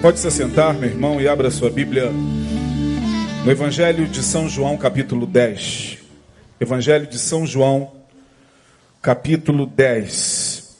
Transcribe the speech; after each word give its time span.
Pode 0.00 0.20
se 0.20 0.28
assentar, 0.28 0.74
meu 0.74 0.88
irmão, 0.88 1.20
e 1.20 1.26
abra 1.26 1.50
sua 1.50 1.68
Bíblia 1.68 2.12
no 3.44 3.50
Evangelho 3.50 4.06
de 4.06 4.22
São 4.22 4.48
João, 4.48 4.78
capítulo 4.78 5.26
10. 5.26 5.98
Evangelho 6.60 7.04
de 7.08 7.18
São 7.18 7.44
João, 7.44 7.96
capítulo 9.02 9.66
10. 9.66 10.76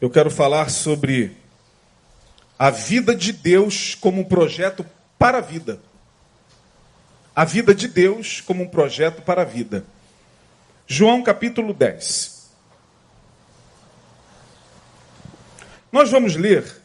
Eu 0.00 0.08
quero 0.08 0.30
falar 0.30 0.70
sobre 0.70 1.36
a 2.58 2.70
vida 2.70 3.14
de 3.14 3.30
Deus 3.30 3.94
como 3.94 4.22
um 4.22 4.24
projeto 4.24 4.86
para 5.18 5.36
a 5.36 5.42
vida. 5.42 5.78
A 7.36 7.44
vida 7.44 7.74
de 7.74 7.88
Deus 7.88 8.40
como 8.40 8.64
um 8.64 8.68
projeto 8.68 9.20
para 9.20 9.42
a 9.42 9.44
vida. 9.44 9.84
João 10.86 11.22
capítulo 11.22 11.74
10. 11.74 12.48
Nós 15.92 16.10
vamos 16.10 16.36
ler 16.36 16.79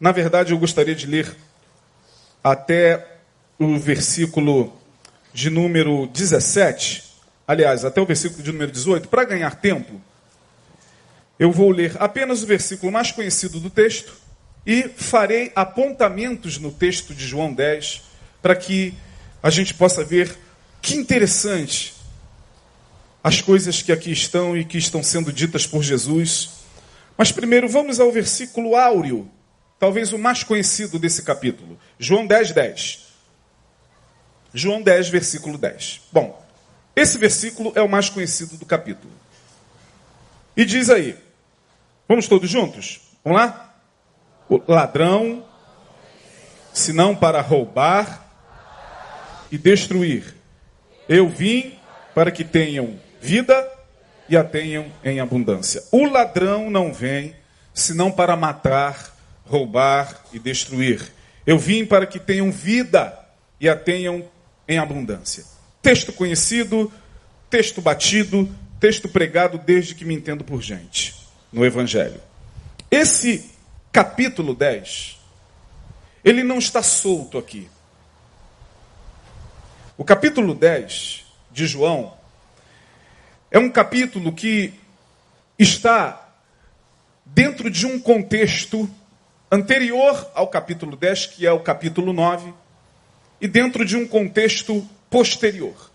na 0.00 0.12
verdade, 0.12 0.52
eu 0.52 0.58
gostaria 0.58 0.94
de 0.94 1.06
ler 1.06 1.34
até 2.42 3.18
o 3.58 3.76
versículo 3.76 4.72
de 5.32 5.50
número 5.50 6.06
17, 6.06 7.04
aliás, 7.46 7.84
até 7.84 8.00
o 8.00 8.06
versículo 8.06 8.42
de 8.42 8.52
número 8.52 8.70
18, 8.70 9.08
para 9.08 9.24
ganhar 9.24 9.56
tempo. 9.56 10.00
Eu 11.38 11.50
vou 11.50 11.70
ler 11.70 11.96
apenas 11.98 12.42
o 12.42 12.46
versículo 12.46 12.92
mais 12.92 13.10
conhecido 13.10 13.60
do 13.60 13.70
texto 13.70 14.14
e 14.66 14.88
farei 14.96 15.52
apontamentos 15.54 16.58
no 16.58 16.70
texto 16.70 17.14
de 17.14 17.26
João 17.26 17.52
10 17.52 18.02
para 18.40 18.54
que 18.54 18.94
a 19.42 19.50
gente 19.50 19.74
possa 19.74 20.04
ver 20.04 20.36
que 20.80 20.94
interessante 20.94 21.94
as 23.22 23.40
coisas 23.40 23.82
que 23.82 23.92
aqui 23.92 24.12
estão 24.12 24.56
e 24.56 24.64
que 24.64 24.78
estão 24.78 25.02
sendo 25.02 25.32
ditas 25.32 25.66
por 25.66 25.82
Jesus. 25.82 26.50
Mas 27.16 27.32
primeiro 27.32 27.68
vamos 27.68 27.98
ao 27.98 28.12
versículo 28.12 28.76
áureo 28.76 29.28
talvez 29.78 30.12
o 30.12 30.18
mais 30.18 30.42
conhecido 30.42 30.98
desse 30.98 31.22
capítulo, 31.22 31.78
João 31.98 32.26
10, 32.26 32.52
10. 32.52 33.08
João 34.52 34.82
10, 34.82 35.08
versículo 35.08 35.58
10. 35.58 36.02
Bom, 36.10 36.44
esse 36.96 37.18
versículo 37.18 37.72
é 37.74 37.82
o 37.82 37.88
mais 37.88 38.08
conhecido 38.08 38.56
do 38.56 38.66
capítulo. 38.66 39.12
E 40.56 40.64
diz 40.64 40.90
aí, 40.90 41.16
vamos 42.08 42.26
todos 42.26 42.50
juntos? 42.50 43.00
Vamos 43.22 43.38
lá? 43.38 43.74
O 44.48 44.60
ladrão, 44.66 45.44
senão 46.72 47.14
para 47.14 47.40
roubar 47.40 48.26
e 49.50 49.58
destruir. 49.58 50.34
Eu 51.08 51.28
vim 51.28 51.78
para 52.14 52.30
que 52.30 52.44
tenham 52.44 52.98
vida 53.20 53.70
e 54.28 54.36
a 54.36 54.44
tenham 54.44 54.90
em 55.04 55.20
abundância. 55.20 55.82
O 55.90 56.04
ladrão 56.06 56.70
não 56.70 56.92
vem 56.92 57.34
senão 57.72 58.10
para 58.10 58.36
matar, 58.36 59.16
roubar 59.48 60.24
e 60.32 60.38
destruir. 60.38 61.12
Eu 61.46 61.58
vim 61.58 61.84
para 61.84 62.06
que 62.06 62.18
tenham 62.18 62.52
vida 62.52 63.18
e 63.58 63.68
a 63.68 63.74
tenham 63.74 64.28
em 64.68 64.78
abundância. 64.78 65.44
Texto 65.80 66.12
conhecido, 66.12 66.92
texto 67.48 67.80
batido, 67.80 68.48
texto 68.78 69.08
pregado 69.08 69.58
desde 69.58 69.94
que 69.94 70.04
me 70.04 70.14
entendo 70.14 70.44
por 70.44 70.62
gente 70.62 71.14
no 71.50 71.64
Evangelho. 71.64 72.20
Esse 72.90 73.50
capítulo 73.90 74.54
10, 74.54 75.18
ele 76.22 76.42
não 76.42 76.58
está 76.58 76.82
solto 76.82 77.38
aqui. 77.38 77.68
O 79.96 80.04
capítulo 80.04 80.54
10 80.54 81.24
de 81.50 81.66
João 81.66 82.14
é 83.50 83.58
um 83.58 83.70
capítulo 83.70 84.32
que 84.32 84.74
está 85.58 86.28
dentro 87.24 87.70
de 87.70 87.86
um 87.86 87.98
contexto 87.98 88.88
anterior 89.50 90.30
ao 90.34 90.48
capítulo 90.48 90.96
10, 90.96 91.26
que 91.26 91.46
é 91.46 91.52
o 91.52 91.60
capítulo 91.60 92.12
9, 92.12 92.52
e 93.40 93.48
dentro 93.48 93.84
de 93.84 93.96
um 93.96 94.06
contexto 94.06 94.86
posterior. 95.10 95.90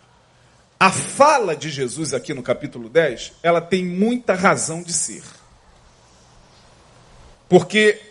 A 0.79 0.91
fala 0.91 1.55
de 1.55 1.69
Jesus 1.69 2.13
aqui 2.13 2.33
no 2.33 2.43
capítulo 2.43 2.89
10, 2.89 3.33
ela 3.41 3.61
tem 3.61 3.85
muita 3.85 4.33
razão 4.33 4.81
de 4.81 4.91
ser. 4.91 5.23
Porque 7.47 8.01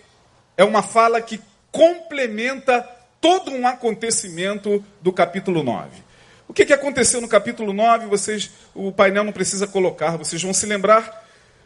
é 0.56 0.64
uma 0.64 0.82
fala 0.82 1.20
que 1.20 1.40
complementa 1.70 2.82
todo 3.20 3.50
um 3.50 3.66
acontecimento 3.66 4.84
do 5.00 5.12
capítulo 5.12 5.62
9. 5.62 6.02
O 6.48 6.52
que, 6.52 6.66
que 6.66 6.72
aconteceu 6.72 7.20
no 7.20 7.28
capítulo 7.28 7.72
9? 7.72 8.06
Vocês, 8.06 8.50
o 8.74 8.92
painel 8.92 9.24
não 9.24 9.32
precisa 9.32 9.66
colocar, 9.66 10.16
vocês 10.16 10.42
vão 10.42 10.52
se 10.52 10.66
lembrar 10.66 11.21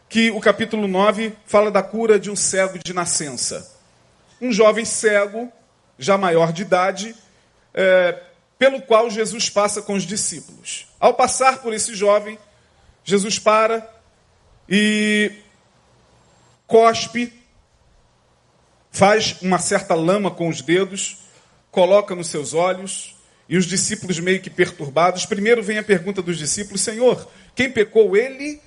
que 0.08 0.30
o 0.30 0.40
capítulo 0.40 0.86
9 0.86 1.32
fala 1.46 1.70
da 1.70 1.82
cura 1.82 2.18
de 2.18 2.30
um 2.30 2.36
cego 2.36 2.78
de 2.78 2.92
nascença. 2.92 3.74
Um 4.40 4.52
jovem 4.52 4.84
cego, 4.84 5.50
já 5.98 6.16
maior 6.16 6.52
de 6.52 6.62
idade, 6.62 7.14
é, 7.74 8.22
pelo 8.58 8.80
qual 8.82 9.10
Jesus 9.10 9.50
passa 9.50 9.82
com 9.82 9.94
os 9.94 10.04
discípulos. 10.04 10.86
Ao 11.00 11.14
passar 11.14 11.58
por 11.58 11.72
esse 11.72 11.94
jovem, 11.94 12.38
Jesus 13.04 13.38
para 13.38 13.88
e 14.68 15.32
cospe, 16.66 17.32
faz 18.90 19.36
uma 19.42 19.58
certa 19.58 19.94
lama 19.94 20.30
com 20.30 20.48
os 20.48 20.62
dedos, 20.62 21.18
coloca 21.70 22.14
nos 22.14 22.28
seus 22.28 22.54
olhos, 22.54 23.14
e 23.48 23.56
os 23.56 23.66
discípulos 23.66 24.18
meio 24.18 24.40
que 24.40 24.50
perturbados. 24.50 25.26
Primeiro 25.26 25.62
vem 25.62 25.78
a 25.78 25.82
pergunta 25.82 26.22
dos 26.22 26.38
discípulos: 26.38 26.80
Senhor, 26.80 27.28
quem 27.54 27.70
pecou, 27.70 28.16
ele 28.16 28.60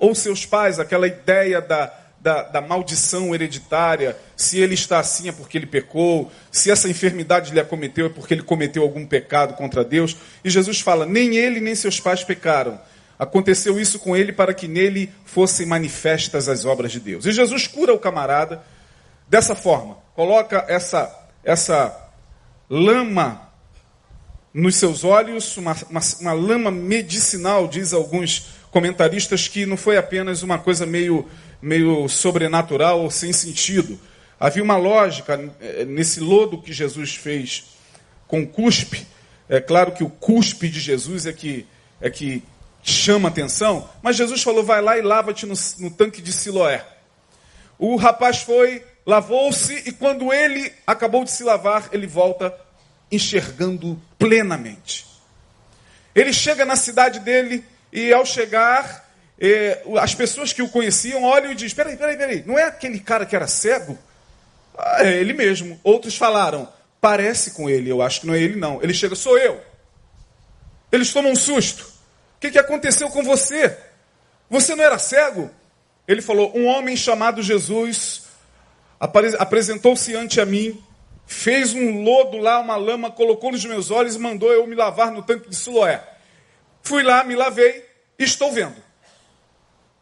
ou 0.00 0.14
seus 0.14 0.46
pais, 0.46 0.80
aquela 0.80 1.06
ideia 1.06 1.60
da, 1.60 1.92
da, 2.18 2.42
da, 2.42 2.60
maldição 2.60 3.34
hereditária, 3.34 4.16
se 4.34 4.58
ele 4.58 4.74
está 4.74 4.98
assim 4.98 5.28
é 5.28 5.32
porque 5.32 5.58
ele 5.58 5.66
pecou, 5.66 6.32
se 6.50 6.70
essa 6.70 6.88
enfermidade 6.88 7.52
lhe 7.52 7.60
acometeu 7.60 8.06
é 8.06 8.08
porque 8.08 8.34
ele 8.34 8.42
cometeu 8.42 8.82
algum 8.82 9.06
pecado 9.06 9.54
contra 9.54 9.84
Deus. 9.84 10.16
E 10.42 10.48
Jesus 10.50 10.80
fala: 10.80 11.04
nem 11.04 11.36
ele 11.36 11.60
nem 11.60 11.74
seus 11.74 12.00
pais 12.00 12.24
pecaram. 12.24 12.80
Aconteceu 13.18 13.78
isso 13.78 13.98
com 13.98 14.16
ele 14.16 14.32
para 14.32 14.54
que 14.54 14.66
nele 14.66 15.12
fossem 15.26 15.66
manifestas 15.66 16.48
as 16.48 16.64
obras 16.64 16.90
de 16.90 16.98
Deus. 16.98 17.26
E 17.26 17.32
Jesus 17.32 17.66
cura 17.66 17.92
o 17.92 17.98
camarada 17.98 18.62
dessa 19.28 19.54
forma: 19.54 19.98
coloca 20.14 20.64
essa, 20.66 21.14
essa 21.44 22.10
lama 22.68 23.50
nos 24.52 24.76
seus 24.76 25.04
olhos, 25.04 25.56
uma, 25.56 25.76
uma, 25.88 26.00
uma 26.20 26.32
lama 26.32 26.70
medicinal, 26.70 27.68
diz 27.68 27.92
alguns 27.92 28.59
comentaristas 28.70 29.48
que 29.48 29.66
não 29.66 29.76
foi 29.76 29.96
apenas 29.96 30.42
uma 30.42 30.58
coisa 30.58 30.86
meio, 30.86 31.28
meio 31.60 32.08
sobrenatural 32.08 33.00
ou 33.00 33.10
sem 33.10 33.32
sentido. 33.32 33.98
Havia 34.38 34.62
uma 34.62 34.76
lógica 34.76 35.38
eh, 35.60 35.84
nesse 35.84 36.20
lodo 36.20 36.62
que 36.62 36.72
Jesus 36.72 37.14
fez 37.14 37.64
com 38.26 38.46
cuspe. 38.46 39.06
É 39.48 39.60
claro 39.60 39.92
que 39.92 40.04
o 40.04 40.08
cuspe 40.08 40.68
de 40.68 40.78
Jesus 40.78 41.26
é 41.26 41.32
que, 41.32 41.66
é 42.00 42.08
que 42.08 42.42
chama 42.82 43.28
atenção, 43.28 43.88
mas 44.02 44.16
Jesus 44.16 44.42
falou: 44.42 44.64
vai 44.64 44.80
lá 44.80 44.96
e 44.96 45.02
lava-te 45.02 45.44
no, 45.46 45.54
no 45.78 45.90
tanque 45.90 46.22
de 46.22 46.32
Siloé. 46.32 46.86
O 47.78 47.96
rapaz 47.96 48.42
foi, 48.42 48.84
lavou-se, 49.04 49.74
e 49.86 49.92
quando 49.92 50.32
ele 50.32 50.72
acabou 50.86 51.24
de 51.24 51.30
se 51.30 51.42
lavar, 51.42 51.88
ele 51.92 52.06
volta 52.06 52.54
enxergando 53.10 54.00
plenamente. 54.18 55.06
Ele 56.14 56.32
chega 56.32 56.64
na 56.64 56.76
cidade 56.76 57.20
dele, 57.20 57.64
e 57.92 58.12
ao 58.12 58.24
chegar, 58.24 59.10
eh, 59.38 59.82
as 60.00 60.14
pessoas 60.14 60.52
que 60.52 60.62
o 60.62 60.68
conheciam 60.68 61.24
olham 61.24 61.50
e 61.50 61.54
dizem: 61.54 61.74
Peraí, 61.74 61.96
peraí, 61.96 62.16
peraí, 62.16 62.44
não 62.46 62.58
é 62.58 62.64
aquele 62.64 63.00
cara 63.00 63.26
que 63.26 63.34
era 63.34 63.46
cego? 63.46 63.98
Ah, 64.76 65.04
é 65.04 65.18
ele 65.18 65.32
mesmo. 65.32 65.80
Outros 65.82 66.16
falaram: 66.16 66.68
Parece 67.00 67.52
com 67.52 67.68
ele, 67.68 67.90
eu 67.90 68.02
acho 68.02 68.20
que 68.20 68.26
não 68.26 68.34
é 68.34 68.40
ele, 68.40 68.56
não. 68.56 68.82
Ele 68.82 68.94
chega: 68.94 69.14
Sou 69.14 69.36
eu. 69.38 69.60
Eles 70.92 71.12
tomam 71.12 71.32
um 71.32 71.36
susto. 71.36 71.84
O 72.36 72.40
que, 72.40 72.50
que 72.50 72.58
aconteceu 72.58 73.08
com 73.08 73.22
você? 73.22 73.76
Você 74.48 74.74
não 74.74 74.84
era 74.84 74.98
cego? 74.98 75.50
Ele 76.06 76.22
falou: 76.22 76.56
Um 76.56 76.66
homem 76.66 76.96
chamado 76.96 77.42
Jesus 77.42 78.22
apresentou-se 79.38 80.14
ante 80.14 80.40
a 80.42 80.44
mim, 80.44 80.78
fez 81.26 81.72
um 81.72 82.02
lodo 82.02 82.36
lá, 82.36 82.58
uma 82.58 82.76
lama, 82.76 83.10
colocou 83.10 83.50
nos 83.50 83.64
meus 83.64 83.90
olhos 83.90 84.14
e 84.14 84.18
mandou 84.18 84.52
eu 84.52 84.66
me 84.66 84.74
lavar 84.74 85.10
no 85.10 85.22
tanque 85.22 85.48
de 85.48 85.56
Siloé. 85.56 86.06
Fui 86.82 87.02
lá, 87.02 87.24
me 87.24 87.34
lavei 87.34 87.89
estou 88.24 88.52
vendo. 88.52 88.76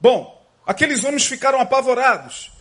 Bom, 0.00 0.44
aqueles 0.66 1.04
homens 1.04 1.26
ficaram 1.26 1.60
apavorados. 1.60 2.52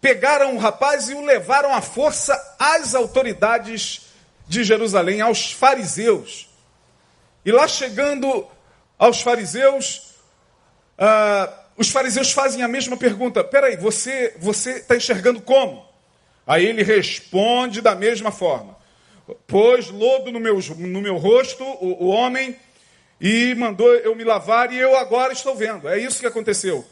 Pegaram 0.00 0.54
o 0.54 0.58
rapaz 0.58 1.08
e 1.08 1.14
o 1.14 1.24
levaram 1.24 1.74
à 1.74 1.80
força 1.80 2.56
às 2.58 2.94
autoridades 2.94 4.02
de 4.46 4.62
Jerusalém, 4.62 5.20
aos 5.20 5.52
fariseus. 5.52 6.48
E 7.44 7.50
lá 7.50 7.66
chegando 7.66 8.46
aos 8.98 9.22
fariseus, 9.22 10.14
ah, 10.98 11.52
os 11.76 11.90
fariseus 11.90 12.32
fazem 12.32 12.62
a 12.62 12.68
mesma 12.68 12.96
pergunta: 12.96 13.42
peraí, 13.42 13.76
você 13.76 14.34
você 14.38 14.72
está 14.72 14.96
enxergando 14.96 15.40
como? 15.40 15.84
Aí 16.46 16.66
ele 16.66 16.82
responde 16.82 17.80
da 17.80 17.94
mesma 17.94 18.30
forma: 18.30 18.76
pôs 19.46 19.88
lodo 19.88 20.30
no 20.30 20.40
meu, 20.40 20.58
no 20.76 21.00
meu 21.00 21.16
rosto, 21.16 21.64
o, 21.64 22.04
o 22.04 22.08
homem, 22.08 22.56
e 23.24 23.54
mandou 23.54 23.90
eu 23.94 24.14
me 24.14 24.22
lavar 24.22 24.70
e 24.70 24.78
eu 24.78 24.98
agora 24.98 25.32
estou 25.32 25.56
vendo. 25.56 25.88
É 25.88 25.98
isso 25.98 26.20
que 26.20 26.26
aconteceu. 26.26 26.84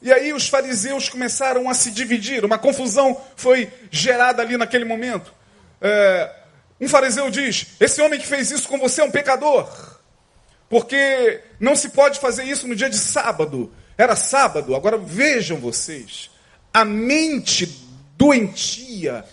E 0.00 0.12
aí 0.12 0.32
os 0.32 0.48
fariseus 0.48 1.08
começaram 1.08 1.68
a 1.68 1.74
se 1.74 1.90
dividir, 1.90 2.44
uma 2.44 2.56
confusão 2.56 3.20
foi 3.34 3.68
gerada 3.90 4.40
ali 4.40 4.56
naquele 4.56 4.84
momento. 4.84 5.34
É, 5.80 6.32
um 6.80 6.88
fariseu 6.88 7.28
diz: 7.28 7.66
Esse 7.80 8.00
homem 8.00 8.20
que 8.20 8.26
fez 8.26 8.52
isso 8.52 8.68
com 8.68 8.78
você 8.78 9.00
é 9.00 9.04
um 9.04 9.10
pecador, 9.10 9.68
porque 10.68 11.40
não 11.58 11.74
se 11.74 11.88
pode 11.88 12.20
fazer 12.20 12.44
isso 12.44 12.68
no 12.68 12.76
dia 12.76 12.88
de 12.88 12.96
sábado. 12.96 13.72
Era 13.98 14.14
sábado, 14.14 14.76
agora 14.76 14.96
vejam 14.96 15.58
vocês, 15.58 16.30
a 16.72 16.84
mente 16.84 17.66
doentia 18.16 19.24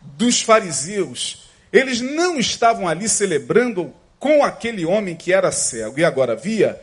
dos 0.00 0.42
fariseus, 0.42 1.50
eles 1.72 2.00
não 2.00 2.38
estavam 2.38 2.86
ali 2.86 3.08
celebrando 3.08 3.92
com 4.18 4.44
aquele 4.44 4.84
homem 4.84 5.14
que 5.14 5.32
era 5.32 5.52
cego 5.52 5.98
e 5.98 6.04
agora 6.04 6.34
via 6.34 6.80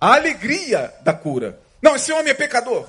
a 0.00 0.14
alegria 0.14 0.92
da 1.02 1.12
cura. 1.12 1.58
Não, 1.80 1.96
esse 1.96 2.12
homem 2.12 2.30
é 2.30 2.34
pecador. 2.34 2.86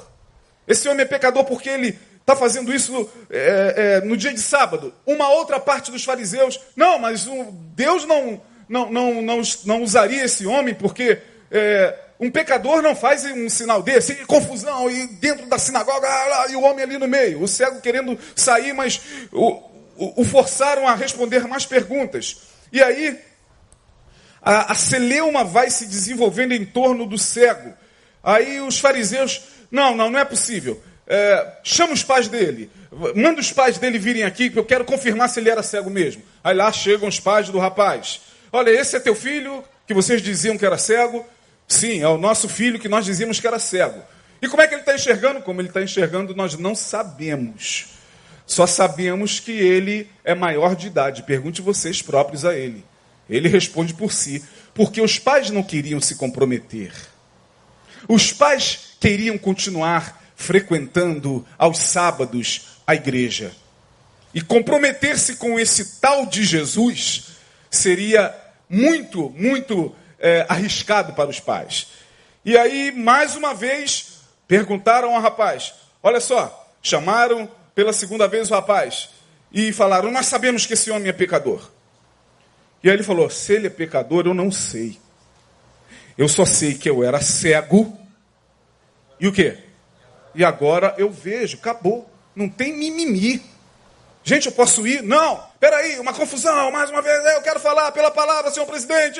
Esse 0.68 0.88
homem 0.88 1.04
é 1.04 1.06
pecador 1.06 1.46
porque 1.46 1.70
ele 1.70 1.98
está 2.20 2.36
fazendo 2.36 2.74
isso 2.74 3.10
é, 3.30 4.02
é, 4.02 4.06
no 4.06 4.18
dia 4.18 4.34
de 4.34 4.42
sábado. 4.42 4.94
Uma 5.06 5.30
outra 5.30 5.60
parte 5.60 5.92
dos 5.92 6.04
fariseus, 6.04 6.60
não, 6.76 7.00
mas 7.00 7.26
Deus 7.74 8.06
não, 8.06 8.42
não, 8.68 8.92
não, 8.92 9.22
não, 9.22 9.42
não 9.66 9.84
usaria 9.84 10.26
esse 10.26 10.46
homem 10.46 10.74
porque 10.74 11.22
é, 11.50 11.98
um 12.20 12.30
pecador 12.30 12.82
não 12.82 12.96
faz 12.96 13.24
um 13.26 13.48
sinal 13.48 13.82
desse, 13.82 14.14
e 14.14 14.26
confusão, 14.26 14.90
e 14.90 15.08
dentro 15.08 15.46
da 15.46 15.58
sinagoga, 15.58 16.08
e 16.50 16.56
o 16.56 16.64
homem 16.64 16.84
ali 16.84 16.98
no 16.98 17.08
meio, 17.08 17.42
o 17.42 17.48
cego 17.48 17.80
querendo 17.80 18.18
sair, 18.36 18.74
mas 18.74 19.00
o, 19.32 19.52
o, 19.96 20.22
o 20.22 20.26
forçaram 20.26 20.88
a 20.88 20.96
responder 20.96 21.48
mais 21.48 21.66
perguntas. 21.66 22.38
E 22.72 22.82
aí, 22.82 23.18
a, 24.48 24.72
a 24.72 24.76
celeuma 24.76 25.44
vai 25.44 25.70
se 25.70 25.86
desenvolvendo 25.86 26.54
em 26.54 26.64
torno 26.64 27.06
do 27.06 27.18
cego. 27.18 27.74
Aí 28.24 28.62
os 28.62 28.80
fariseus, 28.80 29.42
não, 29.70 29.94
não, 29.94 30.10
não 30.10 30.18
é 30.18 30.24
possível. 30.24 30.82
É, 31.06 31.54
chama 31.64 31.94
os 31.94 32.04
pais 32.04 32.30
dele, 32.30 32.70
manda 33.14 33.42
os 33.42 33.52
pais 33.52 33.78
dele 33.78 34.00
virem 34.00 34.24
aqui, 34.24 34.50
que 34.50 34.58
eu 34.58 34.64
quero 34.64 34.86
confirmar 34.86 35.28
se 35.28 35.42
ele 35.42 35.50
era 35.50 35.62
cego 35.62 35.90
mesmo. 35.90 36.24
Aí 36.42 36.56
lá 36.56 36.72
chegam 36.72 37.10
os 37.10 37.20
pais 37.20 37.50
do 37.50 37.60
rapaz. 37.60 38.22
Olha, 38.52 38.70
esse 38.70 38.96
é 38.96 39.00
teu 39.02 39.16
filho, 39.16 39.64
que 39.86 39.94
vocês 39.94 40.22
diziam 40.22 40.58
que 40.58 40.66
era 40.66 40.78
cego. 40.78 41.26
Sim, 41.68 42.02
é 42.02 42.08
o 42.08 42.18
nosso 42.18 42.48
filho 42.48 42.80
que 42.80 42.88
nós 42.88 43.04
dizíamos 43.04 43.42
que 43.42 43.48
era 43.48 43.60
cego. 43.60 44.02
E 44.42 44.48
como 44.48 44.62
é 44.62 44.68
que 44.68 44.76
ele 44.76 44.82
está 44.82 44.96
enxergando? 44.96 45.42
Como 45.42 45.60
ele 45.60 45.68
está 45.68 45.82
enxergando, 45.82 46.34
nós 46.34 46.58
não 46.58 46.74
sabemos. 46.74 47.88
Só 48.46 48.66
sabemos 48.66 49.42
que 49.42 49.52
ele 49.52 50.10
é 50.24 50.34
maior 50.34 50.74
de 50.74 50.88
idade. 50.88 51.24
Pergunte 51.24 51.62
vocês 51.62 52.02
próprios 52.02 52.46
a 52.46 52.56
ele. 52.56 52.86
Ele 53.30 53.50
responde 53.50 53.94
por 53.94 54.12
si, 54.12 54.44
porque 54.74 55.02
os 55.02 55.20
pais 55.20 55.50
não 55.50 55.64
queriam 55.64 56.00
se 56.00 56.16
comprometer. 56.16 56.94
Os 58.08 58.32
pais 58.32 58.96
queriam 59.00 59.38
continuar 59.38 60.24
frequentando 60.36 61.46
aos 61.58 61.80
sábados 61.80 62.82
a 62.86 62.96
igreja. 62.96 63.52
E 64.34 64.42
comprometer-se 64.42 65.36
com 65.38 65.60
esse 65.60 66.00
tal 66.00 66.26
de 66.26 66.46
Jesus 66.46 67.38
seria 67.70 68.34
muito, 68.70 69.30
muito 69.32 69.96
é, 70.20 70.46
arriscado 70.48 71.14
para 71.14 71.30
os 71.30 71.40
pais. 71.40 71.88
E 72.46 72.58
aí, 72.58 72.92
mais 72.92 73.36
uma 73.36 73.54
vez, 73.54 74.20
perguntaram 74.48 75.16
ao 75.16 75.22
rapaz: 75.22 75.74
Olha 76.02 76.20
só, 76.20 76.72
chamaram 76.82 77.50
pela 77.74 77.92
segunda 77.92 78.28
vez 78.28 78.50
o 78.50 78.54
rapaz 78.54 79.10
e 79.52 79.72
falaram: 79.74 80.12
Nós 80.12 80.28
sabemos 80.28 80.66
que 80.66 80.74
esse 80.74 80.92
homem 80.92 81.10
é 81.10 81.14
pecador. 81.14 81.70
E 82.84 82.90
aí 82.90 82.96
ele 82.96 83.04
falou: 83.04 83.30
Se 83.30 83.54
ele 83.54 83.68
é 83.68 83.70
pecador, 83.70 84.26
eu 84.26 84.34
não 84.34 84.52
sei. 84.52 85.00
Eu 86.18 86.28
só 86.28 86.46
sei 86.46 86.74
que 86.74 86.90
eu 86.90 87.04
era 87.04 87.22
cego. 87.22 87.98
E 89.20 89.28
o 89.28 89.32
quê? 89.32 89.58
E 90.34 90.44
agora 90.44 90.94
eu 90.98 91.10
vejo, 91.10 91.58
acabou. 91.58 92.10
Não 92.36 92.48
tem 92.48 92.74
mimimi. 92.74 93.44
Gente, 94.24 94.48
eu 94.48 94.52
posso 94.52 94.86
ir? 94.86 95.02
Não. 95.02 95.44
Peraí, 95.60 95.98
uma 96.00 96.14
confusão, 96.14 96.72
mais 96.72 96.90
uma 96.90 97.02
vez. 97.02 97.26
Eu 97.34 97.42
quero 97.42 97.60
falar 97.60 97.92
pela 97.92 98.12
palavra, 98.12 98.52
senhor 98.52 98.66
presidente. 98.66 99.20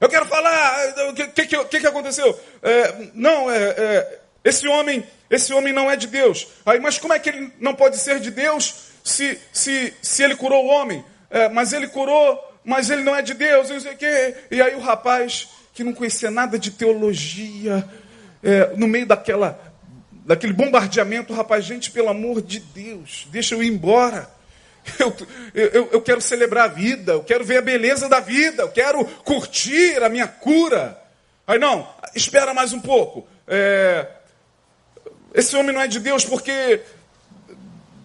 Eu 0.00 0.08
quero 0.08 0.26
falar. 0.26 0.94
O 1.10 1.14
que, 1.14 1.46
que, 1.46 1.80
que, 1.80 1.86
aconteceu? 1.86 2.38
É, 2.62 3.10
não, 3.14 3.50
é, 3.50 3.58
é, 3.58 4.18
esse 4.44 4.66
homem, 4.66 5.06
esse 5.28 5.52
homem 5.52 5.72
não 5.72 5.90
é 5.90 5.96
de 5.96 6.06
Deus. 6.06 6.46
Aí, 6.64 6.80
mas 6.80 6.98
como 6.98 7.12
é 7.12 7.18
que 7.18 7.28
ele 7.28 7.52
não 7.58 7.74
pode 7.74 7.98
ser 7.98 8.20
de 8.20 8.30
Deus 8.30 8.92
se, 9.04 9.38
se, 9.52 9.92
se 10.00 10.22
ele 10.22 10.36
curou 10.36 10.64
o 10.64 10.68
homem? 10.68 11.04
É, 11.30 11.48
mas 11.48 11.72
ele 11.72 11.86
curou, 11.86 12.38
mas 12.64 12.90
ele 12.90 13.02
não 13.02 13.14
é 13.14 13.22
de 13.22 13.34
Deus, 13.34 13.70
não 13.70 13.80
sei 13.80 13.92
o 13.92 13.96
quê. 13.96 14.34
E 14.50 14.60
aí 14.60 14.74
o 14.74 14.80
rapaz, 14.80 15.48
que 15.72 15.84
não 15.84 15.94
conhecia 15.94 16.30
nada 16.30 16.58
de 16.58 16.72
teologia, 16.72 17.88
é, 18.42 18.72
no 18.76 18.88
meio 18.88 19.06
daquela, 19.06 19.58
daquele 20.26 20.52
bombardeamento, 20.52 21.32
o 21.32 21.36
rapaz, 21.36 21.64
gente, 21.64 21.90
pelo 21.90 22.08
amor 22.08 22.42
de 22.42 22.58
Deus, 22.58 23.28
deixa 23.30 23.54
eu 23.54 23.62
ir 23.62 23.68
embora. 23.68 24.28
Eu, 24.98 25.14
eu, 25.54 25.88
eu 25.92 26.02
quero 26.02 26.22
celebrar 26.22 26.64
a 26.64 26.72
vida, 26.72 27.12
eu 27.12 27.22
quero 27.22 27.44
ver 27.44 27.58
a 27.58 27.62
beleza 27.62 28.08
da 28.08 28.18
vida, 28.18 28.62
eu 28.62 28.70
quero 28.70 29.04
curtir 29.04 30.02
a 30.02 30.08
minha 30.08 30.26
cura. 30.26 30.98
Aí 31.46 31.58
não, 31.58 31.86
espera 32.14 32.54
mais 32.54 32.72
um 32.72 32.80
pouco. 32.80 33.28
É, 33.46 34.06
esse 35.34 35.54
homem 35.54 35.74
não 35.74 35.82
é 35.82 35.86
de 35.86 36.00
Deus 36.00 36.24
porque 36.24 36.80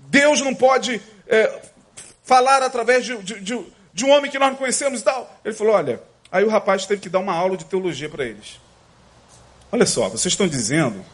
Deus 0.09 0.41
não 0.41 0.53
pode 0.53 1.01
é, 1.27 1.61
falar 2.25 2.61
através 2.63 3.05
de, 3.05 3.15
de, 3.23 3.39
de, 3.39 3.65
de, 3.93 4.05
um 4.05 4.09
homem 4.09 4.29
que 4.29 4.37
nós 4.37 4.49
não 4.49 4.57
conhecemos 4.57 4.99
e 4.99 5.03
tal. 5.03 5.39
Ele 5.45 5.55
falou: 5.55 5.73
olha, 5.73 6.01
aí 6.29 6.43
o 6.43 6.49
rapaz 6.49 6.85
teve 6.85 7.01
que 7.01 7.09
dar 7.09 7.19
uma 7.19 7.33
aula 7.33 7.55
de 7.55 7.63
teologia 7.63 8.09
para 8.09 8.25
eles. 8.25 8.59
Olha 9.71 9.85
só, 9.85 10.09
vocês 10.09 10.33
estão 10.33 10.47
dizendo 10.47 11.05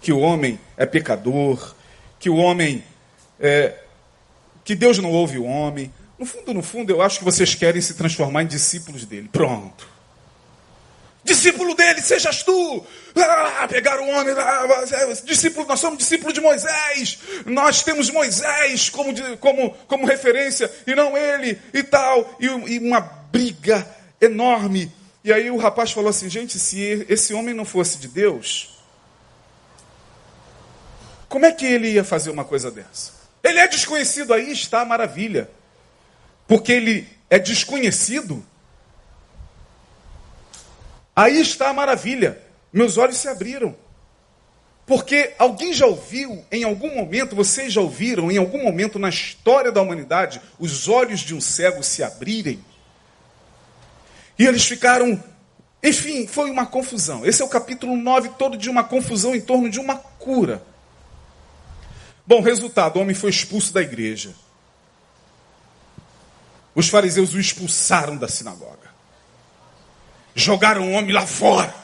que 0.00 0.12
o 0.12 0.20
homem 0.20 0.60
é 0.76 0.86
pecador, 0.86 1.74
que 2.20 2.28
o 2.28 2.36
homem 2.36 2.84
é, 3.40 3.74
que 4.64 4.74
Deus 4.74 4.98
não 4.98 5.10
ouve 5.10 5.38
o 5.38 5.44
homem. 5.44 5.92
No 6.18 6.26
fundo, 6.26 6.54
no 6.54 6.62
fundo, 6.62 6.90
eu 6.90 7.02
acho 7.02 7.18
que 7.18 7.24
vocês 7.24 7.54
querem 7.54 7.80
se 7.80 7.94
transformar 7.94 8.42
em 8.42 8.46
discípulos 8.46 9.04
dele. 9.04 9.28
Pronto. 9.32 9.88
Discípulo 11.24 11.74
dele, 11.74 12.02
sejas 12.02 12.42
tu. 12.42 12.84
Ah, 13.16 13.66
pegaram 13.66 14.06
o 14.06 14.10
homem. 14.10 14.34
Ah, 14.36 14.66
discípulo, 15.24 15.66
nós 15.66 15.80
somos 15.80 15.98
discípulos 15.98 16.34
de 16.34 16.40
Moisés. 16.40 17.18
Nós 17.46 17.82
temos 17.82 18.10
Moisés 18.10 18.90
como, 18.90 19.14
como, 19.38 19.70
como 19.88 20.06
referência 20.06 20.70
e 20.86 20.94
não 20.94 21.16
ele 21.16 21.58
e 21.72 21.82
tal. 21.82 22.36
E, 22.38 22.46
e 22.46 22.78
uma 22.78 23.00
briga 23.00 23.88
enorme. 24.20 24.92
E 25.24 25.32
aí 25.32 25.50
o 25.50 25.56
rapaz 25.56 25.92
falou 25.92 26.10
assim: 26.10 26.28
gente, 26.28 26.58
se 26.58 27.06
esse 27.08 27.32
homem 27.32 27.54
não 27.54 27.64
fosse 27.64 27.96
de 27.96 28.08
Deus, 28.08 28.82
como 31.26 31.46
é 31.46 31.52
que 31.52 31.64
ele 31.64 31.90
ia 31.92 32.04
fazer 32.04 32.30
uma 32.30 32.44
coisa 32.44 32.70
dessa? 32.70 33.12
Ele 33.42 33.58
é 33.58 33.66
desconhecido, 33.66 34.34
aí 34.34 34.52
está 34.52 34.82
a 34.82 34.84
maravilha. 34.84 35.50
Porque 36.46 36.72
ele 36.72 37.08
é 37.30 37.38
desconhecido. 37.38 38.44
Aí 41.14 41.40
está 41.40 41.68
a 41.68 41.72
maravilha. 41.72 42.40
Meus 42.72 42.98
olhos 42.98 43.16
se 43.16 43.28
abriram. 43.28 43.76
Porque 44.86 45.32
alguém 45.38 45.72
já 45.72 45.86
ouviu, 45.86 46.44
em 46.52 46.64
algum 46.64 46.94
momento, 46.94 47.34
vocês 47.34 47.72
já 47.72 47.80
ouviram, 47.80 48.30
em 48.30 48.36
algum 48.36 48.62
momento 48.62 48.98
na 48.98 49.08
história 49.08 49.72
da 49.72 49.80
humanidade, 49.80 50.40
os 50.58 50.88
olhos 50.88 51.20
de 51.20 51.34
um 51.34 51.40
cego 51.40 51.82
se 51.82 52.02
abrirem? 52.02 52.62
E 54.38 54.46
eles 54.46 54.64
ficaram. 54.66 55.22
Enfim, 55.82 56.26
foi 56.26 56.50
uma 56.50 56.66
confusão. 56.66 57.24
Esse 57.24 57.40
é 57.40 57.44
o 57.44 57.48
capítulo 57.48 57.96
9 57.96 58.30
todo 58.38 58.56
de 58.56 58.68
uma 58.68 58.84
confusão 58.84 59.34
em 59.34 59.40
torno 59.40 59.70
de 59.70 59.78
uma 59.78 59.96
cura. 59.96 60.62
Bom, 62.26 62.40
resultado: 62.42 62.96
o 62.96 63.02
homem 63.02 63.14
foi 63.14 63.30
expulso 63.30 63.72
da 63.72 63.80
igreja. 63.80 64.34
Os 66.74 66.88
fariseus 66.88 67.32
o 67.32 67.40
expulsaram 67.40 68.16
da 68.16 68.28
sinagoga. 68.28 68.83
Jogaram 70.44 70.82
o 70.82 70.92
homem 70.92 71.10
lá 71.10 71.26
fora. 71.26 71.74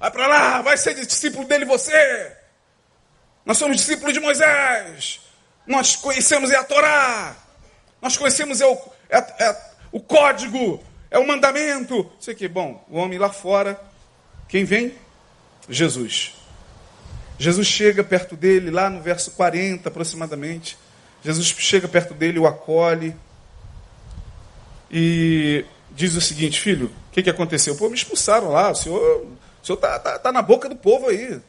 Vai 0.00 0.10
para 0.10 0.26
lá, 0.26 0.62
vai 0.62 0.74
ser 0.74 0.94
discípulo 0.94 1.46
dele 1.46 1.66
você. 1.66 2.34
Nós 3.44 3.58
somos 3.58 3.76
discípulos 3.76 4.14
de 4.14 4.20
Moisés. 4.20 5.20
Nós 5.66 5.94
conhecemos 5.94 6.50
é 6.50 6.56
a 6.56 6.64
Torá. 6.64 7.36
Nós 8.00 8.16
conhecemos 8.16 8.62
é 8.62 8.66
o, 8.66 8.78
é, 9.10 9.18
é 9.18 9.56
o 9.92 10.00
código, 10.00 10.82
é 11.10 11.18
o 11.18 11.26
mandamento. 11.26 12.10
Sei 12.18 12.34
que, 12.34 12.48
bom, 12.48 12.82
o 12.88 12.96
homem 12.96 13.18
lá 13.18 13.28
fora, 13.28 13.78
quem 14.48 14.64
vem? 14.64 14.94
Jesus. 15.68 16.36
Jesus 17.38 17.66
chega 17.66 18.02
perto 18.02 18.34
dele, 18.34 18.70
lá 18.70 18.88
no 18.88 19.02
verso 19.02 19.32
40 19.32 19.90
aproximadamente. 19.90 20.78
Jesus 21.22 21.48
chega 21.48 21.86
perto 21.86 22.14
dele, 22.14 22.38
o 22.38 22.46
acolhe 22.46 23.14
e 24.90 25.66
diz 25.94 26.14
o 26.14 26.20
seguinte: 26.20 26.60
Filho, 26.60 26.86
o 26.86 27.12
que, 27.12 27.22
que 27.22 27.30
aconteceu? 27.30 27.76
Pô, 27.76 27.88
me 27.88 27.94
expulsaram 27.94 28.50
lá, 28.50 28.70
o 28.70 28.74
senhor 28.74 29.26
está 29.62 29.98
tá, 29.98 30.18
tá 30.18 30.32
na 30.32 30.42
boca 30.42 30.68
do 30.68 30.76
povo 30.76 31.08
aí. 31.08 31.40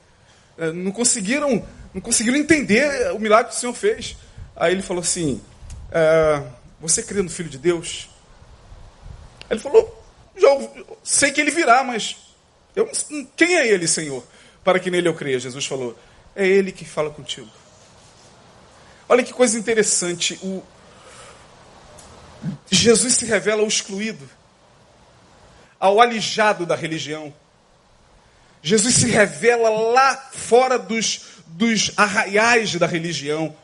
É, 0.58 0.72
não 0.72 0.92
conseguiram, 0.92 1.66
não 1.94 2.02
conseguiram 2.02 2.38
entender 2.38 3.12
o 3.12 3.20
milagre 3.20 3.52
que 3.52 3.58
o 3.58 3.60
senhor 3.60 3.74
fez. 3.74 4.16
Aí 4.56 4.72
ele 4.72 4.82
falou 4.82 5.02
assim: 5.02 5.42
é, 5.92 6.44
Você 6.80 7.04
crê 7.04 7.22
no 7.22 7.30
Filho 7.30 7.50
de 7.50 7.58
Deus? 7.58 8.10
Ele 9.50 9.60
falou: 9.60 10.04
Já 10.38 10.48
sei 11.04 11.32
que 11.32 11.42
ele 11.42 11.52
virá, 11.52 11.84
mas 11.84 12.16
eu, 12.75 12.90
quem 13.36 13.56
é 13.58 13.68
ele, 13.68 13.88
Senhor? 13.88 14.24
para 14.66 14.80
que 14.80 14.90
nele 14.90 15.08
eu 15.08 15.14
creia. 15.14 15.40
Jesus 15.40 15.66
falou: 15.66 15.96
É 16.36 16.46
ele 16.46 16.72
que 16.72 16.84
fala 16.84 17.12
contigo. 17.12 17.48
Olha 19.08 19.24
que 19.24 19.32
coisa 19.32 19.58
interessante. 19.58 20.38
O... 20.42 20.64
Jesus 22.70 23.15
se 23.15 23.25
revela 23.25 23.62
ao 23.62 23.68
excluído, 23.68 24.30
ao 25.80 26.00
alijado 26.01 26.65
da 26.65 26.75
religião. 26.75 27.34
Jesus 28.62 28.96
se 28.96 29.08
revela 29.08 29.70
lá 29.70 30.18
fora 30.32 30.77
dos, 30.77 31.22
dos 31.48 31.92
arraiais 31.96 32.75
da 32.75 32.88
religião, 32.88 33.56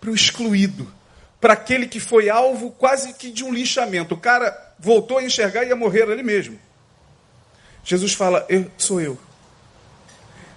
para 0.00 0.10
o 0.10 0.14
excluído, 0.14 0.92
para 1.40 1.54
aquele 1.54 1.86
que 1.86 2.00
foi 2.00 2.30
alvo 2.30 2.70
quase 2.70 3.12
que 3.14 3.30
de 3.30 3.44
um 3.44 3.52
lixamento. 3.52 4.14
O 4.14 4.20
cara 4.20 4.74
voltou 4.78 5.18
a 5.18 5.22
enxergar 5.22 5.64
e 5.64 5.68
ia 5.68 5.76
morrer 5.76 6.10
ali 6.10 6.22
mesmo. 6.22 6.58
Jesus 7.84 8.12
fala: 8.12 8.46
eu, 8.48 8.70
Sou 8.78 9.00
eu. 9.00 9.18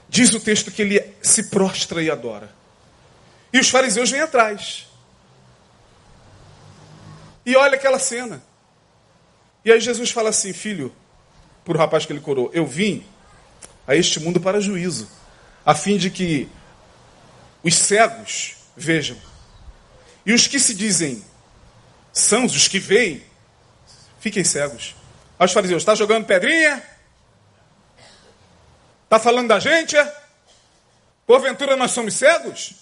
Diz 0.07 0.31
o 0.33 0.39
texto 0.39 0.71
que 0.71 0.81
ele 0.81 1.03
se 1.21 1.50
prostra 1.50 2.01
e 2.03 2.12
adora. 2.12 2.50
E 3.51 3.59
os 3.59 3.69
fariseus 3.69 4.12
vêm 4.12 4.21
atrás. 4.21 4.88
E 7.45 7.55
olha 7.55 7.75
aquela 7.75 8.00
cena. 8.00 8.41
E 9.65 9.71
aí 9.71 9.79
Jesus 9.79 10.12
fala 10.12 10.29
assim: 10.29 10.53
Filho, 10.53 10.93
para 11.63 11.75
o 11.75 11.77
rapaz 11.77 12.05
que 12.05 12.13
ele 12.13 12.19
curou, 12.19 12.50
eu 12.53 12.65
vim 12.65 13.05
a 13.88 13.95
este 13.95 14.19
mundo 14.19 14.39
para 14.39 14.62
juízo, 14.62 15.09
a 15.65 15.73
fim 15.75 15.97
de 15.97 16.09
que 16.09 16.50
os 17.63 17.75
cegos 17.75 18.55
vejam. 18.75 19.17
E 20.25 20.33
os 20.33 20.47
que 20.47 20.59
se 20.59 20.73
dizem 20.73 21.23
sãos, 22.12 22.55
os 22.55 22.67
que 22.67 22.79
veem, 22.79 23.23
fiquem 24.19 24.43
cegos. 24.43 24.95
Aos 25.38 25.51
fariseus, 25.51 25.81
está 25.81 25.95
jogando 25.95 26.25
pedrinha? 26.25 26.81
Está 29.03 29.19
falando 29.19 29.50
da 29.50 29.59
gente? 29.59 29.97
É? 29.97 30.23
Porventura 31.25 31.75
nós 31.75 31.91
somos 31.91 32.13
cegos? 32.13 32.75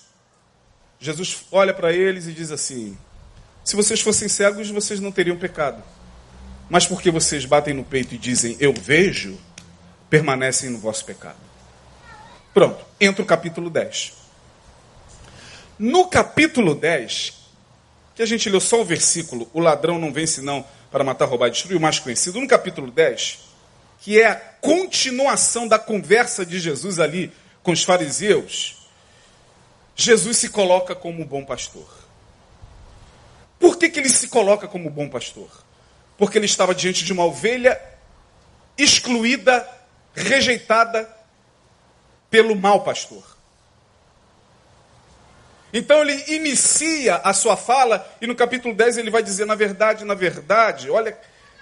Jesus 1.00 1.46
olha 1.51 1.74
para 1.74 1.91
eles 1.91 2.27
e 2.27 2.32
diz 2.32 2.51
assim: 2.51 2.98
Se 3.63 3.75
vocês 3.75 4.01
fossem 4.01 4.27
cegos, 4.27 4.70
vocês 4.70 5.00
não 5.00 5.12
teriam 5.12 5.38
pecado. 5.38 5.84
Mas 6.70 6.88
porque 6.88 7.12
vocês 7.12 7.46
batem 7.46 7.74
no 7.74 7.84
peito 7.84 8.15
e 8.15 8.18
dizem 8.18 8.56
eu 8.60 8.74
vejo, 8.74 9.38
permanecem 10.10 10.70
no 10.70 10.77
vosso 10.77 11.06
pecado. 11.06 11.38
Pronto, 12.53 12.84
entra 13.00 13.22
o 13.22 13.25
capítulo 13.25 13.70
10. 13.70 14.13
No 15.77 16.08
capítulo 16.08 16.75
10, 16.75 17.34
que 18.15 18.22
a 18.22 18.25
gente 18.25 18.50
leu 18.50 18.60
só 18.60 18.82
o 18.82 18.86
versículo, 18.86 19.50
o 19.53 19.60
ladrão 19.60 19.98
não 19.98 20.12
vence 20.12 20.41
não 20.41 20.65
para 20.91 21.03
matar, 21.03 21.25
roubar 21.25 21.48
e 21.48 21.51
destruir, 21.51 21.77
o 21.77 21.82
mais 21.82 22.00
conhecido, 22.00 22.39
no 22.39 22.48
capítulo 22.48 22.91
10, 22.91 23.39
que 24.00 24.20
é 24.20 24.27
a 24.27 24.36
continuação 24.36 25.68
da 25.68 25.80
conversa 25.80 26.46
de 26.46 26.60
Jesus 26.60 27.00
ali 27.00 27.32
com 27.63 27.72
os 27.72 27.84
fariseus, 27.84 28.88
Jesus 29.96 30.38
se 30.38 30.50
coloca 30.50 30.96
como 30.96 31.25
bom 31.25 31.46
pastor. 31.46 32.00
Por 33.62 33.77
que, 33.77 33.89
que 33.89 34.00
ele 34.00 34.10
se 34.10 34.27
coloca 34.27 34.68
como 34.68 34.89
bom 34.89 35.08
pastor? 35.08 35.63
Porque 36.18 36.39
ele 36.39 36.48
estava 36.48 36.74
diante 36.74 37.06
de 37.06 37.13
uma 37.13 37.24
ovelha 37.24 37.80
excluída 38.75 39.65
rejeitada 40.15 41.08
pelo 42.30 42.56
mau 42.56 42.82
pastor. 42.84 43.38
Então 45.72 46.01
ele 46.01 46.22
inicia 46.27 47.18
a 47.18 47.34
sua 47.34 47.56
fala 47.56 48.06
e 48.20 48.25
no 48.25 48.36
capítulo 48.36 48.74
10 48.74 48.98
ele 48.98 49.12
vai 49.12 49.22
dizer: 49.22 49.46
na 49.46 49.56
verdade, 49.56 50.03
na 50.03 50.15
verdade, 50.15 50.89
olha 50.89 51.15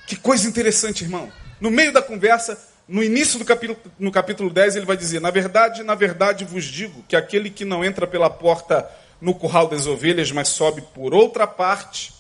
que 0.08 0.16
coisa 0.16 0.48
interessante, 0.48 1.04
irmão. 1.04 1.30
No 1.60 1.70
meio 1.70 1.92
da 1.92 2.02
conversa, 2.02 2.58
no 2.88 3.04
início 3.04 3.38
do 3.38 3.44
capítulo, 3.44 3.78
no 4.00 4.12
capítulo 4.12 4.50
10, 4.50 4.78
ele 4.78 4.86
vai 4.86 4.96
dizer: 4.96 5.20
Na 5.20 5.32
verdade, 5.32 5.84
na 5.84 5.96
verdade 5.96 6.46
vos 6.46 6.64
digo 6.64 7.04
que 7.10 7.16
aquele 7.16 7.50
que 7.50 7.66
não 7.66 7.84
entra 7.84 8.08
pela 8.08 8.30
porta 8.30 8.90
no 9.22 9.34
curral 9.34 9.68
das 9.68 9.86
ovelhas, 9.88 10.32
mas 10.32 10.50
sobe 10.50 10.82
por 10.82 11.14
outra 11.14 11.46
parte, 11.46 12.14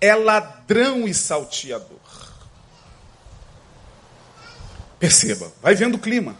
é 0.00 0.14
ladrão 0.14 1.06
e 1.06 1.14
salteador. 1.14 1.98
Perceba, 4.98 5.50
vai 5.62 5.74
vendo 5.74 5.94
o 5.94 5.98
clima. 5.98 6.36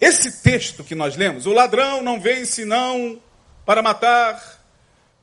Esse 0.00 0.42
texto 0.42 0.84
que 0.84 0.94
nós 0.94 1.16
lemos, 1.16 1.46
o 1.46 1.52
ladrão 1.52 2.02
não 2.02 2.20
vem 2.20 2.44
senão 2.44 3.20
para 3.64 3.82
matar, 3.82 4.62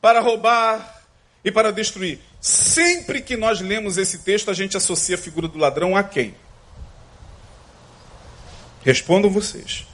para 0.00 0.20
roubar 0.20 1.02
e 1.44 1.50
para 1.50 1.72
destruir. 1.72 2.20
Sempre 2.40 3.22
que 3.22 3.36
nós 3.36 3.60
lemos 3.60 3.96
esse 3.98 4.18
texto, 4.18 4.50
a 4.50 4.54
gente 4.54 4.76
associa 4.76 5.14
a 5.14 5.18
figura 5.18 5.48
do 5.48 5.58
ladrão 5.58 5.96
a 5.96 6.02
quem? 6.02 6.34
Respondam 8.82 9.30
vocês. 9.30 9.86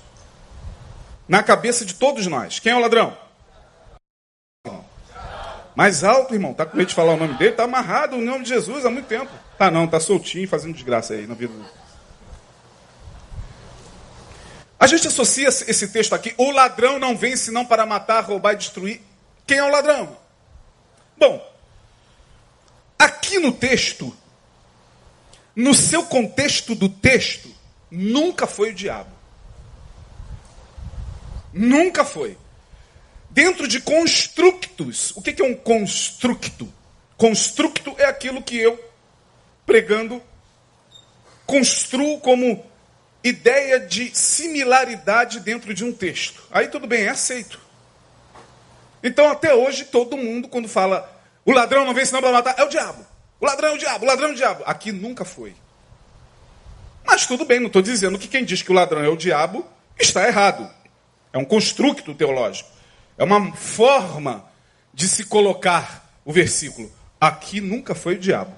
Na 1.29 1.43
cabeça 1.43 1.85
de 1.85 1.95
todos 1.95 2.27
nós, 2.27 2.59
quem 2.59 2.73
é 2.73 2.77
o 2.77 2.81
ladrão? 2.81 3.17
Mais 5.81 6.05
alto, 6.05 6.35
irmão. 6.35 6.53
Tá 6.53 6.67
com 6.67 6.77
medo 6.77 6.89
de 6.89 6.95
falar 6.95 7.15
o 7.15 7.17
nome 7.17 7.39
dele? 7.39 7.53
Tá 7.53 7.65
amarrado 7.65 8.15
o 8.15 8.21
nome 8.21 8.43
de 8.43 8.51
Jesus 8.51 8.85
há 8.85 8.91
muito 8.91 9.07
tempo. 9.07 9.31
Tá 9.57 9.71
não, 9.71 9.89
tá 9.89 9.99
soltinho, 9.99 10.47
fazendo 10.47 10.75
desgraça 10.75 11.15
aí 11.15 11.27
na 11.27 11.33
vida 11.35 11.55
a 14.79 14.87
gente 14.87 15.09
associa 15.09 15.49
esse 15.49 15.89
texto 15.89 16.15
aqui, 16.15 16.35
o 16.39 16.51
ladrão 16.51 16.99
não 16.99 17.15
vem 17.15 17.37
senão 17.37 17.67
para 17.67 17.85
matar, 17.85 18.25
roubar 18.25 18.55
e 18.55 18.57
destruir. 18.57 19.01
Quem 19.47 19.59
é 19.59 19.65
o 19.65 19.71
ladrão? 19.71 20.17
Bom, 21.19 21.55
aqui 22.99 23.39
no 23.39 23.53
texto, 23.53 24.15
no 25.55 25.75
seu 25.75 26.03
contexto 26.05 26.75
do 26.75 26.89
texto, 26.89 27.51
nunca 27.91 28.47
foi 28.47 28.71
o 28.71 28.75
diabo. 28.75 29.11
Nunca 31.53 32.03
foi. 32.03 32.39
Dentro 33.31 33.69
de 33.69 33.81
constructos, 33.81 35.13
o 35.17 35.23
que 35.23 35.41
é 35.41 35.45
um 35.45 35.55
constructo? 35.55 36.73
Constructo 37.17 37.95
é 37.97 38.05
aquilo 38.05 38.43
que 38.43 38.57
eu, 38.57 38.83
pregando, 39.65 40.21
construo 41.47 42.19
como 42.21 42.65
ideia 43.23 43.79
de 43.79 44.15
similaridade 44.17 45.41
dentro 45.41 45.73
de 45.73 45.85
um 45.85 45.93
texto. 45.93 46.43
Aí 46.51 46.69
tudo 46.69 46.87
bem, 46.87 47.05
é 47.05 47.11
aceito. 47.11 47.61
Então 49.03 49.31
até 49.31 49.55
hoje 49.55 49.85
todo 49.85 50.17
mundo 50.17 50.49
quando 50.49 50.69
fala 50.69 51.09
o 51.45 51.53
ladrão 51.53 51.85
não 51.85 51.95
vem 51.95 52.05
senão 52.05 52.21
para 52.21 52.33
matar, 52.33 52.59
é 52.59 52.65
o 52.65 52.69
diabo. 52.69 53.07
O 53.41 53.47
ladrão 53.47 53.71
é 53.71 53.73
o 53.75 53.79
diabo, 53.79 54.05
o 54.05 54.09
ladrão 54.09 54.29
é 54.29 54.33
o 54.33 54.37
diabo. 54.37 54.63
Aqui 54.67 54.93
nunca 54.93 55.25
foi. 55.25 55.55
Mas 57.05 57.27
tudo 57.27 57.45
bem, 57.45 57.59
não 57.59 57.69
estou 57.69 57.83
dizendo 57.83 58.19
que 58.19 58.29
quem 58.29 58.45
diz 58.45 58.63
que 58.63 58.71
o 58.71 58.75
ladrão 58.75 59.03
é 59.03 59.09
o 59.09 59.17
diabo 59.17 59.67
está 59.99 60.27
errado. 60.27 60.69
É 61.33 61.39
um 61.39 61.45
construto 61.45 62.15
teológico. 62.15 62.80
É 63.21 63.25
uma 63.25 63.53
forma 63.53 64.47
de 64.95 65.07
se 65.07 65.25
colocar 65.25 66.11
o 66.25 66.33
versículo. 66.33 66.91
Aqui 67.21 67.61
nunca 67.61 67.95
foi 67.95 68.15
o 68.15 68.19
diabo. 68.19 68.55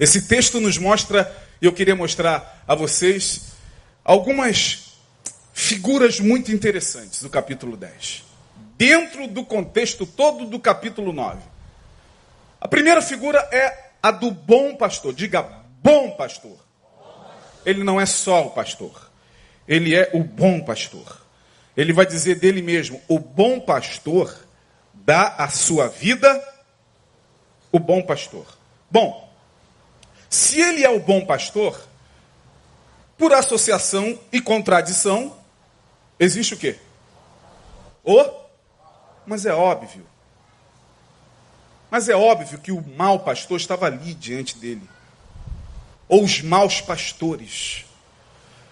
Esse 0.00 0.22
texto 0.22 0.60
nos 0.60 0.78
mostra 0.78 1.32
e 1.62 1.66
eu 1.66 1.72
queria 1.72 1.94
mostrar 1.94 2.64
a 2.66 2.74
vocês 2.74 3.52
algumas 4.04 4.98
figuras 5.52 6.18
muito 6.18 6.50
interessantes 6.50 7.22
do 7.22 7.30
capítulo 7.30 7.76
10. 7.76 8.24
Dentro 8.76 9.28
do 9.28 9.44
contexto 9.44 10.04
todo 10.04 10.44
do 10.44 10.58
capítulo 10.58 11.12
9. 11.12 11.40
A 12.60 12.66
primeira 12.66 13.00
figura 13.00 13.38
é 13.52 13.92
a 14.02 14.10
do 14.10 14.32
bom 14.32 14.74
pastor. 14.74 15.14
Diga, 15.14 15.48
bom 15.80 16.16
pastor. 16.16 16.58
Ele 17.64 17.84
não 17.84 18.00
é 18.00 18.06
só 18.06 18.48
o 18.48 18.50
pastor. 18.50 19.08
Ele 19.68 19.94
é 19.94 20.10
o 20.14 20.24
bom 20.24 20.60
pastor. 20.62 21.27
Ele 21.78 21.92
vai 21.92 22.04
dizer 22.04 22.34
dele 22.34 22.60
mesmo: 22.60 23.00
o 23.06 23.20
bom 23.20 23.60
pastor 23.60 24.36
dá 24.92 25.36
a 25.36 25.48
sua 25.48 25.86
vida, 25.86 26.44
o 27.70 27.78
bom 27.78 28.02
pastor. 28.02 28.44
Bom, 28.90 29.32
se 30.28 30.60
ele 30.60 30.84
é 30.84 30.90
o 30.90 30.98
bom 30.98 31.24
pastor, 31.24 31.80
por 33.16 33.32
associação 33.32 34.18
e 34.32 34.40
contradição, 34.40 35.36
existe 36.18 36.54
o 36.54 36.56
quê? 36.56 36.80
O? 38.02 38.24
Mas 39.24 39.46
é 39.46 39.54
óbvio. 39.54 40.04
Mas 41.88 42.08
é 42.08 42.16
óbvio 42.16 42.58
que 42.58 42.72
o 42.72 42.84
mau 42.96 43.20
pastor 43.20 43.56
estava 43.56 43.86
ali 43.86 44.14
diante 44.14 44.58
dele. 44.58 44.82
Ou 46.08 46.24
os 46.24 46.42
maus 46.42 46.80
pastores. 46.80 47.84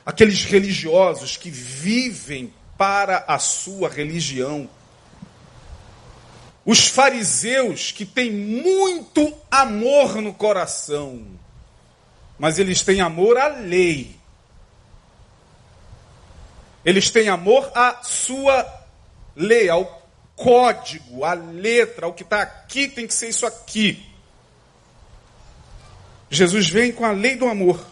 Aqueles 0.05 0.45
religiosos 0.45 1.37
que 1.37 1.51
vivem 1.51 2.53
para 2.77 3.25
a 3.27 3.39
sua 3.39 3.89
religião. 3.89 4.69
Os 6.65 6.89
fariseus 6.89 7.93
que 7.93 8.05
têm 8.05 8.33
muito 8.33 9.33
amor 9.51 10.17
no 10.17 10.35
coração 10.35 11.37
mas 12.39 12.59
eles 12.59 12.83
têm 12.83 13.01
amor 13.01 13.39
à 13.39 13.49
lei. 13.49 14.15
Eles 16.85 17.11
têm 17.11 17.29
amor 17.29 17.71
à 17.75 18.03
sua 18.03 18.67
lei, 19.35 19.69
ao 19.69 20.07
código, 20.37 21.25
à 21.25 21.33
letra, 21.33 22.07
ao 22.07 22.13
que 22.13 22.23
está 22.23 22.43
aqui 22.43 22.89
tem 22.89 23.07
que 23.07 23.15
ser 23.15 23.29
isso 23.29 23.47
aqui. 23.47 24.07
Jesus 26.31 26.69
vem 26.69 26.93
com 26.93 27.05
a 27.05 27.13
lei 27.13 27.37
do 27.37 27.47
amor. 27.47 27.85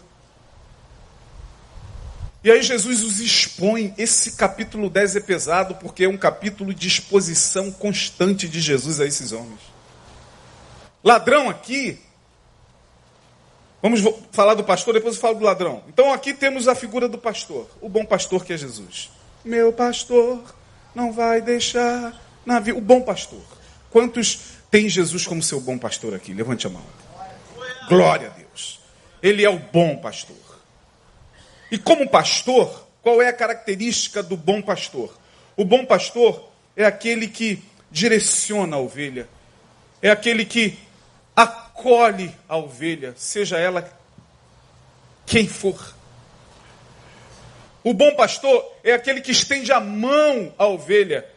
E 2.45 2.51
aí 2.51 2.61
Jesus 2.61 3.01
os 3.01 3.19
expõe. 3.19 3.91
Esse 3.97 4.33
capítulo 4.33 4.87
10 4.87 5.15
é 5.15 5.19
pesado 5.19 5.73
porque 5.73 6.03
é 6.03 6.07
um 6.07 6.15
capítulo 6.15 6.75
de 6.75 6.87
exposição 6.87 7.71
constante 7.71 8.47
de 8.47 8.61
Jesus 8.61 8.99
a 8.99 9.05
esses 9.07 9.31
homens. 9.31 9.59
Ladrão 11.03 11.49
aqui. 11.49 11.99
Vamos 13.81 14.01
falar 14.31 14.53
do 14.53 14.63
pastor, 14.63 14.93
depois 14.93 15.15
eu 15.15 15.21
falo 15.21 15.39
do 15.39 15.43
ladrão. 15.43 15.83
Então 15.87 16.13
aqui 16.13 16.35
temos 16.35 16.67
a 16.67 16.75
figura 16.75 17.09
do 17.09 17.17
pastor, 17.17 17.67
o 17.81 17.89
bom 17.89 18.05
pastor 18.05 18.45
que 18.45 18.53
é 18.53 18.57
Jesus. 18.57 19.09
Meu 19.43 19.73
pastor 19.73 20.43
não 20.93 21.11
vai 21.11 21.41
deixar 21.41 22.13
navio. 22.45 22.77
O 22.77 22.81
bom 22.81 23.01
pastor. 23.01 23.41
Quantos 23.89 24.59
tem 24.69 24.87
Jesus 24.87 25.25
como 25.25 25.41
seu 25.41 25.59
bom 25.59 25.79
pastor 25.79 26.13
aqui? 26.13 26.31
Levante 26.31 26.67
a 26.67 26.69
mão. 26.69 26.85
Glória 27.89 28.27
a 28.27 28.37
Deus. 28.37 28.79
Ele 29.19 29.43
é 29.43 29.49
o 29.49 29.57
bom 29.57 29.97
pastor. 29.97 30.44
E 31.75 31.77
como 31.77 32.07
pastor, 32.07 32.87
qual 33.01 33.21
é 33.21 33.27
a 33.27 33.33
característica 33.33 34.23
do 34.23 34.37
bom 34.37 34.61
pastor? 34.61 35.13
O 35.57 35.65
bom 35.65 35.85
pastor 35.85 36.49
é 36.73 36.85
aquele 36.85 37.27
que 37.27 37.61
direciona 37.91 38.77
a 38.77 38.79
ovelha, 38.79 39.27
é 40.01 40.09
aquele 40.09 40.45
que 40.45 40.79
acolhe 41.35 42.33
a 42.47 42.55
ovelha, 42.55 43.13
seja 43.17 43.57
ela 43.57 43.91
quem 45.25 45.49
for. 45.49 45.93
O 47.83 47.93
bom 47.93 48.15
pastor 48.15 48.73
é 48.81 48.93
aquele 48.93 49.19
que 49.19 49.33
estende 49.33 49.73
a 49.73 49.81
mão 49.81 50.55
à 50.57 50.67
ovelha. 50.67 51.29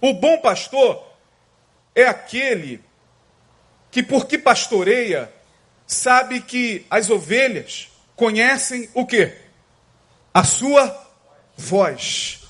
O 0.00 0.14
bom 0.14 0.38
pastor 0.38 1.06
é 1.94 2.08
aquele 2.08 2.82
que, 3.88 4.02
porque 4.02 4.36
pastoreia, 4.36 5.32
sabe 5.86 6.40
que 6.40 6.84
as 6.90 7.08
ovelhas 7.08 7.94
conhecem 8.16 8.88
o 8.94 9.06
que? 9.06 9.32
A 10.32 10.42
sua 10.42 11.06
voz. 11.56 12.40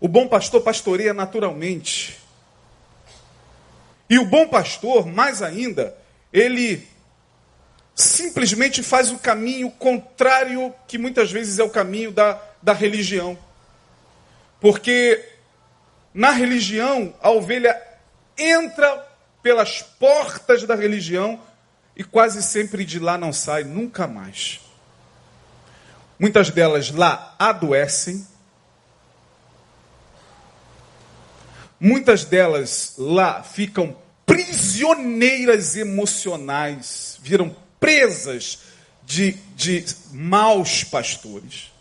O 0.00 0.08
bom 0.08 0.26
pastor 0.26 0.60
pastoreia 0.62 1.14
naturalmente. 1.14 2.18
E 4.10 4.18
o 4.18 4.26
bom 4.26 4.46
pastor, 4.48 5.06
mais 5.06 5.40
ainda, 5.40 5.96
ele 6.32 6.86
simplesmente 7.94 8.82
faz 8.82 9.10
o 9.10 9.18
caminho 9.18 9.70
contrário, 9.70 10.74
que 10.86 10.98
muitas 10.98 11.30
vezes 11.30 11.58
é 11.58 11.62
o 11.62 11.70
caminho 11.70 12.10
da, 12.10 12.40
da 12.60 12.72
religião. 12.72 13.38
Porque 14.60 15.24
na 16.12 16.30
religião, 16.30 17.14
a 17.22 17.30
ovelha 17.30 17.80
entra 18.36 19.08
pelas 19.42 19.82
portas 19.82 20.64
da 20.64 20.74
religião 20.74 21.40
e 21.96 22.02
quase 22.02 22.42
sempre 22.42 22.84
de 22.84 22.98
lá 22.98 23.18
não 23.18 23.32
sai 23.32 23.64
nunca 23.64 24.06
mais. 24.06 24.60
Muitas 26.18 26.50
delas 26.50 26.90
lá 26.90 27.34
adoecem. 27.38 28.26
Muitas 31.78 32.24
delas 32.24 32.94
lá 32.96 33.42
ficam 33.42 33.96
prisioneiras 34.24 35.76
emocionais, 35.76 37.18
viram 37.20 37.54
presas 37.80 38.60
de, 39.02 39.32
de 39.56 39.84
maus 40.12 40.84
pastores. 40.84 41.72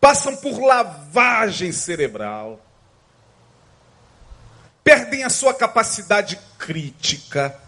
Passam 0.00 0.36
por 0.36 0.60
lavagem 0.60 1.72
cerebral 1.72 2.62
perdem 4.86 5.24
a 5.24 5.28
sua 5.28 5.52
capacidade 5.52 6.38
crítica, 6.56 7.58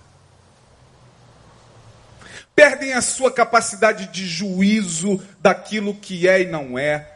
perdem 2.58 2.92
a 2.92 3.00
sua 3.00 3.30
capacidade 3.30 4.08
de 4.08 4.26
juízo 4.26 5.22
daquilo 5.40 5.94
que 5.94 6.26
é 6.26 6.42
e 6.42 6.46
não 6.46 6.76
é. 6.76 7.08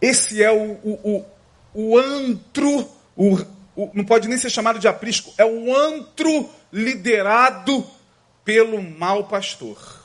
Esse 0.00 0.42
é 0.42 0.50
o, 0.50 0.72
o, 0.82 1.24
o, 1.72 1.92
o 1.92 1.98
antro, 1.98 2.88
o, 3.14 3.36
o, 3.76 3.90
não 3.94 4.04
pode 4.04 4.26
nem 4.26 4.36
ser 4.36 4.50
chamado 4.50 4.80
de 4.80 4.88
aprisco, 4.88 5.32
é 5.38 5.44
o 5.44 5.72
antro 5.72 6.50
liderado 6.72 7.86
pelo 8.44 8.82
mau 8.82 9.28
pastor. 9.28 10.04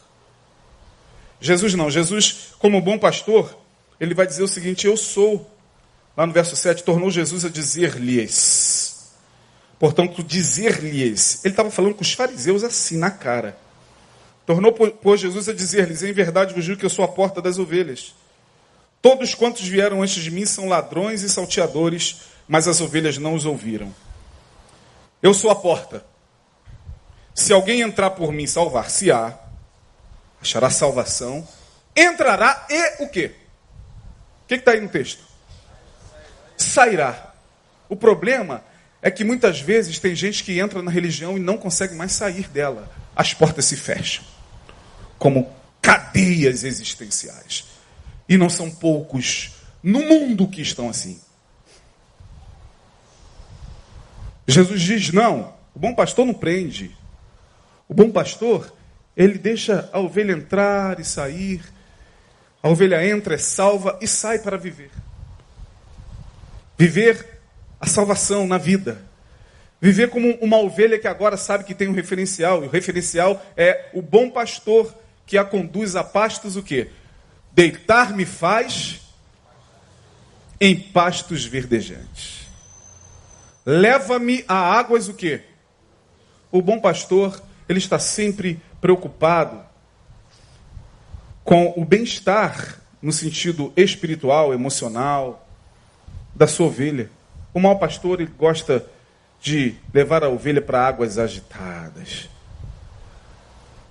Jesus 1.40 1.74
não, 1.74 1.90
Jesus, 1.90 2.50
como 2.60 2.80
bom 2.80 3.00
pastor, 3.00 3.58
ele 4.00 4.14
vai 4.14 4.28
dizer 4.28 4.44
o 4.44 4.48
seguinte: 4.48 4.86
Eu 4.86 4.96
sou 4.96 5.50
Lá 6.16 6.28
no 6.28 6.34
verso 6.34 6.56
7, 6.56 6.84
tornou 6.84 7.10
Jesus 7.10 7.46
a 7.46 7.50
dizer-lhes. 7.50 9.14
Portanto, 9.80 10.22
dizer-lhes. 10.22 11.44
Ele 11.44 11.54
estava 11.54 11.72
falando 11.72 11.96
com 11.96 12.02
os 12.02 12.14
fariseus 12.14 12.64
assim, 12.64 12.98
na 12.98 13.10
cara. 13.10 13.58
Tornou, 14.46 14.72
pois, 14.72 15.20
Jesus 15.20 15.48
a 15.50 15.54
dizer-lhes: 15.54 16.04
Em 16.04 16.14
verdade 16.14 16.54
vos 16.54 16.66
digo 16.66 16.80
que 16.80 16.86
eu 16.86 16.90
sou 16.90 17.06
a 17.06 17.08
porta 17.08 17.42
das 17.42 17.58
ovelhas. 17.60 18.16
Todos 19.02 19.34
quantos 19.34 19.68
vieram 19.68 20.02
antes 20.02 20.24
de 20.24 20.30
mim 20.30 20.46
são 20.46 20.68
ladrões 20.68 21.24
e 21.24 21.30
salteadores, 21.30 22.22
mas 22.48 22.68
as 22.68 22.82
ovelhas 22.82 23.18
não 23.18 23.34
os 23.34 23.46
ouviram. 23.46 23.94
Eu 25.22 25.34
sou 25.34 25.50
a 25.50 25.56
porta. 25.56 26.06
Se 27.34 27.54
alguém 27.54 27.82
entrar 27.82 28.12
por 28.12 28.32
mim, 28.32 28.46
salvar-se-á, 28.46 29.40
achará 30.42 30.70
salvação, 30.70 31.48
entrará 31.96 32.68
e 32.70 33.04
o 33.04 33.10
quê? 33.10 33.32
O 34.44 34.48
que 34.48 34.56
está 34.56 34.72
aí 34.72 34.82
no 34.82 34.90
texto? 34.90 35.32
sairá. 36.62 37.34
O 37.90 37.96
problema 37.96 38.64
é 39.02 39.12
que 39.12 39.24
muitas 39.24 39.60
vezes 39.60 40.00
tem 40.00 40.16
gente 40.16 40.44
que 40.44 40.60
entra 40.60 40.82
na 40.82 40.92
religião 40.92 41.38
e 41.38 41.40
não 41.40 41.58
consegue 41.58 41.96
mais 41.96 42.14
sair 42.14 42.48
dela. 42.48 42.90
As 43.16 43.34
portas 43.34 43.66
se 43.66 43.76
fecham 43.76 44.24
como 45.18 45.48
cadeias 45.82 46.64
existenciais. 46.64 47.66
E 48.28 48.38
não 48.38 48.50
são 48.50 48.72
poucos 48.72 49.52
no 49.84 50.00
mundo 50.00 50.48
que 50.48 50.62
estão 50.62 50.90
assim. 50.90 51.20
Jesus 54.48 54.82
diz: 54.82 55.12
não, 55.12 55.54
o 55.76 55.80
bom 55.80 55.94
pastor 55.94 56.26
não 56.26 56.34
prende. 56.34 56.96
O 57.88 57.94
bom 57.94 58.12
pastor, 58.12 58.74
ele 59.16 59.38
deixa 59.38 59.90
a 59.92 60.00
ovelha 60.00 60.34
entrar 60.34 61.00
e 61.00 61.06
sair. 61.06 61.62
A 62.64 62.70
ovelha 62.70 63.06
entra, 63.08 63.36
é 63.36 63.38
salva 63.38 63.98
e 64.02 64.08
sai 64.08 64.40
para 64.40 64.58
viver. 64.58 64.92
Viver 66.78 67.42
a 67.80 67.88
salvação 67.88 68.48
na 68.48 68.58
vida. 68.58 69.11
Viver 69.82 70.12
como 70.12 70.36
uma 70.36 70.58
ovelha 70.58 71.00
que 71.00 71.08
agora 71.08 71.36
sabe 71.36 71.64
que 71.64 71.74
tem 71.74 71.88
um 71.88 71.94
referencial. 71.94 72.64
E 72.64 72.68
o 72.68 72.70
referencial 72.70 73.44
é 73.58 73.90
o 73.94 74.02
bom 74.02 74.30
pastor 74.30 74.94
que 75.26 75.40
a 75.40 75.44
conduz 75.44 75.96
a 75.96 76.04
pastos 76.04 76.56
o 76.56 76.62
quê? 76.62 76.92
Deitar-me 77.52 78.24
faz 78.24 79.02
em 80.60 80.80
pastos 80.80 81.46
verdejantes. 81.46 82.48
Leva-me 83.66 84.46
a 84.48 84.56
águas 84.56 85.08
o 85.08 85.16
quê? 85.16 85.42
O 86.52 86.62
bom 86.62 86.80
pastor, 86.80 87.42
ele 87.68 87.80
está 87.80 87.98
sempre 87.98 88.62
preocupado 88.80 89.64
com 91.44 91.74
o 91.76 91.84
bem-estar 91.84 92.80
no 93.02 93.12
sentido 93.12 93.74
espiritual, 93.76 94.54
emocional, 94.54 95.48
da 96.36 96.46
sua 96.46 96.68
ovelha. 96.68 97.10
O 97.52 97.60
mau 97.60 97.80
pastor 97.80 98.22
ele 98.22 98.32
gosta 98.38 98.86
de 99.42 99.76
levar 99.92 100.24
a 100.24 100.30
ovelha 100.30 100.62
para 100.62 100.86
águas 100.88 101.18
agitadas, 101.18 102.30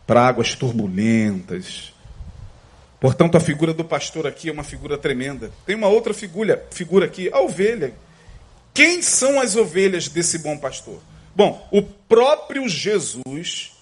para 0.06 0.26
águas 0.26 0.54
turbulentas. 0.54 1.92
Portanto, 3.00 3.36
a 3.36 3.40
figura 3.40 3.74
do 3.74 3.84
pastor 3.84 4.26
aqui 4.26 4.48
é 4.48 4.52
uma 4.52 4.62
figura 4.62 4.96
tremenda. 4.96 5.50
Tem 5.66 5.74
uma 5.74 5.88
outra 5.88 6.14
figura, 6.14 6.66
figura 6.70 7.06
aqui, 7.06 7.28
a 7.32 7.40
ovelha. 7.40 7.92
Quem 8.72 9.02
são 9.02 9.40
as 9.40 9.56
ovelhas 9.56 10.08
desse 10.08 10.38
bom 10.38 10.56
pastor? 10.56 11.00
Bom, 11.34 11.66
o 11.72 11.82
próprio 11.82 12.68
Jesus 12.68 13.72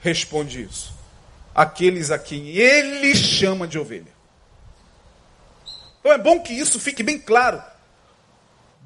responde 0.00 0.62
isso. 0.62 0.94
Aqueles 1.54 2.10
a 2.10 2.18
quem 2.18 2.48
ele 2.48 3.14
chama 3.14 3.66
de 3.66 3.78
ovelha. 3.78 4.14
Então 6.00 6.12
é 6.12 6.18
bom 6.18 6.40
que 6.40 6.52
isso 6.52 6.78
fique 6.78 7.02
bem 7.02 7.18
claro 7.18 7.62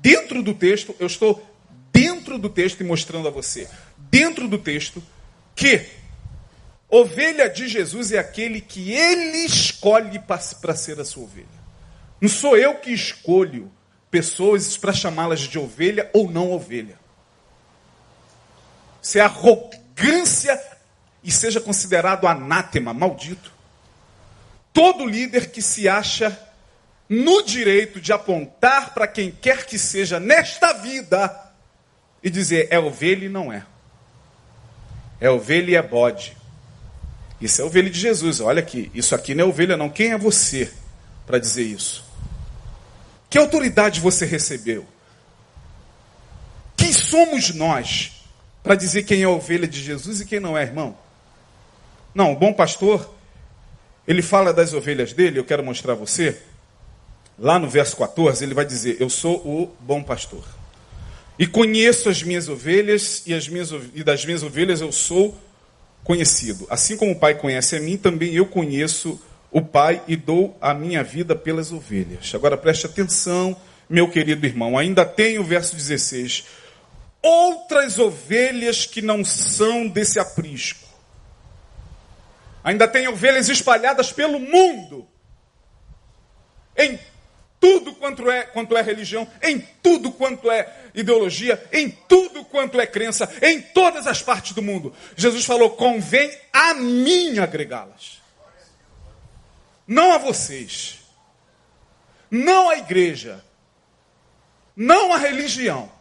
dentro 0.00 0.42
do 0.42 0.54
texto, 0.54 0.94
eu 0.98 1.06
estou 1.06 1.46
dentro 1.92 2.38
do 2.38 2.48
texto 2.48 2.80
e 2.80 2.84
mostrando 2.84 3.28
a 3.28 3.30
você, 3.30 3.68
dentro 3.96 4.48
do 4.48 4.58
texto, 4.58 5.02
que 5.54 5.86
ovelha 6.88 7.48
de 7.48 7.68
Jesus 7.68 8.12
é 8.12 8.18
aquele 8.18 8.60
que 8.60 8.92
ele 8.92 9.38
escolhe 9.44 10.18
para 10.18 10.74
ser 10.74 11.00
a 11.00 11.04
sua 11.04 11.24
ovelha. 11.24 11.60
Não 12.20 12.28
sou 12.28 12.56
eu 12.56 12.74
que 12.76 12.92
escolho 12.92 13.70
pessoas 14.10 14.76
para 14.76 14.92
chamá-las 14.92 15.40
de 15.40 15.58
ovelha 15.58 16.10
ou 16.12 16.30
não 16.30 16.50
ovelha. 16.50 16.98
Isso 19.02 19.18
é 19.18 19.20
arrogância 19.20 20.60
e 21.22 21.30
seja 21.30 21.60
considerado 21.60 22.26
anátema, 22.26 22.92
maldito. 22.92 23.52
Todo 24.72 25.06
líder 25.06 25.50
que 25.50 25.62
se 25.62 25.88
acha 25.88 26.38
no 27.08 27.42
direito 27.42 28.00
de 28.00 28.12
apontar 28.12 28.94
para 28.94 29.06
quem 29.06 29.30
quer 29.30 29.66
que 29.66 29.78
seja 29.78 30.20
nesta 30.20 30.72
vida 30.72 31.49
e 32.22 32.30
dizer 32.30 32.68
é 32.70 32.78
ovelha 32.78 33.26
e 33.26 33.28
não 33.28 33.52
é. 33.52 33.64
É 35.20 35.30
ovelha 35.30 35.70
e 35.70 35.74
é 35.74 35.82
bode. 35.82 36.36
Isso 37.40 37.60
é 37.62 37.64
ovelha 37.64 37.90
de 37.90 37.98
Jesus. 37.98 38.40
Olha 38.40 38.60
aqui, 38.60 38.90
isso 38.94 39.14
aqui 39.14 39.34
não 39.34 39.44
é 39.44 39.48
ovelha, 39.48 39.76
não. 39.76 39.88
Quem 39.88 40.12
é 40.12 40.18
você 40.18 40.70
para 41.26 41.38
dizer 41.38 41.62
isso? 41.62 42.04
Que 43.28 43.38
autoridade 43.38 44.00
você 44.00 44.26
recebeu? 44.26 44.86
Quem 46.76 46.92
somos 46.92 47.54
nós 47.54 48.24
para 48.62 48.74
dizer 48.74 49.04
quem 49.04 49.22
é 49.22 49.28
ovelha 49.28 49.66
de 49.66 49.82
Jesus 49.82 50.20
e 50.20 50.26
quem 50.26 50.40
não 50.40 50.56
é, 50.56 50.62
irmão? 50.62 50.96
Não, 52.14 52.32
o 52.32 52.36
bom 52.36 52.52
pastor, 52.52 53.14
ele 54.06 54.22
fala 54.22 54.52
das 54.52 54.72
ovelhas 54.72 55.12
dele, 55.12 55.38
eu 55.38 55.44
quero 55.44 55.62
mostrar 55.64 55.92
a 55.92 55.96
você. 55.96 56.40
Lá 57.38 57.58
no 57.58 57.70
verso 57.70 57.96
14, 57.96 58.44
ele 58.44 58.52
vai 58.52 58.66
dizer: 58.66 58.96
Eu 59.00 59.08
sou 59.08 59.36
o 59.36 59.74
bom 59.80 60.02
pastor. 60.02 60.44
E 61.40 61.46
conheço 61.46 62.10
as 62.10 62.22
minhas 62.22 62.50
ovelhas, 62.50 63.22
e, 63.24 63.32
as 63.32 63.48
minhas, 63.48 63.70
e 63.94 64.04
das 64.04 64.26
minhas 64.26 64.42
ovelhas 64.42 64.82
eu 64.82 64.92
sou 64.92 65.34
conhecido. 66.04 66.66
Assim 66.68 66.98
como 66.98 67.12
o 67.12 67.18
Pai 67.18 67.34
conhece 67.34 67.76
a 67.76 67.80
mim, 67.80 67.96
também 67.96 68.34
eu 68.34 68.44
conheço 68.44 69.18
o 69.50 69.62
Pai 69.62 70.02
e 70.06 70.16
dou 70.16 70.54
a 70.60 70.74
minha 70.74 71.02
vida 71.02 71.34
pelas 71.34 71.72
ovelhas. 71.72 72.30
Agora 72.34 72.58
preste 72.58 72.84
atenção, 72.84 73.56
meu 73.88 74.10
querido 74.10 74.44
irmão. 74.44 74.76
Ainda 74.76 75.02
tem 75.06 75.38
o 75.38 75.42
verso 75.42 75.74
16. 75.74 76.44
Outras 77.22 77.98
ovelhas 77.98 78.84
que 78.84 79.00
não 79.00 79.24
são 79.24 79.88
desse 79.88 80.18
aprisco. 80.18 80.86
Ainda 82.62 82.86
tem 82.86 83.08
ovelhas 83.08 83.48
espalhadas 83.48 84.12
pelo 84.12 84.38
mundo. 84.38 85.08
Em 86.76 86.98
tudo 87.60 87.94
quanto 87.94 88.28
é, 88.30 88.44
quanto 88.44 88.76
é 88.76 88.80
religião, 88.80 89.28
em 89.42 89.60
tudo 89.82 90.10
quanto 90.10 90.50
é 90.50 90.90
ideologia, 90.94 91.62
em 91.70 91.90
tudo 91.90 92.42
quanto 92.44 92.80
é 92.80 92.86
crença, 92.86 93.30
em 93.42 93.60
todas 93.60 94.06
as 94.06 94.22
partes 94.22 94.52
do 94.52 94.62
mundo. 94.62 94.94
Jesus 95.14 95.44
falou: 95.44 95.70
convém 95.70 96.34
a 96.50 96.72
mim 96.72 97.38
agregá-las. 97.38 98.20
Não 99.86 100.12
a 100.14 100.18
vocês. 100.18 101.00
Não 102.30 102.70
a 102.70 102.78
igreja. 102.78 103.44
Não 104.74 105.12
a 105.12 105.18
religião. 105.18 105.92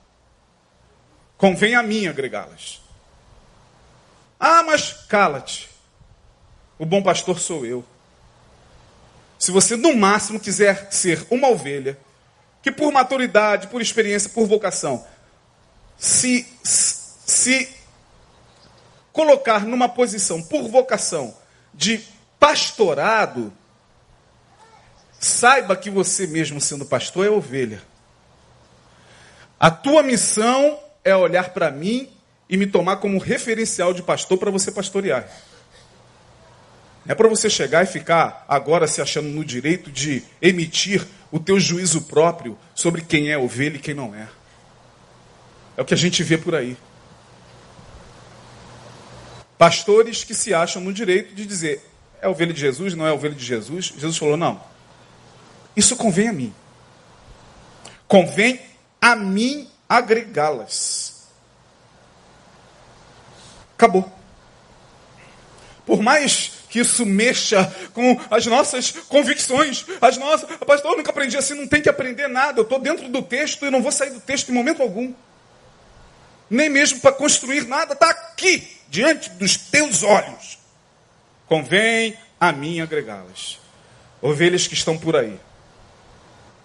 Convém 1.38 1.76
a 1.76 1.84
mim 1.84 2.08
agregá-las. 2.08 2.82
Ah, 4.40 4.64
mas 4.64 4.94
cala-te. 5.08 5.70
O 6.78 6.86
bom 6.86 7.04
pastor 7.04 7.40
sou 7.40 7.66
eu. 7.66 7.84
Se 9.40 9.52
você, 9.52 9.78
no 9.78 9.96
máximo, 9.96 10.38
quiser 10.38 10.90
ser 10.92 11.26
uma 11.32 11.48
ovelha, 11.48 11.98
que 12.62 12.70
por 12.70 12.92
maturidade, 12.92 13.68
por 13.68 13.82
experiência, 13.82 14.30
por 14.30 14.46
vocação, 14.46 15.08
se, 15.98 16.46
se 16.62 17.70
colocar 19.14 19.66
numa 19.66 19.88
posição, 19.88 20.44
por 20.44 20.68
vocação, 20.68 21.34
de 21.74 22.04
pastorado, 22.38 23.54
saiba 25.18 25.76
que 25.76 25.90
você 25.90 26.28
mesmo 26.28 26.60
sendo 26.60 26.86
pastor 26.86 27.26
é 27.26 27.30
ovelha. 27.30 27.82
A 29.58 29.72
tua 29.72 30.04
missão 30.04 30.80
é 31.04 31.16
olhar 31.16 31.50
para 31.50 31.72
mim 31.72 32.10
e 32.50 32.58
me 32.58 32.68
tomar 32.68 32.98
como 32.98 33.20
referencial 33.20 33.94
de 33.94 34.04
pastor 34.04 34.38
para 34.38 34.52
você 34.52 34.70
pastorear. 34.70 35.30
É 37.08 37.16
para 37.16 37.28
você 37.28 37.50
chegar 37.50 37.84
e 37.84 37.88
ficar 37.88 38.46
agora 38.48 38.88
se 38.88 39.02
achando 39.02 39.30
no 39.30 39.44
direito 39.44 39.92
de 39.92 40.24
emitir 40.42 41.06
o 41.32 41.40
teu 41.40 41.60
juízo 41.60 42.04
próprio 42.04 42.58
sobre 42.76 43.02
quem 43.02 43.32
é 43.32 43.38
ovelha 43.38 43.78
e 43.78 43.80
quem 43.80 43.94
não 43.94 44.14
é. 44.14 44.28
É 45.78 45.82
o 45.82 45.86
que 45.86 45.94
a 45.94 45.98
gente 45.98 46.22
vê 46.24 46.38
por 46.38 46.54
aí. 46.54 46.78
Pastores 49.58 50.24
que 50.24 50.34
se 50.34 50.54
acham 50.54 50.82
no 50.82 50.94
direito 50.94 51.34
de 51.34 51.46
dizer: 51.46 51.82
é 52.22 52.28
ovelha 52.28 52.54
de 52.54 52.60
Jesus, 52.60 52.96
não 52.96 53.08
é 53.08 53.12
ovelha 53.12 53.36
de 53.36 53.46
Jesus. 53.46 53.94
Jesus 53.98 54.18
falou: 54.18 54.38
não. 54.38 54.62
Isso 55.76 55.96
convém 55.96 56.28
a 56.28 56.34
mim. 56.34 56.54
Convém 58.08 58.60
a 59.02 59.16
mim 59.16 59.70
agregá-las. 59.88 61.28
Acabou. 63.76 64.12
Por 65.86 66.02
mais 66.02 66.59
que 66.70 66.80
isso 66.80 67.06
mexa 67.06 67.66
com 67.94 68.20
as 68.30 68.46
nossas 68.46 68.92
convicções, 68.92 69.86
as 70.00 70.18
nossas. 70.18 70.50
Pastor, 70.58 70.92
eu 70.92 70.98
nunca 70.98 71.10
aprendi 71.10 71.36
assim, 71.36 71.56
não 71.56 71.68
tem 71.68 71.82
que 71.82 71.90
aprender 71.90 72.28
nada. 72.28 72.60
Eu 72.60 72.64
estou 72.64 72.80
dentro 72.80 73.10
do 73.10 73.22
texto 73.22 73.66
e 73.66 73.72
não 73.72 73.82
vou 73.82 73.92
sair 73.92 74.12
do 74.12 74.22
texto 74.22 74.50
em 74.50 74.54
momento 74.54 74.82
algum. 74.82 75.14
Nem 76.50 76.70
mesmo 76.70 77.00
para 77.00 77.12
construir 77.12 77.68
nada, 77.68 77.94
está 77.94 78.10
aqui, 78.10 78.68
diante 78.88 79.30
dos 79.32 79.58
teus 79.58 80.04
olhos. 80.04 80.58
Convém 81.48 82.16
a 82.40 82.52
mim 82.52 82.80
agregá-las. 82.80 83.60
Ovelhas 84.22 84.68
que 84.68 84.74
estão 84.74 84.98
por 84.98 85.16
aí. 85.16 85.40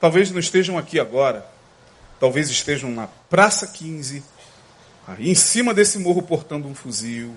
Talvez 0.00 0.30
não 0.30 0.38
estejam 0.38 0.76
aqui 0.76 1.00
agora. 1.00 1.46
Talvez 2.20 2.50
estejam 2.50 2.90
na 2.90 3.06
Praça 3.06 3.66
15, 3.66 4.22
aí 5.06 5.30
em 5.30 5.34
cima 5.34 5.74
desse 5.74 5.98
morro 5.98 6.22
portando 6.22 6.68
um 6.68 6.74
fuzil 6.74 7.34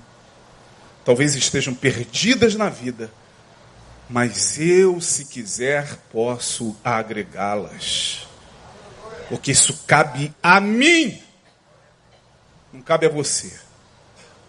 talvez 1.08 1.36
estejam 1.36 1.74
perdidas 1.74 2.56
na 2.56 2.68
vida, 2.68 3.10
mas 4.10 4.60
eu, 4.60 5.00
se 5.00 5.24
quiser, 5.24 5.96
posso 6.12 6.76
agregá-las. 6.84 8.28
Porque 9.30 9.52
isso 9.52 9.86
cabe 9.88 10.36
a 10.44 10.60
mim, 10.60 11.18
não 12.74 12.82
cabe 12.82 13.06
a 13.06 13.10
você. 13.10 13.58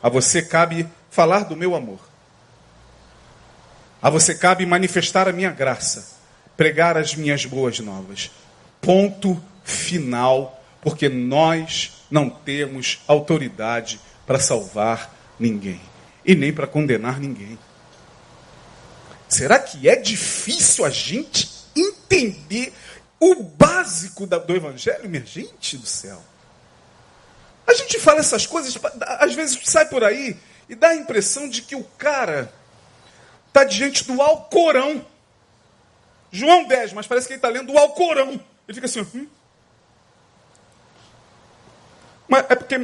A 0.02 0.08
você 0.08 0.42
cabe 0.42 0.88
falar 1.08 1.44
do 1.44 1.54
meu 1.54 1.76
amor. 1.76 2.00
A 4.02 4.10
você 4.10 4.34
cabe 4.34 4.66
manifestar 4.66 5.28
a 5.28 5.32
minha 5.32 5.52
graça, 5.52 6.18
pregar 6.56 6.96
as 6.96 7.14
minhas 7.14 7.46
boas 7.46 7.78
novas. 7.78 8.32
Ponto 8.80 9.40
final, 9.62 10.60
porque 10.82 11.08
nós 11.08 12.02
não 12.10 12.28
temos 12.28 13.00
autoridade 13.06 14.00
para 14.26 14.40
salvar 14.40 15.14
ninguém 15.38 15.87
e 16.28 16.34
nem 16.34 16.52
para 16.52 16.66
condenar 16.66 17.18
ninguém. 17.18 17.58
Será 19.26 19.58
que 19.58 19.88
é 19.88 19.96
difícil 19.96 20.84
a 20.84 20.90
gente 20.90 21.50
entender 21.74 22.70
o 23.18 23.42
básico 23.42 24.26
do 24.26 24.54
Evangelho, 24.54 25.08
minha 25.08 25.24
gente 25.24 25.78
do 25.78 25.86
céu? 25.86 26.22
A 27.66 27.72
gente 27.72 27.98
fala 27.98 28.20
essas 28.20 28.46
coisas, 28.46 28.78
às 29.00 29.34
vezes 29.34 29.58
sai 29.64 29.86
por 29.86 30.04
aí 30.04 30.36
e 30.68 30.74
dá 30.74 30.88
a 30.88 30.96
impressão 30.96 31.48
de 31.48 31.62
que 31.62 31.74
o 31.74 31.82
cara 31.82 32.52
está 33.46 33.64
diante 33.64 34.04
do 34.04 34.20
Alcorão. 34.20 35.04
João 36.30 36.68
10, 36.68 36.92
mas 36.92 37.06
parece 37.06 37.26
que 37.26 37.32
ele 37.32 37.38
está 37.38 37.48
lendo 37.48 37.72
o 37.72 37.78
Alcorão. 37.78 38.38
Ele 38.68 38.74
fica 38.74 38.84
assim, 38.84 39.00
hum? 39.14 39.26
Mas 42.28 42.44
é 42.50 42.54
porque 42.54 42.76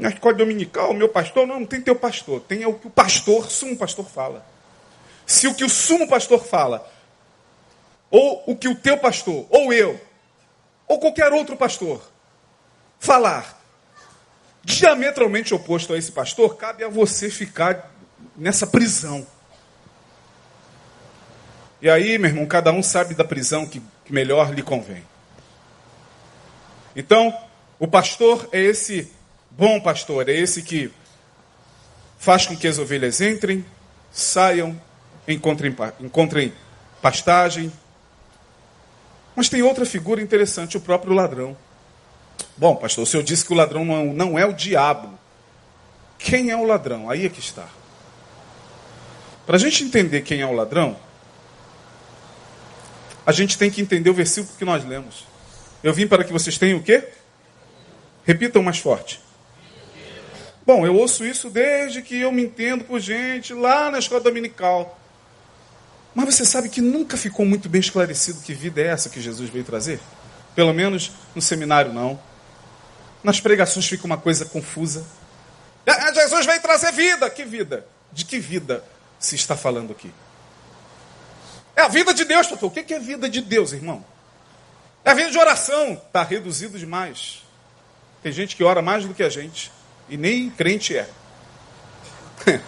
na 0.00 0.08
escola 0.08 0.34
dominical, 0.34 0.90
o 0.90 0.94
meu 0.94 1.08
pastor, 1.08 1.46
não, 1.46 1.60
não 1.60 1.66
tem 1.66 1.80
teu 1.80 1.94
pastor, 1.94 2.40
tem 2.40 2.64
o 2.64 2.74
que 2.74 2.86
o 2.86 2.90
pastor, 2.90 3.50
sumo 3.50 3.76
pastor 3.76 4.06
fala. 4.06 4.44
Se 5.26 5.46
o 5.46 5.54
que 5.54 5.64
o 5.64 5.68
sumo 5.68 6.08
pastor 6.08 6.44
fala, 6.44 6.90
ou 8.10 8.42
o 8.46 8.56
que 8.56 8.66
o 8.66 8.74
teu 8.74 8.98
pastor, 8.98 9.46
ou 9.50 9.72
eu, 9.72 10.00
ou 10.88 10.98
qualquer 10.98 11.32
outro 11.32 11.56
pastor, 11.56 12.02
falar 12.98 13.60
diametralmente 14.64 15.54
oposto 15.54 15.92
a 15.92 15.98
esse 15.98 16.10
pastor, 16.10 16.56
cabe 16.56 16.82
a 16.82 16.88
você 16.88 17.30
ficar 17.30 17.92
nessa 18.36 18.66
prisão. 18.66 19.26
E 21.80 21.88
aí, 21.88 22.18
meu 22.18 22.30
irmão, 22.30 22.46
cada 22.46 22.72
um 22.72 22.82
sabe 22.82 23.14
da 23.14 23.24
prisão 23.24 23.66
que 23.66 23.82
melhor 24.08 24.52
lhe 24.52 24.62
convém. 24.62 25.04
Então, 26.94 27.34
o 27.78 27.86
pastor 27.86 28.48
é 28.52 28.60
esse 28.60 29.10
bom 29.50 29.80
pastor 29.80 30.28
é 30.28 30.32
esse 30.32 30.62
que 30.62 30.90
faz 32.18 32.46
com 32.46 32.56
que 32.56 32.68
as 32.68 32.78
ovelhas 32.78 33.20
entrem, 33.20 33.64
saiam, 34.12 34.80
encontrem, 35.26 35.74
encontrem 36.00 36.52
pastagem. 37.00 37.72
Mas 39.34 39.48
tem 39.48 39.62
outra 39.62 39.86
figura 39.86 40.20
interessante, 40.20 40.76
o 40.76 40.80
próprio 40.80 41.14
ladrão. 41.14 41.56
Bom, 42.56 42.76
pastor, 42.76 43.04
o 43.04 43.06
senhor 43.06 43.22
disse 43.22 43.44
que 43.44 43.52
o 43.52 43.56
ladrão 43.56 43.84
não, 43.84 44.00
é 44.00 44.04
não 44.04 44.38
é 44.38 44.44
o 44.44 44.52
diabo. 44.52 45.18
Quem 46.18 46.50
é 46.50 46.56
o 46.56 46.64
ladrão? 46.64 47.08
Aí 47.08 47.24
é 47.24 47.28
que 47.28 47.40
está. 47.40 47.66
Para 49.46 49.56
a 49.56 49.58
gente 49.58 49.82
entender 49.82 50.20
quem 50.20 50.42
é 50.42 50.46
o 50.46 50.52
ladrão, 50.52 50.96
a 53.24 53.32
gente 53.32 53.56
tem 53.56 53.70
que 53.70 53.80
entender 53.80 54.10
o 54.10 54.14
versículo 54.14 54.54
que 54.58 54.64
nós 54.64 54.84
lemos. 54.84 55.24
Eu 55.82 55.94
vim 55.94 56.06
para 56.06 56.22
que 56.22 56.32
vocês 56.32 56.58
tenham 56.58 56.78
o 56.78 56.82
quê? 56.82 57.08
Repitam 58.24 58.62
mais 58.62 58.78
forte. 58.78 59.20
Bom, 60.70 60.86
eu 60.86 60.94
ouço 60.94 61.24
isso 61.24 61.50
desde 61.50 62.00
que 62.00 62.20
eu 62.20 62.30
me 62.30 62.44
entendo 62.44 62.84
por 62.84 63.00
gente 63.00 63.52
lá 63.52 63.90
na 63.90 63.98
escola 63.98 64.20
dominical. 64.20 65.00
Mas 66.14 66.32
você 66.32 66.44
sabe 66.44 66.68
que 66.68 66.80
nunca 66.80 67.16
ficou 67.16 67.44
muito 67.44 67.68
bem 67.68 67.80
esclarecido 67.80 68.40
que 68.40 68.54
vida 68.54 68.80
é 68.80 68.86
essa 68.86 69.10
que 69.10 69.20
Jesus 69.20 69.50
veio 69.50 69.64
trazer? 69.64 69.98
Pelo 70.54 70.72
menos 70.72 71.10
no 71.34 71.42
seminário 71.42 71.92
não. 71.92 72.20
Nas 73.20 73.40
pregações 73.40 73.84
fica 73.88 74.06
uma 74.06 74.16
coisa 74.16 74.44
confusa. 74.44 75.04
Ah, 75.84 76.14
Jesus 76.14 76.46
veio 76.46 76.62
trazer 76.62 76.92
vida. 76.92 77.28
Que 77.28 77.44
vida? 77.44 77.84
De 78.12 78.24
que 78.24 78.38
vida? 78.38 78.84
se 79.18 79.34
está 79.34 79.56
falando 79.56 79.90
aqui? 79.90 80.12
É 81.74 81.82
a 81.82 81.88
vida 81.88 82.14
de 82.14 82.24
Deus, 82.24 82.46
pastor. 82.46 82.68
O 82.68 82.72
que 82.72 82.94
é 82.94 83.00
vida 83.00 83.28
de 83.28 83.40
Deus, 83.40 83.72
irmão? 83.72 84.04
É 85.04 85.10
a 85.10 85.14
vida 85.14 85.32
de 85.32 85.38
oração. 85.38 85.94
Está 85.94 86.22
reduzido 86.22 86.78
demais. 86.78 87.42
Tem 88.22 88.30
gente 88.30 88.54
que 88.54 88.62
ora 88.62 88.80
mais 88.80 89.04
do 89.04 89.12
que 89.12 89.24
a 89.24 89.28
gente. 89.28 89.72
E 90.10 90.16
nem 90.16 90.50
crente 90.50 90.96
é. 90.96 91.08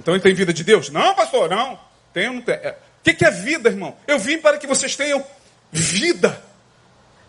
então 0.00 0.14
ele 0.14 0.22
tem 0.22 0.34
vida 0.34 0.52
de 0.52 0.64
Deus? 0.64 0.88
Não, 0.88 1.14
pastor, 1.14 1.48
não. 1.48 1.78
Tem 2.12 2.32
não 2.32 2.40
tem? 2.40 2.54
É. 2.54 2.78
O 3.00 3.14
que 3.14 3.24
é 3.24 3.30
vida, 3.30 3.68
irmão? 3.68 3.96
Eu 4.06 4.18
vim 4.18 4.38
para 4.38 4.58
que 4.58 4.66
vocês 4.66 4.96
tenham 4.96 5.24
vida. 5.70 6.42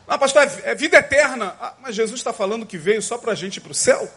Ah, 0.08 0.18
pastor, 0.18 0.44
é, 0.44 0.72
é 0.72 0.76
vida 0.76 0.98
eterna. 0.98 1.56
Ah, 1.60 1.76
mas 1.82 1.96
Jesus 1.96 2.20
está 2.20 2.34
falando 2.34 2.66
que 2.66 2.78
veio 2.78 3.02
só 3.02 3.18
para 3.18 3.34
a 3.34 3.36
gente 3.36 3.58
ir 3.58 3.62
para 3.62 3.72
o 3.72 3.76
céu? 3.76 4.10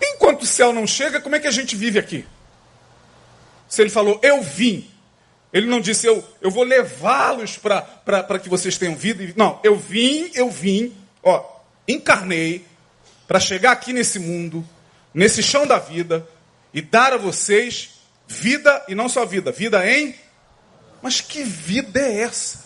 Enquanto 0.00 0.42
o 0.42 0.46
céu 0.46 0.72
não 0.72 0.86
chega, 0.86 1.20
como 1.20 1.36
é 1.36 1.40
que 1.40 1.46
a 1.46 1.52
gente 1.52 1.76
vive 1.76 1.98
aqui? 1.98 2.26
Se 3.68 3.82
ele 3.82 3.90
falou, 3.90 4.18
eu 4.22 4.42
vim. 4.42 4.90
Ele 5.52 5.66
não 5.66 5.80
disse, 5.80 6.06
eu, 6.06 6.24
eu 6.40 6.50
vou 6.50 6.64
levá-los 6.64 7.58
para 7.58 8.38
que 8.38 8.48
vocês 8.48 8.78
tenham 8.78 8.96
vida. 8.96 9.34
Não, 9.36 9.60
eu 9.62 9.76
vim, 9.76 10.30
eu 10.34 10.50
vim, 10.50 10.96
ó, 11.22 11.44
encarnei 11.86 12.64
para 13.26 13.40
chegar 13.40 13.72
aqui 13.72 13.92
nesse 13.92 14.18
mundo, 14.18 14.66
nesse 15.12 15.42
chão 15.42 15.66
da 15.66 15.78
vida, 15.78 16.26
e 16.72 16.80
dar 16.80 17.12
a 17.12 17.16
vocês 17.16 18.00
vida, 18.26 18.84
e 18.88 18.94
não 18.94 19.08
só 19.08 19.24
vida, 19.24 19.52
vida 19.52 19.88
em. 19.88 20.14
Mas 21.02 21.20
que 21.20 21.42
vida 21.42 22.00
é 22.00 22.20
essa? 22.20 22.64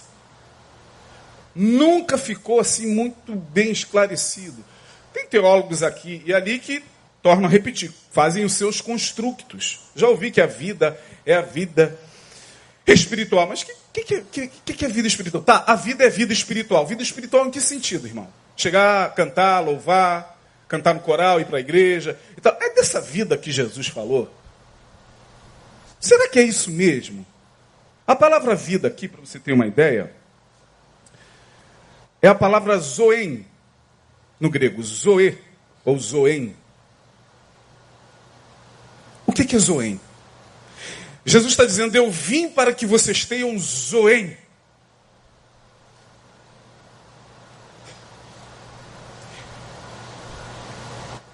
Nunca 1.54 2.18
ficou 2.18 2.60
assim 2.60 2.86
muito 2.86 3.34
bem 3.34 3.70
esclarecido. 3.70 4.64
Tem 5.12 5.26
teólogos 5.26 5.82
aqui 5.82 6.22
e 6.26 6.34
ali 6.34 6.58
que 6.58 6.82
tornam 7.22 7.46
a 7.46 7.50
repetir, 7.50 7.92
fazem 8.12 8.44
os 8.44 8.52
seus 8.52 8.80
constructos. 8.80 9.80
Já 9.96 10.06
ouvi 10.08 10.30
que 10.30 10.40
a 10.40 10.46
vida 10.46 11.00
é 11.24 11.34
a 11.34 11.40
vida 11.40 11.98
espiritual. 12.86 13.48
Mas 13.48 13.62
o 13.62 13.66
que, 13.92 14.04
que, 14.04 14.48
que, 14.64 14.74
que, 14.74 14.84
é 14.84 14.88
vida 14.88 15.08
espiritual? 15.08 15.42
Tá, 15.42 15.64
a 15.66 15.74
vida 15.74 16.04
é 16.04 16.10
vida 16.10 16.32
espiritual. 16.32 16.86
Vida 16.86 17.02
espiritual 17.02 17.46
em 17.46 17.50
que 17.50 17.60
sentido, 17.60 18.06
irmão? 18.06 18.28
Chegar, 18.56 19.14
cantar, 19.14 19.60
louvar, 19.60 20.38
cantar 20.66 20.94
no 20.94 21.00
coral, 21.00 21.40
ir 21.40 21.46
para 21.46 21.58
a 21.58 21.60
igreja. 21.60 22.18
Então, 22.36 22.56
é 22.60 22.74
dessa 22.74 23.00
vida 23.00 23.36
que 23.36 23.52
Jesus 23.52 23.88
falou? 23.88 24.32
Será 26.00 26.28
que 26.28 26.38
é 26.38 26.42
isso 26.42 26.70
mesmo? 26.70 27.26
A 28.06 28.14
palavra 28.14 28.54
vida 28.54 28.88
aqui, 28.88 29.08
para 29.08 29.20
você 29.20 29.38
ter 29.38 29.52
uma 29.52 29.66
ideia, 29.66 30.12
é 32.22 32.28
a 32.28 32.34
palavra 32.34 32.78
zoen, 32.78 33.44
no 34.38 34.48
grego, 34.50 34.82
zoe, 34.82 35.36
ou 35.84 35.98
zoen. 35.98 36.54
O 39.26 39.32
que 39.32 39.54
é 39.54 39.58
zoen? 39.58 40.00
Jesus 41.24 41.52
está 41.52 41.64
dizendo: 41.64 41.96
Eu 41.96 42.10
vim 42.10 42.48
para 42.48 42.72
que 42.72 42.86
vocês 42.86 43.24
tenham 43.24 43.58
zoem. 43.58 44.36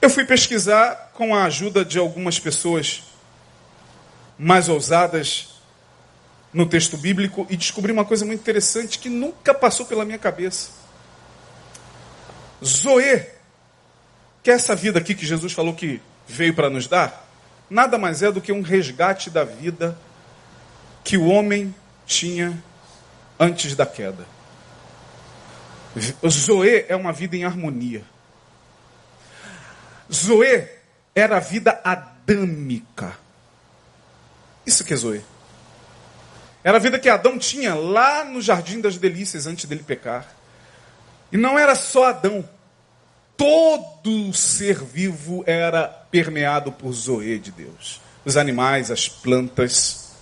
Eu 0.02 0.10
fui 0.10 0.24
pesquisar 0.24 1.12
com 1.14 1.32
a 1.32 1.44
ajuda 1.44 1.84
de 1.84 1.96
algumas 1.96 2.36
pessoas 2.36 3.04
mais 4.36 4.68
ousadas 4.68 5.50
no 6.52 6.66
texto 6.66 6.96
bíblico 6.96 7.46
e 7.48 7.56
descobri 7.56 7.92
uma 7.92 8.04
coisa 8.04 8.24
muito 8.24 8.40
interessante 8.40 8.98
que 8.98 9.08
nunca 9.08 9.54
passou 9.54 9.86
pela 9.86 10.04
minha 10.04 10.18
cabeça. 10.18 10.70
Zoe, 12.64 13.24
que 14.42 14.50
é 14.50 14.54
essa 14.54 14.74
vida 14.74 14.98
aqui 14.98 15.14
que 15.14 15.24
Jesus 15.24 15.52
falou 15.52 15.72
que 15.72 16.02
veio 16.26 16.52
para 16.52 16.68
nos 16.68 16.88
dar, 16.88 17.24
nada 17.70 17.96
mais 17.96 18.24
é 18.24 18.32
do 18.32 18.40
que 18.40 18.50
um 18.50 18.60
resgate 18.60 19.30
da 19.30 19.44
vida 19.44 19.96
que 21.04 21.16
o 21.16 21.26
homem 21.28 21.72
tinha 22.04 22.60
antes 23.38 23.76
da 23.76 23.86
queda. 23.86 24.26
Zoe 26.28 26.86
é 26.88 26.96
uma 26.96 27.12
vida 27.12 27.36
em 27.36 27.44
harmonia. 27.44 28.11
Zoe 30.10 30.68
era 31.14 31.36
a 31.36 31.40
vida 31.40 31.80
adâmica. 31.84 33.16
Isso 34.64 34.84
que 34.84 34.94
é 34.94 34.96
Zoe. 34.96 35.22
Era 36.64 36.76
a 36.76 36.80
vida 36.80 36.98
que 36.98 37.08
Adão 37.08 37.38
tinha 37.38 37.74
lá 37.74 38.24
no 38.24 38.40
jardim 38.40 38.80
das 38.80 38.96
delícias 38.96 39.46
antes 39.46 39.64
dele 39.64 39.82
pecar. 39.82 40.26
E 41.30 41.36
não 41.36 41.58
era 41.58 41.74
só 41.74 42.06
Adão. 42.06 42.48
Todo 43.36 44.32
ser 44.32 44.82
vivo 44.84 45.42
era 45.46 45.88
permeado 45.88 46.70
por 46.70 46.92
Zoe 46.92 47.38
de 47.38 47.50
Deus. 47.50 48.00
Os 48.24 48.36
animais, 48.36 48.90
as 48.90 49.08
plantas. 49.08 50.12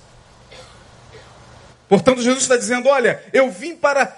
Portanto, 1.89 2.23
Jesus 2.23 2.43
está 2.43 2.57
dizendo: 2.57 2.89
Olha, 2.89 3.23
eu 3.33 3.51
vim 3.51 3.77
para 3.77 4.17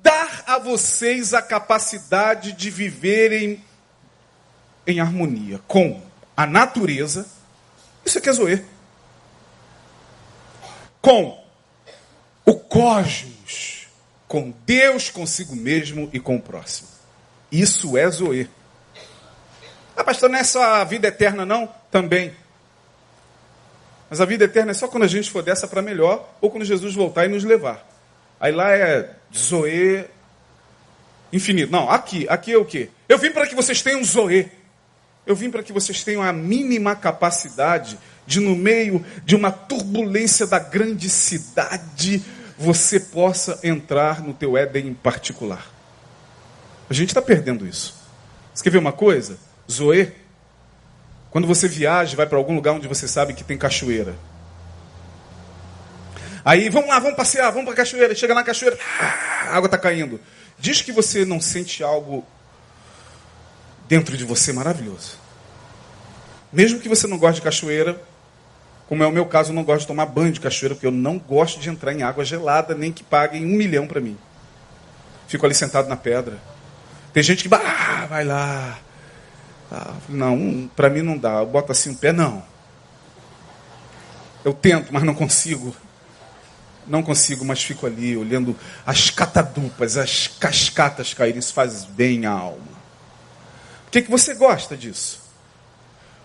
dar 0.00 0.44
a 0.46 0.58
vocês 0.58 1.34
a 1.34 1.42
capacidade 1.42 2.52
de 2.52 2.70
viverem 2.70 3.64
em 4.86 5.00
harmonia 5.00 5.60
com 5.66 6.00
a 6.36 6.46
natureza. 6.46 7.26
Isso 8.04 8.18
aqui 8.18 8.28
é 8.28 8.32
Zoe. 8.32 8.64
Com 11.00 11.42
o 12.44 12.54
cosmos 12.54 13.34
com 14.34 14.52
Deus, 14.66 15.10
consigo 15.10 15.54
mesmo 15.54 16.10
e 16.12 16.18
com 16.18 16.34
o 16.34 16.42
próximo. 16.42 16.88
Isso 17.52 17.96
é 17.96 18.10
Zoe. 18.10 18.50
Ah, 19.96 20.02
pastor, 20.02 20.28
não 20.28 20.38
é 20.38 20.42
só 20.42 20.60
a 20.60 20.82
vida 20.82 21.06
eterna, 21.06 21.46
não? 21.46 21.72
Também. 21.88 22.34
Mas 24.10 24.20
a 24.20 24.24
vida 24.24 24.44
eterna 24.44 24.72
é 24.72 24.74
só 24.74 24.88
quando 24.88 25.04
a 25.04 25.06
gente 25.06 25.30
for 25.30 25.40
dessa 25.40 25.68
para 25.68 25.80
melhor 25.80 26.28
ou 26.40 26.50
quando 26.50 26.64
Jesus 26.64 26.96
voltar 26.96 27.26
e 27.26 27.28
nos 27.28 27.44
levar. 27.44 27.86
Aí 28.40 28.50
lá 28.50 28.72
é 28.72 29.08
Zoe 29.32 30.04
infinito. 31.32 31.70
Não, 31.70 31.88
aqui, 31.88 32.26
aqui 32.28 32.52
é 32.52 32.58
o 32.58 32.64
quê? 32.64 32.90
Eu 33.08 33.18
vim 33.18 33.30
para 33.30 33.46
que 33.46 33.54
vocês 33.54 33.82
tenham 33.82 34.02
Zoe. 34.02 34.50
Eu 35.26 35.34
vim 35.34 35.50
para 35.50 35.62
que 35.62 35.72
vocês 35.72 36.04
tenham 36.04 36.22
a 36.22 36.32
mínima 36.32 36.94
capacidade 36.94 37.98
de, 38.26 38.40
no 38.40 38.54
meio 38.54 39.04
de 39.24 39.34
uma 39.34 39.50
turbulência 39.50 40.46
da 40.46 40.58
grande 40.58 41.08
cidade, 41.08 42.22
você 42.58 43.00
possa 43.00 43.58
entrar 43.62 44.22
no 44.22 44.34
teu 44.34 44.56
Éden 44.56 44.88
em 44.88 44.94
particular. 44.94 45.66
A 46.88 46.94
gente 46.94 47.08
está 47.08 47.22
perdendo 47.22 47.66
isso. 47.66 47.94
Você 48.52 48.62
quer 48.62 48.70
ver 48.70 48.78
uma 48.78 48.92
coisa? 48.92 49.38
Zoe, 49.70 50.12
quando 51.30 51.48
você 51.48 51.66
viaja, 51.66 52.16
vai 52.16 52.26
para 52.26 52.38
algum 52.38 52.54
lugar 52.54 52.72
onde 52.72 52.86
você 52.86 53.08
sabe 53.08 53.34
que 53.34 53.42
tem 53.42 53.56
cachoeira. 53.56 54.14
Aí, 56.44 56.68
vamos 56.68 56.90
lá, 56.90 56.98
vamos 56.98 57.16
passear, 57.16 57.50
vamos 57.50 57.64
para 57.64 57.72
a 57.72 57.76
cachoeira. 57.78 58.14
Chega 58.14 58.34
na 58.34 58.44
cachoeira, 58.44 58.78
a 59.00 59.56
água 59.56 59.66
está 59.66 59.78
caindo. 59.78 60.20
Diz 60.58 60.82
que 60.82 60.92
você 60.92 61.24
não 61.24 61.40
sente 61.40 61.82
algo 61.82 62.24
dentro 63.94 64.16
de 64.16 64.24
você 64.24 64.52
maravilhoso. 64.52 65.20
Mesmo 66.52 66.80
que 66.80 66.88
você 66.88 67.06
não 67.06 67.16
goste 67.16 67.36
de 67.36 67.42
cachoeira, 67.42 68.02
como 68.88 69.04
é 69.04 69.06
o 69.06 69.12
meu 69.12 69.24
caso, 69.24 69.50
eu 69.50 69.54
não 69.54 69.62
gosto 69.62 69.82
de 69.82 69.86
tomar 69.86 70.06
banho 70.06 70.32
de 70.32 70.40
cachoeira, 70.40 70.74
porque 70.74 70.86
eu 70.86 70.90
não 70.90 71.16
gosto 71.16 71.60
de 71.60 71.70
entrar 71.70 71.92
em 71.92 72.02
água 72.02 72.24
gelada, 72.24 72.74
nem 72.74 72.92
que 72.92 73.04
paguem 73.04 73.44
um 73.44 73.56
milhão 73.56 73.86
para 73.86 74.00
mim. 74.00 74.18
Fico 75.28 75.46
ali 75.46 75.54
sentado 75.54 75.88
na 75.88 75.96
pedra. 75.96 76.38
Tem 77.12 77.22
gente 77.22 77.48
que 77.48 77.54
ah, 77.54 78.06
vai 78.10 78.24
lá. 78.24 78.78
Ah, 79.70 79.94
não, 80.08 80.68
para 80.74 80.90
mim 80.90 81.02
não 81.02 81.16
dá. 81.16 81.34
Eu 81.34 81.46
boto 81.46 81.70
assim 81.70 81.92
o 81.92 81.96
pé, 81.96 82.12
não. 82.12 82.42
Eu 84.44 84.52
tento, 84.52 84.92
mas 84.92 85.04
não 85.04 85.14
consigo. 85.14 85.74
Não 86.84 87.00
consigo, 87.00 87.44
mas 87.44 87.62
fico 87.62 87.86
ali 87.86 88.16
olhando 88.16 88.56
as 88.84 89.08
catadupas, 89.08 89.96
as 89.96 90.26
cascatas 90.26 91.14
caírem. 91.14 91.38
Isso 91.38 91.54
faz 91.54 91.84
bem 91.84 92.26
à 92.26 92.32
alma. 92.32 92.73
Que, 93.94 94.02
que 94.02 94.10
você 94.10 94.34
gosta 94.34 94.76
disso? 94.76 95.22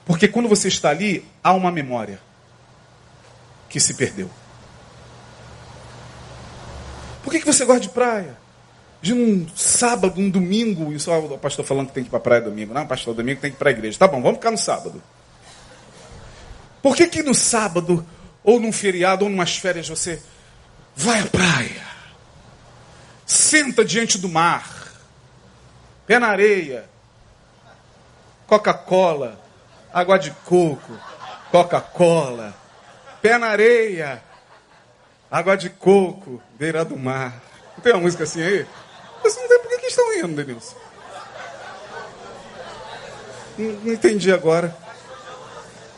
Porque 0.04 0.28
quando 0.28 0.50
você 0.50 0.70
está 0.70 0.90
ali, 0.90 1.24
há 1.44 1.54
uma 1.54 1.72
memória 1.72 2.20
que 3.70 3.80
se 3.80 3.94
perdeu. 3.94 4.28
Por 7.24 7.30
que, 7.30 7.40
que 7.40 7.46
você 7.46 7.66
gosta 7.66 7.82
de 7.82 7.90
praia? 7.90 8.36
De 9.04 9.14
um 9.14 9.48
sábado, 9.56 10.20
um 10.20 10.32
domingo, 10.32 10.92
e 10.92 11.00
só 11.00 11.20
o 11.20 11.38
pastor 11.38 11.64
falando 11.64 11.90
que 11.90 11.94
tem 11.94 12.04
que 12.04 12.08
ir 12.08 12.10
para 12.10 12.18
a 12.18 12.24
praia 12.24 12.42
domingo. 12.42 12.74
Não, 12.74 12.88
pastor, 12.88 13.14
domingo 13.14 13.40
tem 13.40 13.52
que 13.52 13.58
ir 13.58 13.60
para 13.60 13.70
a 13.70 13.72
igreja. 13.72 14.00
Tá 14.00 14.08
bom, 14.08 14.20
vamos 14.20 14.40
ficar 14.40 14.50
no 14.50 14.58
sábado. 14.58 15.00
Por 16.82 16.96
que, 16.96 17.06
que 17.06 17.22
no 17.22 17.36
sábado, 17.36 18.04
ou 18.44 18.60
num 18.60 18.72
feriado, 18.72 19.26
ou 19.26 19.30
numas 19.30 19.58
férias, 19.58 19.88
você 19.88 20.20
vai 20.96 21.20
à 21.20 21.28
praia? 21.28 21.84
Senta 23.28 23.86
diante 23.86 24.18
do 24.18 24.28
mar, 24.28 24.92
pé 26.08 26.18
na 26.18 26.30
areia, 26.30 26.90
Coca-Cola, 28.50 29.40
água 29.94 30.18
de 30.18 30.32
coco, 30.32 31.00
Coca-Cola, 31.52 32.52
pé 33.22 33.38
na 33.38 33.46
areia, 33.46 34.24
água 35.30 35.56
de 35.56 35.70
coco, 35.70 36.42
beira 36.58 36.84
do 36.84 36.98
mar. 36.98 37.40
Não 37.78 37.84
tem 37.84 37.94
uma 37.94 38.02
música 38.02 38.24
assim 38.24 38.42
aí? 38.42 38.66
Você 39.22 39.40
não 39.40 39.48
tem 39.48 39.60
por 39.60 39.70
que, 39.70 39.78
que 39.78 39.86
estão 39.86 40.16
rindo, 40.16 40.36
Denilson. 40.36 40.76
Não, 43.56 43.72
não 43.72 43.94
entendi 43.94 44.32
agora. 44.32 44.76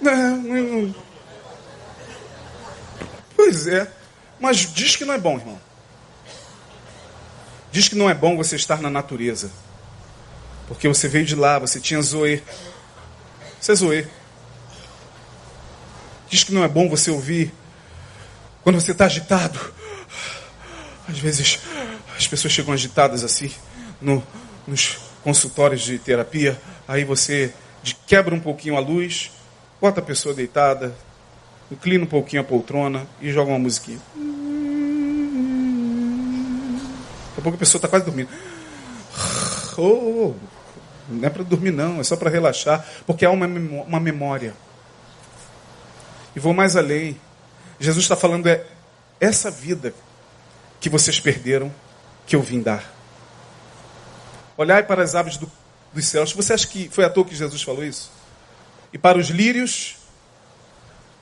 Não, 0.02 0.38
não. 0.38 0.96
Pois 3.34 3.66
é. 3.66 3.90
Mas 4.42 4.58
diz 4.58 4.98
que 4.98 5.06
não 5.06 5.14
é 5.14 5.18
bom, 5.18 5.38
irmão. 5.38 5.60
Diz 7.72 7.88
que 7.88 7.96
não 7.96 8.10
é 8.10 8.14
bom 8.14 8.36
você 8.36 8.58
estar 8.58 8.82
na 8.82 8.90
natureza. 8.90 9.50
Porque 10.68 10.88
você 10.88 11.08
veio 11.08 11.26
de 11.26 11.36
lá, 11.36 11.60
você 11.60 11.80
tinha 11.80 12.02
Zoe. 12.02 12.42
Você 13.60 13.72
é 13.72 13.76
Zoe. 13.76 14.08
Diz 16.30 16.44
que 16.44 16.54
não 16.54 16.64
é 16.64 16.68
bom 16.68 16.90
você 16.90 17.12
ouvir 17.12 17.54
quando 18.64 18.80
você 18.80 18.92
está 18.92 19.06
agitado. 19.06 19.60
Às 21.08 21.20
vezes 21.20 21.60
as 22.18 22.28
pessoas 22.28 22.54
chegam 22.54 22.74
agitadas 22.74 23.24
assim 23.24 23.52
no, 24.00 24.24
nos 24.66 24.98
consultórios 25.24 25.82
de 25.82 26.00
terapia. 26.00 26.60
Aí 26.88 27.04
você 27.04 27.54
quebra 28.08 28.34
um 28.34 28.40
pouquinho 28.40 28.78
a 28.78 28.80
luz, 28.80 29.32
bota 29.80 30.00
a 30.00 30.04
pessoa 30.04 30.34
deitada, 30.34 30.96
inclina 31.72 32.04
um 32.04 32.08
pouquinho 32.08 32.42
a 32.42 32.46
poltrona 32.46 33.08
e 33.20 33.32
joga 33.32 33.52
uma 33.52 33.60
musiquinha. 33.60 34.00
Daqui 37.30 37.40
a 37.40 37.42
pouco 37.42 37.56
a 37.56 37.60
pessoa 37.60 37.80
está 37.80 37.88
quase 37.88 38.06
dormindo. 38.06 38.30
Oh, 39.78 40.34
não 41.10 41.26
é 41.26 41.30
para 41.30 41.44
dormir, 41.44 41.72
não, 41.72 42.00
é 42.00 42.04
só 42.04 42.16
para 42.16 42.30
relaxar, 42.30 42.86
porque 43.06 43.26
há 43.26 43.32
uma, 43.32 43.46
uma 43.46 44.00
memória. 44.00 44.54
E 46.36 46.40
vou 46.40 46.54
mais 46.54 46.76
além. 46.76 47.20
Jesus 47.80 48.06
está 48.06 48.16
falando 48.16 48.48
é 48.48 48.66
essa 49.20 49.52
vida 49.52 49.94
que 50.80 50.90
vocês 50.90 51.20
perderam, 51.20 51.74
que 52.26 52.36
eu 52.36 52.42
vim 52.42 52.62
dar. 52.62 52.94
Olhai 54.58 54.84
para 54.84 55.04
as 55.04 55.16
aves 55.16 55.38
do, 55.38 55.52
dos 55.94 56.06
céus. 56.06 56.34
Você 56.34 56.54
acha 56.54 56.68
que 56.68 56.90
foi 56.90 57.04
à 57.04 57.10
toa 57.10 57.26
que 57.26 57.36
Jesus 57.36 57.62
falou 57.62 57.84
isso? 57.84 58.12
E 58.94 58.98
para 58.98 59.18
os 59.18 59.30
lírios, 59.30 59.98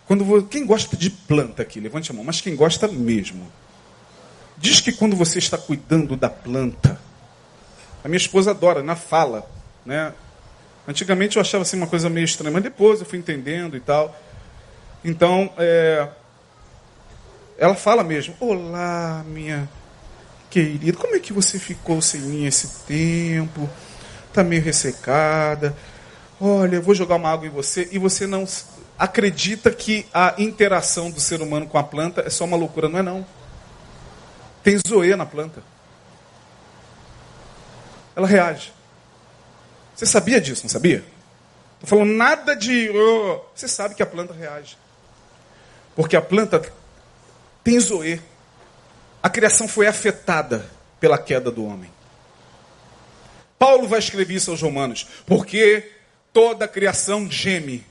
quando 0.08 0.44
quem 0.44 0.66
gosta 0.66 0.96
de 0.98 1.10
planta 1.10 1.62
aqui, 1.62 1.80
levante 1.80 2.12
a 2.12 2.14
mão, 2.14 2.24
mas 2.24 2.42
quem 2.42 2.56
gosta 2.56 2.88
mesmo. 2.88 3.52
Diz 4.58 4.82
que 4.82 4.92
quando 4.92 5.16
você 5.16 5.40
está 5.40 5.58
cuidando 5.58 6.18
da 6.18 6.30
planta, 6.30 7.00
a 8.04 8.08
minha 8.08 8.18
esposa 8.18 8.52
adora, 8.52 8.82
na 8.82 8.96
fala, 8.96 9.50
né? 9.86 10.14
Antigamente 10.88 11.38
eu 11.38 11.42
achava 11.42 11.62
assim 11.62 11.78
uma 11.78 11.88
coisa 11.88 12.10
meio 12.10 12.26
estranha, 12.26 12.52
mas 12.52 12.64
depois 12.64 13.00
eu 13.00 13.06
fui 13.06 13.20
entendendo 13.20 13.78
e 13.78 13.80
tal. 13.80 14.16
Então, 15.04 15.52
é, 15.58 16.08
ela 17.58 17.76
fala 17.76 18.04
mesmo: 18.04 18.34
Olá, 18.40 19.24
minha 19.28 19.70
querida, 20.50 20.98
como 20.98 21.16
é 21.16 21.20
que 21.20 21.32
você 21.32 21.60
ficou 21.60 22.02
sem 22.02 22.22
mim 22.22 22.46
esse 22.46 22.86
tempo? 22.86 23.70
Está 24.28 24.44
meio 24.44 24.62
ressecada. 24.62 25.76
Olha, 26.42 26.78
eu 26.78 26.82
vou 26.82 26.96
jogar 26.96 27.16
uma 27.16 27.30
água 27.30 27.46
em 27.46 27.52
você 27.52 27.90
e 27.92 28.00
você 28.00 28.26
não 28.26 28.48
acredita 28.98 29.72
que 29.72 30.06
a 30.14 30.36
interação 30.38 31.12
do 31.12 31.20
ser 31.20 31.42
humano 31.42 31.68
com 31.68 31.78
a 31.78 31.84
planta 31.84 32.22
é 32.22 32.30
só 32.30 32.46
uma 32.46 32.58
loucura, 32.58 32.90
não 32.90 33.00
é 33.00 33.04
não. 33.04 33.26
Tem 34.64 34.78
zoe 34.88 35.16
na 35.16 35.26
planta. 35.26 35.62
Ela 38.20 38.28
reage. 38.28 38.74
Você 39.96 40.06
sabia 40.06 40.42
disso, 40.42 40.64
não 40.64 40.70
sabia? 40.70 41.06
Estou 41.76 41.88
falando 41.88 42.12
nada 42.12 42.54
de. 42.54 42.90
Oh, 42.90 43.40
você 43.56 43.66
sabe 43.66 43.96
que 43.96 44.04
a 44.04 44.06
planta 44.06 44.34
reage. 44.34 44.78
Porque 45.96 46.18
a 46.18 46.22
planta 46.22 46.62
tem 47.64 47.80
zoe. 47.80 48.22
A 49.24 49.30
criação 49.30 49.70
foi 49.70 49.88
afetada 49.88 50.70
pela 51.00 51.18
queda 51.18 51.50
do 51.50 51.64
homem. 51.64 51.90
Paulo 53.58 53.88
vai 53.88 54.00
escrever 54.00 54.34
isso 54.34 54.52
aos 54.52 54.62
Romanos. 54.62 55.08
Porque 55.26 55.90
toda 56.34 56.66
a 56.66 56.68
criação 56.68 57.32
geme. 57.32 57.86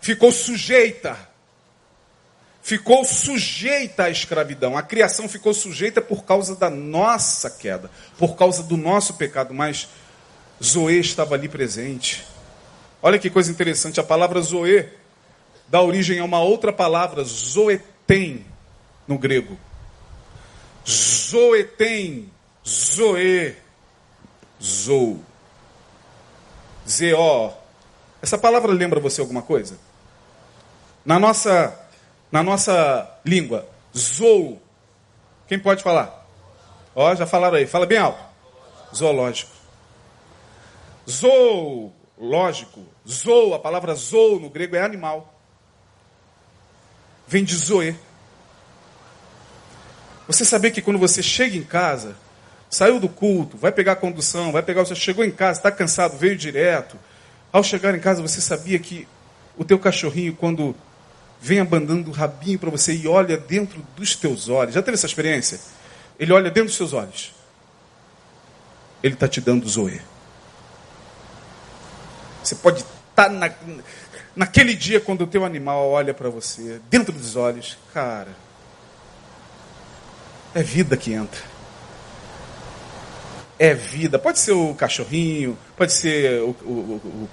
Ficou 0.00 0.32
sujeita. 0.32 1.16
Ficou 2.68 3.02
sujeita 3.02 4.04
à 4.04 4.10
escravidão. 4.10 4.76
A 4.76 4.82
criação 4.82 5.26
ficou 5.26 5.54
sujeita 5.54 6.02
por 6.02 6.24
causa 6.24 6.54
da 6.54 6.68
nossa 6.68 7.48
queda, 7.48 7.90
por 8.18 8.36
causa 8.36 8.62
do 8.62 8.76
nosso 8.76 9.14
pecado. 9.14 9.54
Mas 9.54 9.88
Zoe 10.62 11.00
estava 11.00 11.34
ali 11.34 11.48
presente. 11.48 12.26
Olha 13.00 13.18
que 13.18 13.30
coisa 13.30 13.50
interessante, 13.50 13.98
a 13.98 14.04
palavra 14.04 14.42
Zoe 14.42 14.86
dá 15.66 15.80
origem 15.80 16.18
a 16.18 16.24
uma 16.26 16.42
outra 16.42 16.70
palavra, 16.70 17.24
Zoetem, 17.24 18.44
no 19.06 19.16
grego. 19.16 19.58
Zoetem, 20.86 22.30
Zoe, 22.68 23.56
Zou, 24.62 25.22
Z-O. 26.86 27.50
Essa 28.20 28.36
palavra 28.36 28.70
lembra 28.72 29.00
você 29.00 29.22
alguma 29.22 29.40
coisa? 29.40 29.78
Na 31.02 31.18
nossa, 31.18 31.87
na 32.30 32.42
nossa 32.42 33.08
língua, 33.24 33.66
Zou. 33.96 34.60
Quem 35.46 35.58
pode 35.58 35.82
falar? 35.82 36.26
Ó, 36.94 37.14
já 37.14 37.26
falaram 37.26 37.56
aí. 37.56 37.66
Fala 37.66 37.86
bem 37.86 37.98
alto. 37.98 38.22
Zoológico. 38.94 39.52
Zoológico. 41.08 42.84
Zoo, 43.08 43.54
a 43.54 43.58
palavra 43.58 43.94
zoo 43.94 44.38
no 44.38 44.50
grego 44.50 44.76
é 44.76 44.82
animal. 44.82 45.34
Vem 47.26 47.44
de 47.44 47.56
zoe. 47.56 47.96
Você 50.26 50.44
sabia 50.44 50.70
que 50.70 50.82
quando 50.82 50.98
você 50.98 51.22
chega 51.22 51.56
em 51.56 51.62
casa, 51.62 52.14
saiu 52.68 53.00
do 53.00 53.08
culto, 53.08 53.56
vai 53.56 53.72
pegar 53.72 53.92
a 53.92 53.96
condução, 53.96 54.52
vai 54.52 54.62
pegar 54.62 54.84
seu. 54.84 54.96
Chegou 54.96 55.24
em 55.24 55.30
casa, 55.30 55.58
está 55.58 55.70
cansado, 55.70 56.18
veio 56.18 56.36
direto. 56.36 56.98
Ao 57.50 57.62
chegar 57.62 57.94
em 57.94 58.00
casa, 58.00 58.20
você 58.20 58.40
sabia 58.40 58.78
que 58.78 59.08
o 59.56 59.64
teu 59.64 59.78
cachorrinho, 59.78 60.36
quando 60.36 60.74
vem 61.40 61.60
abandando 61.60 62.10
o 62.10 62.12
rabinho 62.12 62.58
para 62.58 62.70
você 62.70 62.94
e 62.94 63.06
olha 63.06 63.36
dentro 63.36 63.84
dos 63.96 64.16
teus 64.16 64.48
olhos. 64.48 64.74
Já 64.74 64.82
teve 64.82 64.96
essa 64.96 65.06
experiência? 65.06 65.60
Ele 66.18 66.32
olha 66.32 66.50
dentro 66.50 66.68
dos 66.68 66.76
seus 66.76 66.92
olhos. 66.92 67.32
Ele 69.02 69.14
está 69.14 69.28
te 69.28 69.40
dando 69.40 69.68
zoe. 69.68 70.00
Você 72.42 72.54
pode 72.56 72.80
estar 72.80 73.24
tá 73.24 73.28
na, 73.28 73.50
naquele 74.34 74.74
dia 74.74 75.00
quando 75.00 75.22
o 75.22 75.26
teu 75.26 75.44
animal 75.44 75.88
olha 75.88 76.12
para 76.14 76.28
você, 76.28 76.80
dentro 76.90 77.12
dos 77.12 77.36
olhos, 77.36 77.78
cara, 77.92 78.34
é 80.54 80.62
vida 80.62 80.96
que 80.96 81.12
entra. 81.12 81.40
É 83.58 83.74
vida. 83.74 84.18
Pode 84.18 84.38
ser 84.38 84.52
o 84.52 84.74
cachorrinho, 84.74 85.58
pode 85.76 85.92
ser 85.92 86.40
o, 86.42 86.50
o, 86.62 86.70
o, 87.04 87.28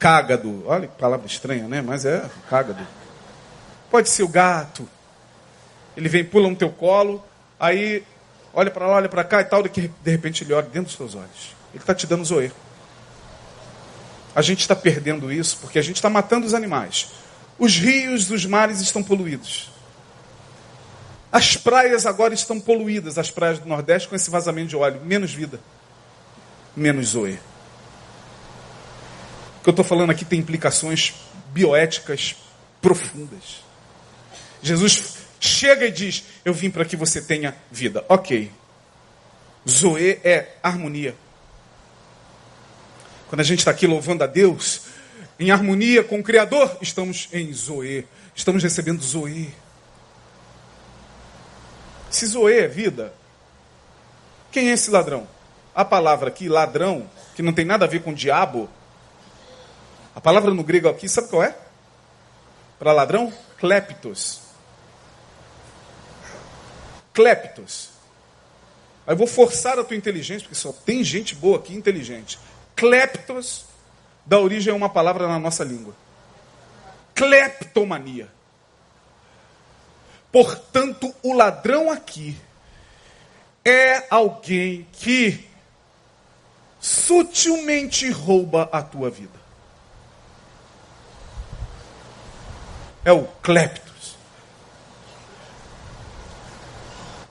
cágado. 0.00 0.64
Olha 0.66 0.88
que 0.88 0.98
palavra 0.98 1.26
estranha, 1.26 1.68
né? 1.68 1.80
Mas 1.82 2.04
é 2.04 2.28
cágado. 2.48 2.84
Pode 3.90 4.08
ser 4.08 4.24
o 4.24 4.28
gato. 4.28 4.88
Ele 5.96 6.08
vem, 6.08 6.24
pula 6.24 6.48
no 6.48 6.56
teu 6.56 6.70
colo, 6.70 7.22
aí 7.58 8.02
olha 8.54 8.70
para 8.70 8.86
lá, 8.86 8.96
olha 8.96 9.08
para 9.08 9.22
cá 9.22 9.40
e 9.42 9.44
tal, 9.44 9.62
de 9.62 9.90
repente 10.06 10.42
ele 10.42 10.54
olha 10.54 10.66
dentro 10.66 10.84
dos 10.84 10.94
seus 10.94 11.14
olhos. 11.14 11.54
Ele 11.72 11.82
está 11.82 11.94
te 11.94 12.06
dando 12.06 12.24
zoe. 12.24 12.50
A 14.34 14.42
gente 14.42 14.60
está 14.60 14.74
perdendo 14.74 15.30
isso 15.30 15.58
porque 15.60 15.78
a 15.78 15.82
gente 15.82 15.96
está 15.96 16.08
matando 16.08 16.46
os 16.46 16.54
animais. 16.54 17.08
Os 17.58 17.76
rios, 17.76 18.30
os 18.30 18.46
mares 18.46 18.80
estão 18.80 19.02
poluídos. 19.02 19.70
As 21.30 21.56
praias 21.56 22.06
agora 22.06 22.32
estão 22.32 22.58
poluídas, 22.58 23.18
as 23.18 23.30
praias 23.30 23.58
do 23.58 23.68
Nordeste, 23.68 24.08
com 24.08 24.16
esse 24.16 24.30
vazamento 24.30 24.68
de 24.68 24.76
óleo. 24.76 25.00
Menos 25.04 25.32
vida, 25.32 25.60
menos 26.74 27.08
zoe. 27.08 27.38
O 29.60 29.62
que 29.62 29.68
eu 29.68 29.72
estou 29.72 29.84
falando 29.84 30.08
aqui 30.08 30.24
tem 30.24 30.38
implicações 30.40 31.14
bioéticas 31.52 32.34
profundas. 32.80 33.62
Jesus 34.62 35.18
chega 35.38 35.84
e 35.84 35.90
diz: 35.90 36.24
Eu 36.44 36.54
vim 36.54 36.70
para 36.70 36.84
que 36.84 36.96
você 36.96 37.20
tenha 37.20 37.54
vida. 37.70 38.02
Ok. 38.08 38.50
Zoe 39.68 40.18
é 40.24 40.54
harmonia. 40.62 41.14
Quando 43.28 43.40
a 43.40 43.44
gente 43.44 43.58
está 43.58 43.70
aqui 43.70 43.86
louvando 43.86 44.24
a 44.24 44.26
Deus, 44.26 44.82
em 45.38 45.50
harmonia 45.50 46.02
com 46.02 46.20
o 46.20 46.22
Criador, 46.22 46.78
estamos 46.80 47.28
em 47.30 47.52
Zoe. 47.52 48.06
Estamos 48.34 48.62
recebendo 48.62 49.02
Zoe. 49.02 49.52
Se 52.10 52.26
Zoe 52.26 52.54
é 52.54 52.66
vida, 52.66 53.12
quem 54.50 54.70
é 54.70 54.72
esse 54.72 54.90
ladrão? 54.90 55.28
A 55.74 55.84
palavra 55.84 56.28
aqui, 56.28 56.48
ladrão, 56.48 57.08
que 57.36 57.42
não 57.42 57.52
tem 57.52 57.66
nada 57.66 57.84
a 57.84 57.88
ver 57.88 58.02
com 58.02 58.14
diabo, 58.14 58.68
a 60.20 60.22
palavra 60.22 60.52
no 60.52 60.62
grego 60.62 60.86
aqui, 60.86 61.08
sabe 61.08 61.28
qual 61.28 61.42
é? 61.42 61.56
Para 62.78 62.92
ladrão? 62.92 63.32
Cleptos. 63.58 64.42
Cleptos. 67.14 67.88
Aí 69.06 69.14
eu 69.14 69.16
vou 69.16 69.26
forçar 69.26 69.78
a 69.78 69.82
tua 69.82 69.96
inteligência, 69.96 70.42
porque 70.46 70.60
só 70.60 70.72
tem 70.72 71.02
gente 71.02 71.34
boa 71.34 71.56
aqui 71.56 71.74
inteligente. 71.74 72.38
Cleptos 72.76 73.64
dá 74.26 74.38
origem 74.38 74.70
a 74.70 74.76
uma 74.76 74.90
palavra 74.90 75.26
na 75.26 75.38
nossa 75.38 75.64
língua. 75.64 75.94
Cleptomania. 77.14 78.28
Portanto, 80.30 81.14
o 81.22 81.32
ladrão 81.32 81.90
aqui 81.90 82.38
é 83.64 84.04
alguém 84.10 84.86
que 84.92 85.48
sutilmente 86.78 88.10
rouba 88.10 88.68
a 88.70 88.82
tua 88.82 89.08
vida. 89.08 89.39
É 93.04 93.12
o 93.12 93.24
cleptos. 93.42 94.16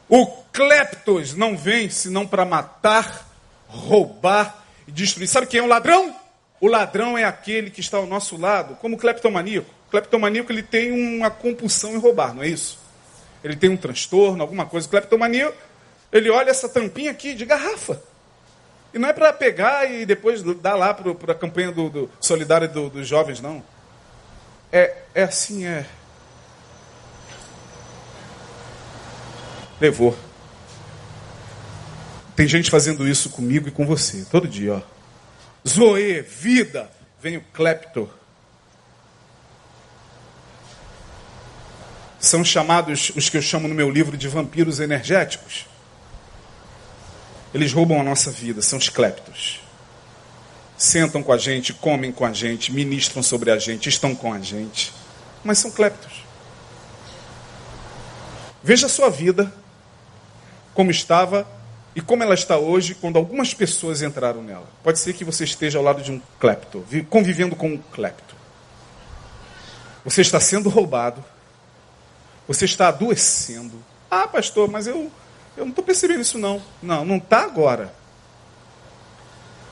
O 0.07 0.25
cleptos 0.51 1.35
não 1.35 1.55
vem 1.55 1.89
senão 1.89 2.25
para 2.25 2.45
matar, 2.45 3.27
roubar 3.67 4.63
e 4.87 4.91
destruir. 4.91 5.27
Sabe 5.27 5.47
quem 5.47 5.59
é 5.59 5.63
o 5.63 5.67
ladrão? 5.67 6.15
O 6.59 6.67
ladrão 6.67 7.17
é 7.17 7.23
aquele 7.23 7.69
que 7.69 7.79
está 7.79 7.97
ao 7.97 8.05
nosso 8.05 8.35
lado, 8.35 8.75
como 8.75 8.95
o 8.95 8.99
cleptomaníaco. 8.99 9.69
O 9.87 9.91
cleptomaníaco 9.91 10.51
ele 10.51 10.63
tem 10.63 10.91
uma 10.91 11.29
compulsão 11.29 11.93
em 11.93 11.97
roubar, 11.97 12.33
não 12.33 12.43
é 12.43 12.47
isso? 12.47 12.79
Ele 13.43 13.55
tem 13.55 13.69
um 13.69 13.77
transtorno, 13.77 14.41
alguma 14.41 14.65
coisa. 14.65 14.85
O 14.87 14.89
cleptomaníaco, 14.89 15.57
ele 16.11 16.29
olha 16.29 16.49
essa 16.49 16.67
tampinha 16.67 17.11
aqui 17.11 17.33
de 17.33 17.45
garrafa. 17.45 18.01
E 18.93 18.97
não 18.97 19.07
é 19.07 19.13
para 19.13 19.31
pegar 19.31 19.89
e 19.89 20.05
depois 20.05 20.41
dar 20.57 20.75
lá 20.75 20.93
para 20.93 21.31
a 21.31 21.35
campanha 21.35 21.71
do, 21.71 21.89
do 21.89 22.09
solidária 22.19 22.67
do, 22.67 22.89
dos 22.89 23.07
jovens, 23.07 23.39
não. 23.39 23.63
É, 24.71 24.95
é 25.15 25.23
assim, 25.23 25.65
é. 25.65 25.85
Levou. 29.79 30.17
Tem 32.35 32.47
gente 32.47 32.69
fazendo 32.69 33.07
isso 33.07 33.29
comigo 33.29 33.67
e 33.67 33.71
com 33.71 33.85
você, 33.85 34.25
todo 34.29 34.47
dia, 34.47 34.75
ó. 34.75 34.81
Zoe, 35.67 36.21
vida, 36.21 36.89
vem 37.21 37.37
o 37.37 37.41
clepto. 37.53 38.09
São 42.19 42.43
chamados 42.43 43.11
os 43.15 43.29
que 43.29 43.37
eu 43.37 43.41
chamo 43.41 43.67
no 43.67 43.75
meu 43.75 43.89
livro 43.89 44.17
de 44.17 44.27
vampiros 44.27 44.79
energéticos. 44.79 45.65
Eles 47.53 47.73
roubam 47.73 47.99
a 47.99 48.03
nossa 48.03 48.31
vida, 48.31 48.61
são 48.61 48.77
os 48.77 48.89
cleptos. 48.89 49.61
Sentam 50.79 51.21
com 51.21 51.33
a 51.33 51.37
gente, 51.37 51.73
comem 51.73 52.09
com 52.09 52.25
a 52.25 52.31
gente, 52.31 52.71
ministram 52.71 53.21
sobre 53.21 53.51
a 53.51 53.59
gente, 53.59 53.89
estão 53.89 54.15
com 54.15 54.33
a 54.33 54.39
gente. 54.39 54.93
Mas 55.43 55.59
são 55.59 55.69
cleptos. 55.69 56.23
Veja 58.63 58.85
a 58.85 58.89
sua 58.89 59.09
vida, 59.09 59.53
como 60.73 60.89
estava 60.89 61.45
e 61.93 61.99
como 61.99 62.23
ela 62.23 62.33
está 62.33 62.57
hoje, 62.57 62.95
quando 62.95 63.17
algumas 63.17 63.53
pessoas 63.53 64.01
entraram 64.01 64.41
nela. 64.41 64.69
Pode 64.81 64.99
ser 64.99 65.13
que 65.13 65.25
você 65.25 65.43
esteja 65.43 65.77
ao 65.77 65.83
lado 65.83 66.01
de 66.01 66.13
um 66.13 66.21
clepto, 66.39 66.85
convivendo 67.09 67.57
com 67.57 67.73
um 67.73 67.77
clepto. 67.77 68.35
Você 70.05 70.21
está 70.21 70.39
sendo 70.39 70.69
roubado. 70.69 71.23
Você 72.47 72.63
está 72.63 72.87
adoecendo. 72.87 73.83
Ah, 74.09 74.27
pastor, 74.27 74.69
mas 74.69 74.87
eu 74.87 75.11
eu 75.59 75.65
não 75.65 75.71
estou 75.71 75.83
percebendo 75.83 76.21
isso 76.21 76.37
não. 76.37 76.61
Não, 76.81 77.03
não 77.03 77.17
está 77.17 77.43
agora. 77.43 77.93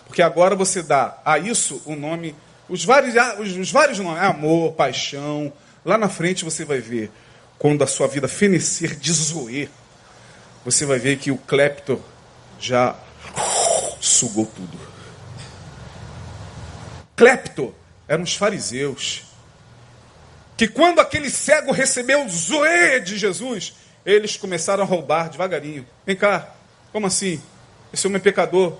Porque 0.08 0.22
agora 0.22 0.55
você 0.55 0.82
dá 0.82 1.20
a 1.24 1.38
isso 1.38 1.82
o 1.86 1.95
nome, 1.95 2.36
os 2.70 2.84
vários, 2.84 3.14
os, 3.39 3.55
os 3.58 3.72
vários 3.72 3.99
nomes, 3.99 4.24
amor, 4.24 4.74
paixão. 4.74 5.51
Lá 5.86 5.97
na 5.97 6.10
frente 6.10 6.45
você 6.45 6.66
vai 6.66 6.80
ver, 6.80 7.12
quando 7.60 7.84
a 7.84 7.88
sua 7.88 8.08
vida 8.08 8.28
fenecer 8.28 8.95
de 8.95 9.12
zoer, 9.12 9.70
você 10.64 10.86
vai 10.86 10.99
ver 10.99 11.18
que 11.18 11.32
o 11.32 11.38
clepto 11.38 12.01
já 12.60 12.95
sugou 13.99 14.45
tudo. 14.45 14.78
Clepto 17.16 17.74
eram 18.08 18.24
os 18.24 18.36
fariseus. 18.36 19.24
Que 20.55 20.68
quando 20.68 20.99
aquele 20.99 21.30
cego 21.30 21.72
recebeu 21.72 22.26
o 22.26 22.30
zoe 22.30 22.99
de 23.01 23.18
Jesus, 23.18 23.76
eles 24.05 24.38
começaram 24.38 24.84
a 24.84 24.86
roubar 24.86 25.30
devagarinho. 25.30 25.86
Vem 26.05 26.16
cá, 26.16 26.55
como 26.91 27.05
assim? 27.05 27.41
Esse 27.93 28.08
homem 28.08 28.18
é 28.18 28.22
pecador. 28.22 28.78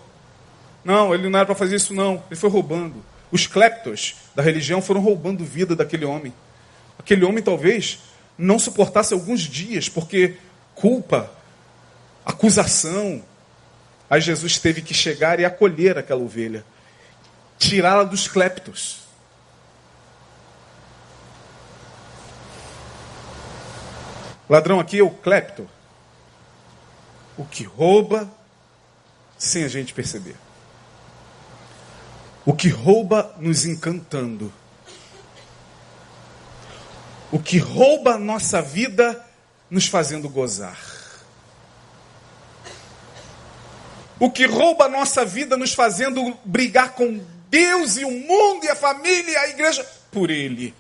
Não, 0.88 1.14
ele 1.14 1.28
não 1.28 1.38
era 1.38 1.46
para 1.46 1.54
fazer 1.54 1.76
isso, 1.76 1.94
não. 1.94 2.24
Ele 2.32 2.40
foi 2.40 2.50
roubando. 2.50 3.04
Os 3.30 3.46
cleptos 3.46 4.16
da 4.34 4.42
religião 4.42 4.82
foram 4.82 5.02
roubando 5.02 5.44
vida 5.44 5.76
daquele 5.76 6.06
homem. 6.06 6.34
Aquele 6.98 7.26
homem 7.26 7.44
talvez 7.44 8.00
não 8.38 8.58
suportasse 8.58 9.14
alguns 9.14 9.42
dias, 9.42 9.90
porque 9.90 10.38
culpa, 10.74 11.30
acusação. 12.26 13.22
Aí 14.10 14.22
Jesus 14.22 14.60
teve 14.60 14.82
que 14.82 14.94
chegar 14.94 15.42
e 15.42 15.44
acolher 15.44 15.98
aquela 15.98 16.22
ovelha, 16.22 16.64
tirá-la 17.60 18.06
dos 18.06 18.30
cleptos. 18.30 19.02
Ladrão 24.50 24.80
aqui 24.80 25.00
é 25.00 25.04
o 25.04 25.10
clepto. 25.10 25.70
O 27.38 27.44
que 27.44 27.66
rouba 27.66 28.32
sem 29.38 29.66
a 29.66 29.68
gente 29.68 29.94
perceber. 29.94 30.47
O 32.48 32.54
que 32.54 32.70
rouba 32.70 33.36
nos 33.40 33.66
encantando. 33.66 34.54
O 37.30 37.40
que 37.40 37.58
rouba 37.58 38.14
a 38.14 38.18
nossa 38.18 38.62
vida 38.62 39.22
nos 39.70 39.88
fazendo 39.88 40.30
gozar. 40.30 40.80
O 44.18 44.32
que 44.32 44.46
rouba 44.46 44.86
a 44.86 44.90
nossa 44.90 45.26
vida 45.26 45.58
nos 45.58 45.74
fazendo 45.74 46.38
brigar 46.46 46.94
com 46.94 47.20
Deus 47.50 47.98
e 47.98 48.06
o 48.06 48.12
mundo 48.12 48.64
e 48.64 48.70
a 48.70 48.76
família 48.78 49.30
e 49.30 49.36
a 49.36 49.50
igreja 49.50 49.86
por 50.10 50.30
ele 50.30 50.74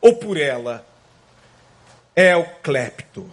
ou 0.00 0.14
por 0.14 0.36
ela 0.36 0.86
é 2.14 2.36
o 2.36 2.44
clepto. 2.62 3.28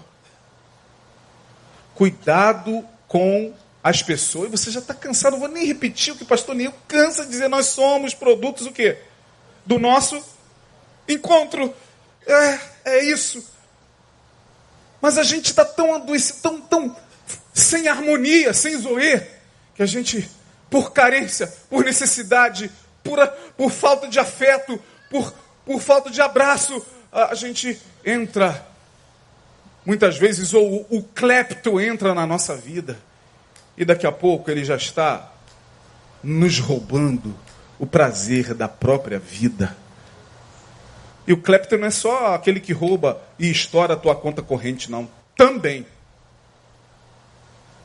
Cuidado 1.93 2.84
com 3.07 3.53
as 3.84 4.01
pessoas. 4.01 4.49
Você 4.49 4.71
já 4.71 4.79
está 4.79 4.93
cansado, 4.93 5.34
não 5.34 5.39
vou 5.39 5.49
nem 5.49 5.65
repetir 5.65 6.13
o 6.13 6.17
que 6.17 6.23
o 6.23 6.27
pastor 6.27 6.55
Nil 6.55 6.73
cansa 6.88 7.25
de 7.25 7.31
dizer. 7.31 7.49
Nós 7.49 7.67
somos 7.67 8.13
produtos 8.13 8.65
o 8.65 8.71
quê? 8.71 8.97
Do 9.65 9.77
nosso 9.77 10.23
encontro. 11.07 11.73
É, 12.25 12.59
é 12.86 13.03
isso. 13.03 13.45
Mas 15.01 15.17
a 15.17 15.23
gente 15.23 15.47
está 15.47 15.65
tão 15.65 15.93
adoecido, 15.93 16.39
tão, 16.39 16.61
tão 16.61 16.95
sem 17.53 17.88
harmonia, 17.88 18.53
sem 18.53 18.77
zoe, 18.77 19.21
que 19.75 19.84
a 19.84 19.86
gente, 19.86 20.29
por 20.69 20.93
carência, 20.93 21.51
por 21.69 21.84
necessidade, 21.84 22.71
por, 23.03 23.19
por 23.57 23.69
falta 23.69 24.07
de 24.07 24.17
afeto, 24.17 24.81
por, 25.09 25.34
por 25.65 25.81
falta 25.81 26.09
de 26.09 26.21
abraço, 26.21 26.84
a 27.11 27.36
gente 27.36 27.79
entra 28.05 28.65
Muitas 29.86 30.17
vezes 30.17 30.53
o, 30.53 30.86
o 30.89 31.03
clepto 31.13 31.79
entra 31.79 32.13
na 32.13 32.25
nossa 32.25 32.55
vida 32.55 32.97
e 33.78 33.86
daqui 33.86 34.05
a 34.05 34.11
pouco 34.11 34.49
ele 34.49 34.63
já 34.63 34.76
está 34.76 35.32
nos 36.24 36.59
roubando 36.59 37.36
o 37.80 37.86
prazer 37.86 38.53
da 38.53 38.67
própria 38.67 39.19
vida. 39.19 39.76
E 41.26 41.34
o 41.34 41.38
clepto 41.38 41.78
não 41.78 41.88
é 41.88 41.91
só 41.91 42.34
aquele 42.36 42.59
que 42.59 42.74
rouba 42.74 43.21
e 43.39 43.49
estoura 43.49 43.93
a 43.93 43.97
tua 43.97 44.15
conta 44.15 44.41
corrente, 44.41 44.91
não. 44.91 45.09
Também. 45.36 45.86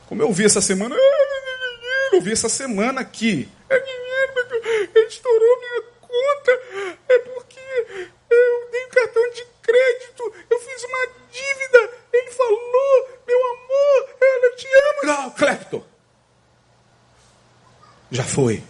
Como 0.07 0.21
eu 0.21 0.31
vi 0.31 0.45
essa 0.45 0.61
semana, 0.61 0.95
eu 2.11 2.21
vi 2.21 2.31
essa 2.31 2.49
semana 2.49 3.01
aqui. 3.01 3.49
Ele 3.69 5.07
estourou 5.07 5.59
minha 5.59 5.81
conta. 6.01 6.51
É 7.07 7.19
porque 7.19 7.59
eu 8.29 8.69
dei 8.71 8.87
cartão 8.87 9.23
de 9.31 9.45
crédito. 9.61 10.33
Eu 10.49 10.59
fiz 10.59 10.83
uma 10.83 11.07
dívida. 11.31 11.91
Ele 12.11 12.31
falou, 12.31 13.18
te 14.59 14.67
amo. 14.67 15.13
Não, 15.13 15.29
Clepto. 15.31 15.83
Já 18.11 18.23
foi. 18.23 18.63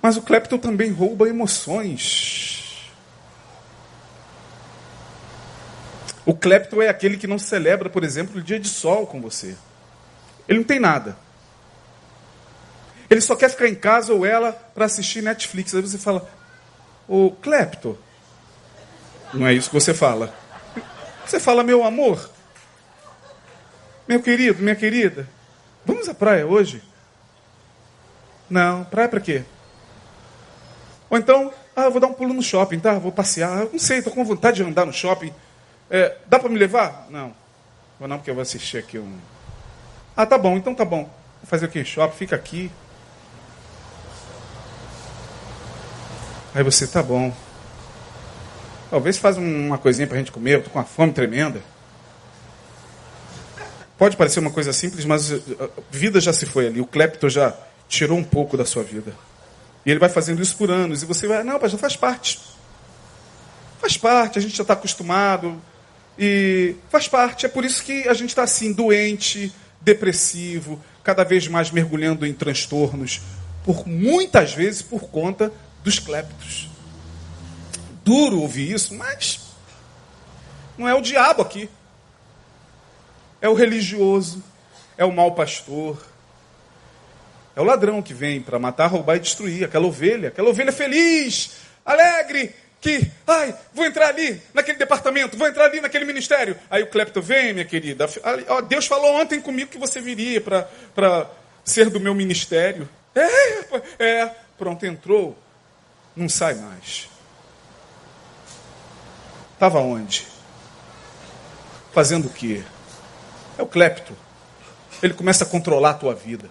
Mas 0.00 0.16
o 0.16 0.22
Clepto 0.22 0.58
também 0.58 0.90
rouba 0.90 1.28
emoções. 1.28 2.90
O 6.24 6.34
Clepto 6.34 6.82
é 6.82 6.88
aquele 6.88 7.16
que 7.16 7.26
não 7.26 7.38
celebra, 7.38 7.88
por 7.88 8.04
exemplo, 8.04 8.38
o 8.38 8.42
dia 8.42 8.60
de 8.60 8.68
sol 8.68 9.06
com 9.06 9.20
você. 9.20 9.56
Ele 10.46 10.58
não 10.58 10.66
tem 10.66 10.78
nada. 10.78 11.16
Ele 13.08 13.20
só 13.20 13.34
quer 13.34 13.48
ficar 13.48 13.68
em 13.68 13.74
casa 13.74 14.12
ou 14.12 14.26
ela 14.26 14.52
para 14.52 14.84
assistir 14.84 15.22
Netflix. 15.22 15.74
Aí 15.74 15.80
você 15.80 15.98
fala, 15.98 16.28
ô 17.08 17.30
Clepto. 17.30 17.98
Não 19.32 19.46
é 19.46 19.54
isso 19.54 19.70
que 19.70 19.74
você 19.74 19.94
fala. 19.94 20.34
Você 21.24 21.40
fala, 21.40 21.62
meu 21.62 21.82
amor, 21.84 22.30
meu 24.08 24.22
querido, 24.22 24.62
minha 24.62 24.74
querida, 24.74 25.28
vamos 25.84 26.08
à 26.08 26.14
praia 26.14 26.46
hoje? 26.46 26.82
Não, 28.48 28.84
praia 28.84 29.08
para 29.08 29.20
quê? 29.20 29.44
Ou 31.10 31.18
então, 31.18 31.52
ah, 31.76 31.88
vou 31.88 32.00
dar 32.00 32.06
um 32.06 32.14
pulo 32.14 32.32
no 32.32 32.42
shopping, 32.42 32.80
tá? 32.80 32.94
Vou 32.98 33.12
passear. 33.12 33.66
Não 33.70 33.78
sei, 33.78 33.98
estou 33.98 34.12
com 34.12 34.24
vontade 34.24 34.56
de 34.56 34.62
andar 34.62 34.86
no 34.86 34.92
shopping. 34.92 35.32
É, 35.90 36.16
dá 36.26 36.38
para 36.38 36.48
me 36.48 36.58
levar? 36.58 37.06
Não. 37.10 37.34
Vou 37.98 38.08
não, 38.08 38.16
porque 38.16 38.30
eu 38.30 38.34
vou 38.34 38.42
assistir 38.42 38.78
aqui 38.78 38.98
um. 38.98 39.18
Ah, 40.16 40.26
tá 40.26 40.38
bom, 40.38 40.56
então 40.56 40.74
tá 40.74 40.84
bom. 40.84 41.04
Vou 41.04 41.44
fazer 41.44 41.66
o 41.66 41.68
que? 41.68 41.84
Shopping, 41.84 42.16
fica 42.16 42.34
aqui. 42.34 42.70
Aí 46.54 46.62
você, 46.62 46.86
tá 46.86 47.02
bom. 47.02 47.32
Talvez 48.90 49.18
faz 49.18 49.36
uma 49.36 49.76
coisinha 49.76 50.06
para 50.06 50.16
a 50.16 50.18
gente 50.18 50.32
comer, 50.32 50.54
eu 50.54 50.58
estou 50.58 50.72
com 50.72 50.78
uma 50.78 50.84
fome 50.84 51.12
tremenda. 51.12 51.62
Pode 53.98 54.16
parecer 54.16 54.38
uma 54.38 54.50
coisa 54.50 54.72
simples, 54.72 55.04
mas 55.04 55.32
a 55.32 55.68
vida 55.90 56.20
já 56.20 56.32
se 56.32 56.46
foi 56.46 56.68
ali. 56.68 56.80
O 56.80 56.86
clepto 56.86 57.28
já 57.28 57.52
tirou 57.88 58.16
um 58.16 58.24
pouco 58.24 58.56
da 58.56 58.64
sua 58.64 58.84
vida. 58.84 59.12
E 59.84 59.90
ele 59.90 59.98
vai 59.98 60.08
fazendo 60.08 60.40
isso 60.40 60.56
por 60.56 60.70
anos. 60.70 61.02
E 61.02 61.06
você 61.06 61.26
vai, 61.26 61.42
não, 61.42 61.58
mas 61.60 61.72
já 61.72 61.78
faz 61.78 61.96
parte. 61.96 62.38
Faz 63.80 63.88
Faz 63.88 63.96
parte, 63.96 64.38
a 64.38 64.42
gente 64.42 64.54
já 64.54 64.60
está 64.60 64.74
acostumado. 64.74 65.58
E 66.18 66.76
faz 66.90 67.08
parte, 67.08 67.46
é 67.46 67.48
por 67.48 67.64
isso 67.64 67.82
que 67.82 68.06
a 68.06 68.12
gente 68.12 68.28
está 68.28 68.42
assim, 68.42 68.70
doente, 68.70 69.50
depressivo, 69.80 70.78
cada 71.02 71.24
vez 71.24 71.48
mais 71.48 71.70
mergulhando 71.70 72.26
em 72.26 72.34
transtornos, 72.34 73.22
por 73.64 73.88
muitas 73.88 74.52
vezes 74.52 74.82
por 74.82 75.08
conta 75.08 75.50
dos 75.82 75.98
cleptos. 75.98 76.68
Duro 78.04 78.42
ouvir 78.42 78.72
isso, 78.72 78.94
mas 78.94 79.40
não 80.76 80.86
é 80.86 80.94
o 80.94 81.00
diabo 81.00 81.40
aqui. 81.40 81.70
É 83.40 83.48
o 83.48 83.54
religioso, 83.54 84.42
é 84.96 85.04
o 85.04 85.12
mau 85.12 85.32
pastor, 85.34 86.02
é 87.58 87.60
o 87.60 87.64
ladrão 87.64 88.00
que 88.00 88.14
vem 88.14 88.40
para 88.40 88.58
matar, 88.58 88.86
roubar 88.86 89.16
e 89.16 89.20
destruir 89.20 89.64
aquela 89.64 89.86
ovelha, 89.86 90.28
aquela 90.28 90.48
ovelha 90.48 90.70
feliz, 90.70 91.56
alegre, 91.84 92.54
que, 92.80 93.10
ai, 93.26 93.52
vou 93.74 93.84
entrar 93.84 94.08
ali 94.08 94.40
naquele 94.54 94.78
departamento, 94.78 95.36
vou 95.36 95.48
entrar 95.48 95.64
ali 95.64 95.80
naquele 95.80 96.04
ministério. 96.04 96.56
Aí 96.70 96.84
o 96.84 96.86
Clepto 96.86 97.20
vem, 97.20 97.52
minha 97.52 97.64
querida. 97.64 98.08
Deus 98.68 98.86
falou 98.86 99.20
ontem 99.20 99.40
comigo 99.40 99.70
que 99.70 99.78
você 99.78 100.00
viria 100.00 100.40
para 100.40 101.28
ser 101.64 101.90
do 101.90 101.98
meu 101.98 102.14
ministério. 102.14 102.88
É, 103.14 104.04
é, 104.04 104.30
pronto, 104.56 104.86
entrou, 104.86 105.36
não 106.14 106.28
sai 106.28 106.54
mais. 106.54 107.08
Estava 109.54 109.80
onde? 109.80 110.28
Fazendo 111.92 112.28
o 112.28 112.30
quê? 112.30 112.62
É 113.58 113.62
o 113.62 113.66
Clepto. 113.66 114.16
Ele 115.02 115.12
começa 115.12 115.44
a 115.44 115.46
controlar 115.46 115.90
a 115.90 115.94
tua 115.94 116.14
vida. 116.14 116.48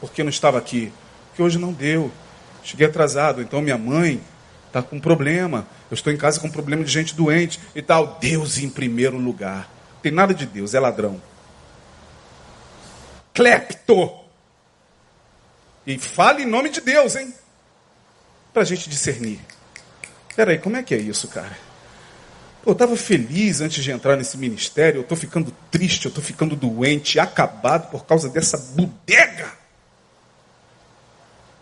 Porque 0.00 0.22
não 0.22 0.30
estava 0.30 0.58
aqui? 0.58 0.92
Porque 1.28 1.42
hoje 1.42 1.58
não 1.58 1.72
deu. 1.72 2.10
Cheguei 2.64 2.86
atrasado, 2.86 3.42
então 3.42 3.60
minha 3.60 3.78
mãe 3.78 4.20
está 4.66 4.82
com 4.82 4.98
problema. 4.98 5.66
Eu 5.90 5.94
estou 5.94 6.12
em 6.12 6.16
casa 6.16 6.40
com 6.40 6.50
problema 6.50 6.82
de 6.82 6.90
gente 6.90 7.14
doente 7.14 7.60
e 7.74 7.82
tal. 7.82 8.18
Deus 8.18 8.58
em 8.58 8.68
primeiro 8.68 9.18
lugar. 9.18 9.68
Não 9.94 10.00
tem 10.02 10.10
nada 10.10 10.34
de 10.34 10.46
Deus, 10.46 10.74
é 10.74 10.80
ladrão. 10.80 11.20
Clepto. 13.34 14.20
E 15.86 15.98
fale 15.98 16.44
em 16.44 16.46
nome 16.46 16.70
de 16.70 16.80
Deus, 16.80 17.16
hein? 17.16 17.32
Para 18.52 18.62
a 18.62 18.64
gente 18.64 18.88
discernir. 18.88 19.40
Peraí, 20.34 20.58
como 20.58 20.76
é 20.76 20.82
que 20.82 20.94
é 20.94 20.98
isso, 20.98 21.28
cara? 21.28 21.56
Eu 22.64 22.72
estava 22.72 22.96
feliz 22.96 23.60
antes 23.60 23.82
de 23.82 23.90
entrar 23.90 24.16
nesse 24.16 24.38
ministério, 24.38 24.98
eu 24.98 25.02
estou 25.02 25.16
ficando 25.16 25.52
triste, 25.70 26.04
eu 26.04 26.10
estou 26.10 26.22
ficando 26.22 26.54
doente, 26.54 27.18
acabado 27.18 27.90
por 27.90 28.06
causa 28.06 28.28
dessa 28.28 28.56
bodega. 28.56 29.52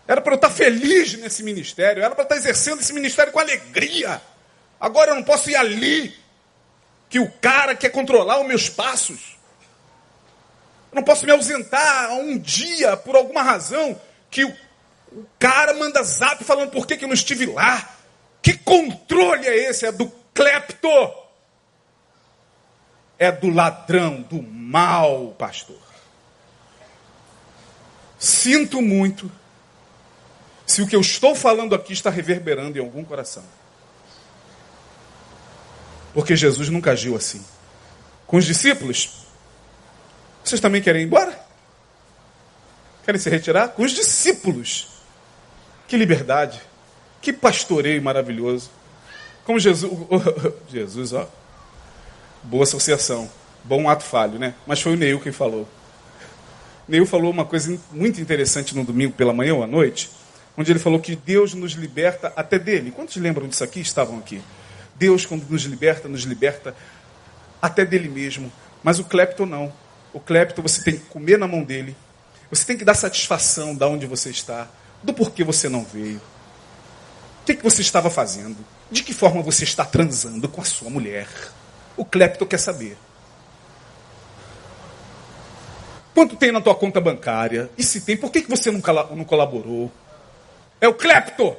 Era 0.07 0.21
para 0.21 0.33
eu 0.33 0.35
estar 0.35 0.51
feliz 0.51 1.13
nesse 1.15 1.41
ministério, 1.41 2.03
era 2.03 2.13
para 2.13 2.23
estar 2.23 2.35
exercendo 2.35 2.81
esse 2.81 2.93
ministério 2.93 3.33
com 3.33 3.39
alegria. 3.39 4.21
Agora 4.79 5.11
eu 5.11 5.15
não 5.15 5.23
posso 5.23 5.49
ir 5.49 5.55
ali, 5.55 6.13
que 7.09 7.19
o 7.19 7.31
cara 7.31 7.75
quer 7.75 7.89
controlar 7.89 8.39
os 8.39 8.47
meus 8.47 8.69
passos. 8.69 9.37
Eu 10.91 10.97
não 10.97 11.03
posso 11.03 11.25
me 11.25 11.31
ausentar 11.31 12.11
um 12.13 12.37
dia 12.37 12.95
por 12.95 13.15
alguma 13.15 13.41
razão 13.41 13.99
que 14.29 14.45
o, 14.45 14.55
o 15.13 15.25
cara 15.39 15.73
manda 15.73 16.03
zap 16.03 16.43
falando 16.43 16.69
por 16.69 16.85
que, 16.85 16.95
que 16.95 17.05
eu 17.05 17.07
não 17.07 17.15
estive 17.15 17.47
lá. 17.47 17.97
Que 18.41 18.57
controle 18.57 19.47
é 19.47 19.69
esse? 19.69 19.85
É 19.85 19.91
do 19.91 20.20
clepto. 20.33 20.89
É 23.17 23.31
do 23.31 23.49
ladrão, 23.49 24.21
do 24.21 24.41
mal, 24.41 25.35
pastor. 25.37 25.77
Sinto 28.17 28.81
muito 28.81 29.31
se 30.65 30.81
o 30.81 30.87
que 30.87 30.95
eu 30.95 31.01
estou 31.01 31.35
falando 31.35 31.75
aqui 31.75 31.93
está 31.93 32.09
reverberando 32.09 32.77
em 32.77 32.81
algum 32.81 33.03
coração. 33.03 33.43
Porque 36.13 36.35
Jesus 36.35 36.69
nunca 36.69 36.91
agiu 36.91 37.15
assim. 37.15 37.43
Com 38.25 38.37
os 38.37 38.45
discípulos, 38.45 39.25
vocês 40.43 40.61
também 40.61 40.81
querem 40.81 41.01
ir 41.01 41.05
embora? 41.05 41.37
Querem 43.03 43.19
se 43.19 43.29
retirar? 43.29 43.69
Com 43.69 43.83
os 43.83 43.91
discípulos. 43.91 44.87
Que 45.87 45.97
liberdade. 45.97 46.61
Que 47.21 47.33
pastoreio 47.33 48.01
maravilhoso. 48.01 48.69
Como 49.45 49.59
Jesus. 49.59 49.91
Jesus, 50.69 51.13
ó. 51.13 51.27
Boa 52.43 52.63
associação. 52.63 53.29
Bom 53.63 53.89
ato 53.89 54.03
falho, 54.03 54.39
né? 54.39 54.55
Mas 54.65 54.81
foi 54.81 54.93
o 54.93 54.97
Neil 54.97 55.19
quem 55.19 55.31
falou. 55.31 55.67
Neil 56.87 57.05
falou 57.05 57.31
uma 57.31 57.45
coisa 57.45 57.79
muito 57.91 58.19
interessante 58.19 58.75
no 58.75 58.83
domingo 58.83 59.13
pela 59.13 59.33
manhã 59.33 59.53
ou 59.55 59.63
à 59.63 59.67
noite 59.67 60.09
onde 60.57 60.71
ele 60.71 60.79
falou 60.79 60.99
que 60.99 61.15
Deus 61.15 61.53
nos 61.53 61.73
liberta 61.73 62.31
até 62.35 62.59
dele. 62.59 62.91
Quantos 62.91 63.15
lembram 63.17 63.47
disso 63.47 63.63
aqui? 63.63 63.79
Estavam 63.79 64.17
aqui. 64.17 64.41
Deus, 64.95 65.25
quando 65.25 65.47
nos 65.49 65.63
liberta, 65.63 66.07
nos 66.07 66.21
liberta 66.21 66.75
até 67.61 67.85
dele 67.85 68.09
mesmo. 68.09 68.51
Mas 68.83 68.99
o 68.99 69.03
clepto 69.03 69.45
não. 69.45 69.71
O 70.13 70.19
clepto 70.19 70.61
você 70.61 70.83
tem 70.83 70.97
que 70.97 71.05
comer 71.05 71.37
na 71.37 71.47
mão 71.47 71.63
dele. 71.63 71.95
Você 72.49 72.65
tem 72.65 72.77
que 72.77 72.83
dar 72.83 72.93
satisfação 72.95 73.75
da 73.75 73.87
onde 73.87 74.05
você 74.05 74.29
está, 74.29 74.67
do 75.01 75.13
porquê 75.13 75.43
você 75.43 75.69
não 75.69 75.85
veio. 75.85 76.17
O 76.17 77.45
que, 77.45 77.55
que 77.55 77.63
você 77.63 77.81
estava 77.81 78.09
fazendo? 78.09 78.57
De 78.91 79.03
que 79.03 79.13
forma 79.13 79.41
você 79.41 79.63
está 79.63 79.85
transando 79.85 80.49
com 80.49 80.59
a 80.59 80.65
sua 80.65 80.89
mulher? 80.89 81.27
O 81.95 82.03
clepto 82.03 82.45
quer 82.45 82.57
saber. 82.57 82.97
Quanto 86.13 86.35
tem 86.35 86.51
na 86.51 86.59
tua 86.59 86.75
conta 86.75 86.99
bancária? 86.99 87.69
E 87.77 87.83
se 87.83 88.01
tem, 88.01 88.17
por 88.17 88.29
que, 88.29 88.41
que 88.41 88.49
você 88.49 88.69
não 88.69 88.81
colaborou? 89.23 89.89
É 90.81 90.87
o 90.89 90.93
clepto. 90.93 91.55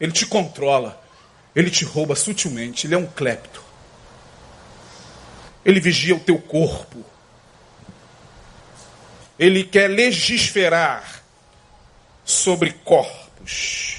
Ele 0.00 0.10
te 0.10 0.26
controla. 0.26 1.00
Ele 1.54 1.70
te 1.70 1.84
rouba 1.84 2.16
sutilmente. 2.16 2.86
Ele 2.86 2.96
é 2.96 2.98
um 2.98 3.06
clepto. 3.06 3.62
Ele 5.64 5.78
vigia 5.78 6.16
o 6.16 6.20
teu 6.20 6.38
corpo. 6.38 7.04
Ele 9.38 9.62
quer 9.62 9.88
legisferar 9.88 11.22
sobre 12.24 12.72
corpos. 12.72 13.97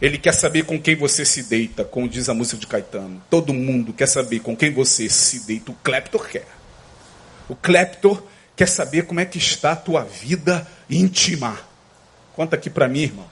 Ele 0.00 0.18
quer 0.18 0.32
saber 0.32 0.64
com 0.64 0.80
quem 0.80 0.94
você 0.94 1.24
se 1.24 1.44
deita, 1.44 1.84
como 1.84 2.08
diz 2.08 2.28
a 2.28 2.34
música 2.34 2.58
de 2.58 2.66
Caetano. 2.66 3.22
Todo 3.30 3.54
mundo 3.54 3.92
quer 3.92 4.06
saber 4.06 4.40
com 4.40 4.54
quem 4.54 4.72
você 4.72 5.08
se 5.08 5.46
deita. 5.46 5.70
O 5.70 5.74
clepto 5.74 6.18
quer. 6.18 6.46
O 7.48 7.56
clepto 7.56 8.22
quer 8.54 8.68
saber 8.68 9.06
como 9.06 9.20
é 9.20 9.24
que 9.24 9.38
está 9.38 9.72
a 9.72 9.76
tua 9.76 10.04
vida 10.04 10.66
íntima. 10.88 11.58
Conta 12.34 12.56
aqui 12.56 12.68
para 12.68 12.88
mim, 12.88 13.02
irmão. 13.02 13.26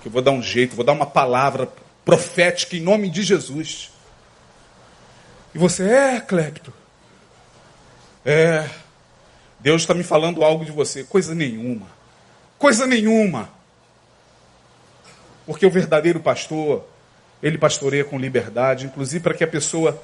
Que 0.00 0.08
eu 0.08 0.12
vou 0.12 0.22
dar 0.22 0.30
um 0.30 0.42
jeito, 0.42 0.74
vou 0.74 0.84
dar 0.84 0.92
uma 0.92 1.06
palavra 1.06 1.68
profética 2.04 2.74
em 2.74 2.80
nome 2.80 3.10
de 3.10 3.22
Jesus. 3.22 3.90
E 5.54 5.58
você, 5.58 5.84
é, 5.84 6.20
Clepto. 6.20 6.72
É. 8.24 8.68
Deus 9.60 9.82
está 9.82 9.92
me 9.92 10.02
falando 10.02 10.42
algo 10.42 10.64
de 10.64 10.72
você. 10.72 11.04
Coisa 11.04 11.34
nenhuma. 11.34 11.86
Coisa 12.58 12.86
nenhuma. 12.86 13.50
Porque 15.52 15.66
o 15.66 15.70
verdadeiro 15.70 16.18
pastor, 16.18 16.82
ele 17.42 17.58
pastoreia 17.58 18.04
com 18.04 18.18
liberdade, 18.18 18.86
inclusive 18.86 19.22
para 19.22 19.34
que 19.34 19.44
a 19.44 19.46
pessoa, 19.46 20.02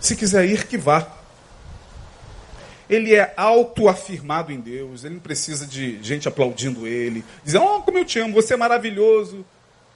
se 0.00 0.16
quiser 0.16 0.44
ir, 0.46 0.66
que 0.66 0.76
vá 0.76 1.06
ele 2.90 3.14
é 3.14 3.32
autoafirmado 3.36 4.52
em 4.52 4.58
Deus, 4.58 5.04
ele 5.04 5.14
não 5.14 5.20
precisa 5.20 5.64
de 5.64 6.02
gente 6.02 6.26
aplaudindo 6.26 6.88
ele, 6.88 7.24
dizendo, 7.44 7.64
oh, 7.64 7.82
como 7.82 7.98
eu 7.98 8.04
te 8.04 8.18
amo, 8.18 8.34
você 8.34 8.54
é 8.54 8.56
maravilhoso. 8.56 9.44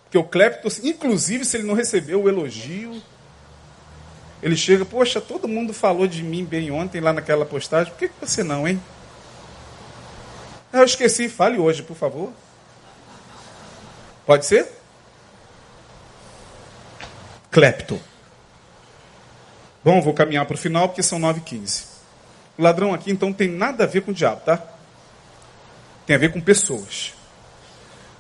Porque 0.05 0.19
o 0.19 0.23
Clepto, 0.23 0.69
inclusive, 0.85 1.45
se 1.45 1.57
ele 1.57 1.67
não 1.67 1.75
recebeu 1.75 2.23
o 2.23 2.29
elogio, 2.29 3.03
ele 4.41 4.57
chega, 4.57 4.85
poxa, 4.85 5.21
todo 5.21 5.49
mundo 5.49 5.73
falou 5.73 6.07
de 6.07 6.23
mim 6.23 6.45
bem 6.45 6.71
ontem 6.71 7.01
lá 7.01 7.13
naquela 7.13 7.45
postagem, 7.45 7.93
por 7.93 7.99
que, 7.99 8.09
que 8.09 8.15
você 8.21 8.45
não, 8.45 8.67
hein? 8.67 8.81
Ah, 10.73 10.79
eu 10.79 10.85
esqueci, 10.85 11.29
fale 11.29 11.59
hoje, 11.59 11.83
por 11.83 11.97
favor. 11.97 12.33
Pode 14.31 14.47
ser? 14.47 14.69
Clepto. 17.51 18.01
Bom, 19.83 20.01
vou 20.01 20.15
caminhar 20.15 20.47
para 20.47 20.55
o 20.55 20.57
final 20.57 20.89
porque 20.89 21.03
são 21.03 21.19
9h15. 21.19 21.87
O 22.57 22.63
ladrão 22.63 22.95
aqui, 22.95 23.11
então, 23.11 23.33
tem 23.33 23.49
nada 23.49 23.83
a 23.83 23.87
ver 23.89 24.03
com 24.03 24.13
o 24.13 24.15
diabo, 24.15 24.43
tá? 24.43 24.65
Tem 26.07 26.15
a 26.15 26.19
ver 26.21 26.33
com 26.33 26.41
pessoas. 26.41 27.13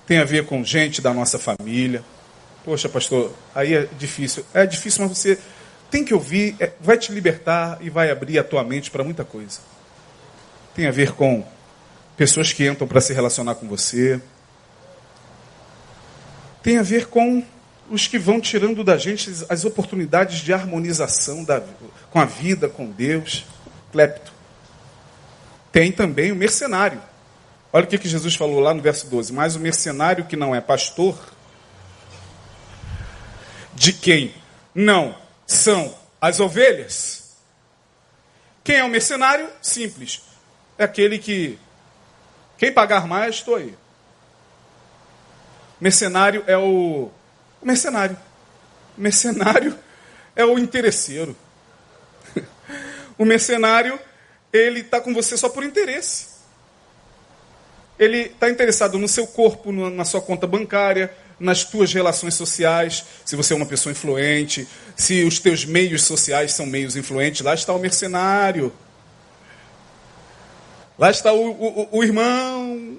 Tem 0.05 0.19
a 0.19 0.25
ver 0.25 0.47
com 0.47 0.65
gente 0.65 1.01
da 1.01 1.15
nossa 1.15 1.39
família. 1.39 2.03
Poxa, 2.65 2.89
pastor, 2.89 3.33
aí 3.55 3.73
é 3.73 3.89
difícil. 3.97 4.45
É 4.53 4.67
difícil, 4.67 5.07
mas 5.07 5.17
você 5.17 5.39
tem 5.93 6.05
que 6.05 6.13
ouvir, 6.13 6.57
é, 6.59 6.73
vai 6.81 6.99
te 6.99 7.13
libertar 7.13 7.79
e 7.81 7.89
vai 7.89 8.11
abrir 8.11 8.37
a 8.37 8.43
tua 8.43 8.65
mente 8.65 8.91
para 8.91 9.05
muita 9.05 9.25
coisa. 9.25 9.61
Tem 10.75 10.89
a 10.89 10.91
ver 10.91 11.13
com 11.13 11.47
pessoas 12.17 12.53
que 12.53 12.67
entram 12.67 12.89
para 12.89 13.01
se 13.01 13.13
relacionar 13.13 13.55
com 13.55 13.69
você. 13.69 14.21
Tem 16.63 16.79
a 16.79 16.83
ver 16.83 17.07
com 17.07 17.45
os 17.91 18.07
que 18.07 18.19
vão 18.19 18.41
tirando 18.41 18.85
da 18.85 18.97
gente 18.97 19.31
as 19.49 19.65
oportunidades 19.65 20.39
de 20.39 20.53
harmonização 20.53 21.43
da, 21.43 21.63
com 22.11 22.21
a 22.21 22.25
vida, 22.25 22.69
com 22.69 22.91
Deus 22.91 23.45
clepto. 23.91 24.33
Tem 25.73 25.93
também 25.93 26.33
o 26.33 26.37
mercenário. 26.37 27.01
Olha 27.73 27.85
o 27.85 27.87
que, 27.87 27.99
que 27.99 28.09
Jesus 28.09 28.35
falou 28.35 28.61
lá 28.61 28.75
no 28.75 28.83
verso 28.83 29.09
12. 29.09 29.33
Mas 29.33 29.57
o 29.57 29.61
mercenário 29.61 30.25
que 30.25 30.37
não 30.37 30.55
é 30.55 30.61
pastor, 30.61 31.17
de 33.75 33.93
quem 33.93 34.35
não 34.75 35.15
são 35.47 35.95
as 36.21 36.41
ovelhas. 36.41 37.37
Quem 38.63 38.77
é 38.77 38.85
o 38.85 38.89
mercenário? 38.89 39.49
Simples. 39.63 40.23
É 40.77 40.85
aquele 40.85 41.19
que. 41.19 41.59
Quem 42.59 42.73
pagar 42.73 43.07
mais, 43.07 43.37
estou 43.37 43.57
aí. 43.57 43.75
Mercenário 45.81 46.45
é 46.47 46.57
o. 46.59 47.11
mercenário. 47.63 48.17
Mercenário 48.97 49.79
é 50.37 50.45
o 50.45 50.59
interesseiro. 50.59 51.35
o 53.17 53.25
mercenário, 53.25 53.99
ele 54.53 54.81
está 54.81 55.01
com 55.01 55.15
você 55.15 55.37
só 55.37 55.49
por 55.49 55.65
interesse. 55.65 56.29
Ele 57.99 58.19
está 58.19 58.51
interessado 58.51 58.99
no 58.99 59.09
seu 59.09 59.27
corpo, 59.27 59.73
na 59.73 60.05
sua 60.05 60.21
conta 60.21 60.47
bancária, 60.47 61.15
nas 61.39 61.65
tuas 61.65 61.93
relações 61.93 62.35
sociais, 62.35 63.05
se 63.25 63.35
você 63.35 63.55
é 63.55 63.57
uma 63.57 63.67
pessoa 63.67 63.93
influente, 63.93 64.69
se 64.95 65.25
os 65.25 65.39
teus 65.39 65.65
meios 65.65 66.05
sociais 66.05 66.53
são 66.53 66.67
meios 66.67 66.97
influentes, 66.97 67.41
lá 67.41 67.55
está 67.55 67.73
o 67.73 67.79
mercenário. 67.79 68.73
Lá 70.99 71.11
está 71.11 71.33
o, 71.33 71.51
o, 71.51 71.89
o 71.93 72.05
irmão, 72.05 72.90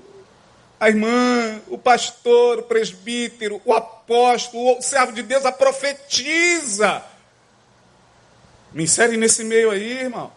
a 0.81 0.89
irmã, 0.89 1.61
o 1.67 1.77
pastor, 1.77 2.57
o 2.57 2.63
presbítero, 2.63 3.61
o 3.63 3.71
apóstolo, 3.71 4.79
o 4.79 4.81
servo 4.81 5.11
de 5.11 5.21
Deus, 5.21 5.45
a 5.45 5.51
profetiza. 5.51 7.03
Me 8.71 8.85
insere 8.85 9.15
nesse 9.15 9.43
meio 9.43 9.69
aí, 9.69 9.99
irmão. 9.99 10.33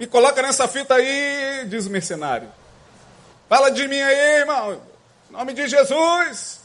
Me 0.00 0.06
coloca 0.06 0.40
nessa 0.40 0.66
fita 0.66 0.94
aí, 0.94 1.66
diz 1.68 1.84
o 1.84 1.90
mercenário. 1.90 2.50
Fala 3.50 3.68
de 3.68 3.86
mim 3.86 4.00
aí, 4.00 4.38
irmão. 4.38 4.80
Em 5.28 5.32
nome 5.34 5.52
de 5.52 5.68
Jesus. 5.68 6.62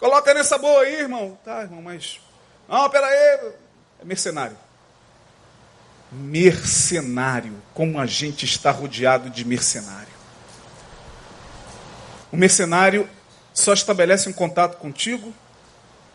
Coloca 0.00 0.34
nessa 0.34 0.58
boa 0.58 0.82
aí, 0.82 1.02
irmão. 1.02 1.38
Tá, 1.44 1.62
irmão, 1.62 1.82
mas. 1.82 2.20
Não, 2.68 2.90
pera 2.90 3.06
aí. 3.06 3.52
É 4.00 4.04
mercenário. 4.04 4.58
Mercenário. 6.10 7.62
Como 7.72 8.00
a 8.00 8.06
gente 8.06 8.44
está 8.44 8.72
rodeado 8.72 9.30
de 9.30 9.44
mercenário. 9.44 10.15
O 12.30 12.36
mercenário 12.36 13.08
só 13.54 13.72
estabelece 13.72 14.28
um 14.28 14.32
contato 14.32 14.76
contigo 14.76 15.32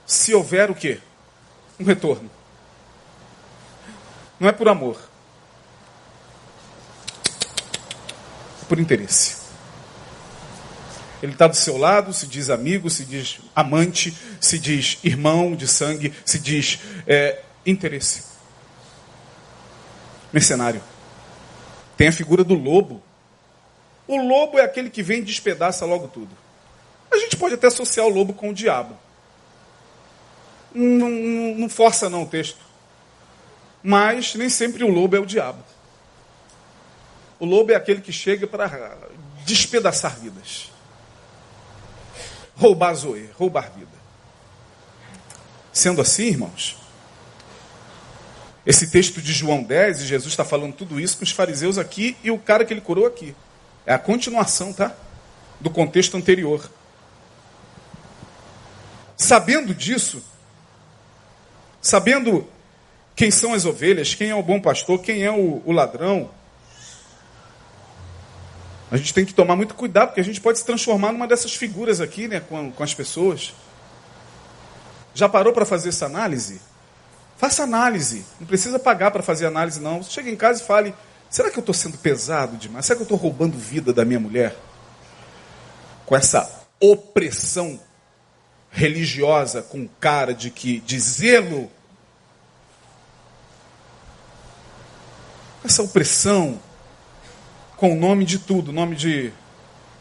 se 0.05 0.34
houver 0.34 0.70
o 0.70 0.76
quê? 0.76 0.99
Um 1.80 1.84
retorno. 1.84 2.30
Não 4.39 4.49
é 4.49 4.51
por 4.51 4.68
amor. 4.68 4.99
É 8.62 8.66
por 8.68 8.80
interesse. 8.80 9.41
Ele 11.22 11.34
está 11.34 11.47
do 11.47 11.55
seu 11.55 11.78
lado, 11.78 12.12
se 12.14 12.26
diz 12.26 12.49
amigo, 12.49 12.89
se 12.89 13.05
diz 13.05 13.39
amante, 13.55 14.18
se 14.39 14.57
diz 14.57 14.97
irmão 15.03 15.55
de 15.55 15.68
sangue, 15.68 16.14
se 16.26 16.39
diz 16.39 16.80
é, 17.05 17.43
interesse. 17.66 18.24
Mercenário. 20.34 20.82
Tem 21.95 22.07
a 22.07 22.12
figura 22.12 22.43
do 22.43 22.55
lobo. 22.55 23.03
O 24.12 24.18
lobo 24.18 24.59
é 24.59 24.64
aquele 24.64 24.89
que 24.89 25.01
vem 25.01 25.20
e 25.20 25.24
despedaça 25.24 25.86
logo 25.86 26.07
tudo. 26.07 26.36
A 27.09 27.18
gente 27.18 27.38
pode 27.38 27.55
até 27.55 27.68
associar 27.68 28.05
o 28.05 28.09
lobo 28.09 28.34
com 28.34 28.49
o 28.49 28.53
diabo. 28.53 28.97
Não, 30.74 31.09
não, 31.09 31.55
não 31.55 31.70
força 31.70 32.09
não 32.09 32.24
o 32.24 32.28
texto. 32.28 32.59
Mas 33.82 34.36
nem 34.36 34.49
sempre 34.49 34.84
o 34.84 34.89
lobo 34.89 35.16
é 35.16 35.20
o 35.20 35.26
diabo. 35.26 35.64
O 37.39 37.45
lobo 37.45 37.72
é 37.72 37.76
aquele 37.76 38.01
que 38.01 38.12
chega 38.12 38.45
para 38.45 38.97
despedaçar 39.45 40.20
vidas 40.20 40.72
roubar 42.62 42.93
Zoe, 42.93 43.28
roubar 43.38 43.72
vida. 43.72 43.89
Sendo 45.74 45.99
assim, 45.99 46.26
irmãos, 46.26 46.78
esse 48.64 48.88
texto 48.91 49.20
de 49.20 49.34
João 49.34 49.64
10, 49.64 50.01
e 50.01 50.05
Jesus 50.05 50.32
está 50.32 50.45
falando 50.45 50.74
tudo 50.74 50.99
isso 50.99 51.18
com 51.18 51.24
os 51.24 51.32
fariseus 51.32 51.80
aqui 51.80 52.16
e 52.24 52.30
o 52.30 52.38
cara 52.38 52.64
que 52.64 52.72
ele 52.72 52.82
curou 52.82 53.07
aqui. 53.07 53.34
É 53.86 53.94
a 53.94 54.00
continuação, 54.00 54.74
tá? 54.74 54.94
Do 55.60 55.70
contexto 55.70 56.18
anterior. 56.18 56.70
Sabendo 59.18 59.74
disso, 59.74 60.24
sabendo 61.82 62.48
quem 63.16 63.30
são 63.30 63.54
as 63.54 63.66
ovelhas, 63.66 64.16
quem 64.16 64.30
é 64.30 64.36
o 64.36 64.44
bom 64.44 64.60
pastor, 64.60 65.00
quem 65.00 65.24
é 65.24 65.32
o, 65.32 65.62
o 65.66 65.72
ladrão, 65.72 66.30
a 68.92 68.98
gente 68.98 69.14
tem 69.14 69.26
que 69.26 69.34
tomar 69.34 69.56
muito 69.56 69.74
cuidado, 69.74 70.10
porque 70.10 70.20
a 70.20 70.24
gente 70.24 70.42
pode 70.42 70.60
se 70.60 70.66
transformar 70.66 71.14
numa 71.14 71.26
dessas 71.26 71.56
figuras 71.56 72.02
aqui, 72.02 72.28
né, 72.28 72.42
com, 72.42 72.72
com 72.72 72.84
as 72.84 72.94
pessoas. 72.94 73.54
Já 75.14 75.30
parou 75.30 75.54
para 75.54 75.66
fazer 75.66 75.90
essa 75.90 76.06
análise? 76.06 76.60
Faça 77.38 77.64
análise. 77.64 78.26
Não 78.38 78.46
precisa 78.46 78.78
pagar 78.78 79.10
para 79.12 79.24
fazer 79.24 79.46
análise, 79.46 79.80
não. 79.80 80.04
Chega 80.04 80.30
em 80.30 80.36
casa 80.36 80.62
e 80.62 80.66
fale: 80.66 80.94
será 81.32 81.50
que 81.50 81.58
eu 81.58 81.62
estou 81.62 81.74
sendo 81.74 81.98
pesado 81.98 82.58
demais? 82.58 82.86
Será 82.86 82.98
que 82.98 83.02
eu 83.02 83.06
estou 83.06 83.18
roubando 83.18 83.58
vida 83.58 83.92
da 83.92 84.06
minha 84.06 84.20
mulher? 84.20 84.56
Com 86.06 86.16
essa 86.16 86.68
opressão 86.80 87.80
religiosa, 88.70 89.62
com 89.62 89.88
cara 90.00 90.34
de 90.34 90.50
que 90.50 90.80
de 90.82 91.00
zelo. 91.00 91.72
Essa 95.64 95.84
opressão 95.84 96.60
com 97.78 97.94
o 97.94 97.96
nome 97.96 98.26
de 98.26 98.40
tudo, 98.40 98.72
nome 98.72 98.96
de, 98.96 99.30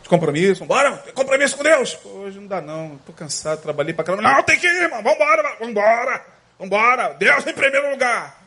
de 0.02 0.08
compromisso. 0.08 0.66
Tem 1.04 1.12
compromisso 1.12 1.56
com 1.56 1.62
Deus. 1.62 1.94
Pô, 1.94 2.08
hoje 2.10 2.38
não 2.38 2.46
dá 2.46 2.60
não, 2.60 2.96
estou 2.96 3.14
cansado, 3.14 3.60
trabalhei 3.60 3.92
para 3.92 4.04
caramba. 4.04 4.22
Não, 4.22 4.42
tem 4.42 4.58
que 4.58 4.66
ir, 4.66 4.82
irmão, 4.82 5.02
vambora, 5.02 5.56
vambora, 5.60 6.26
vambora. 6.58 7.14
Deus 7.14 7.46
em 7.46 7.52
primeiro 7.52 7.90
lugar. 7.90 8.39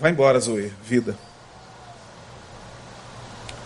Vai 0.00 0.12
embora, 0.12 0.38
Zoe, 0.38 0.72
vida. 0.84 1.18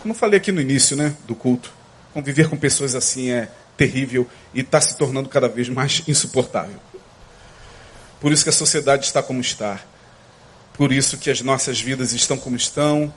Como 0.01 0.15
falei 0.15 0.39
aqui 0.39 0.51
no 0.51 0.61
início 0.61 0.97
né, 0.97 1.15
do 1.27 1.35
culto, 1.35 1.73
conviver 2.15 2.49
com 2.49 2.57
pessoas 2.57 2.95
assim 2.95 3.31
é 3.31 3.51
terrível 3.77 4.27
e 4.55 4.61
está 4.61 4.81
se 4.81 4.97
tornando 4.97 5.29
cada 5.29 5.49
vez 5.49 5.69
mais 5.69 6.03
insuportável. 6.09 6.81
Por 8.19 8.33
isso 8.33 8.45
que 8.45 8.51
a 8.51 8.53
sociedade 8.53 9.05
está 9.05 9.23
como 9.23 9.41
está. 9.41 9.81
Por 10.75 10.91
isso 10.91 11.19
que 11.19 11.31
as 11.31 11.43
nossas 11.43 11.81
vidas 11.81 12.13
estão 12.13 12.39
como 12.39 12.57
estão, 12.57 13.13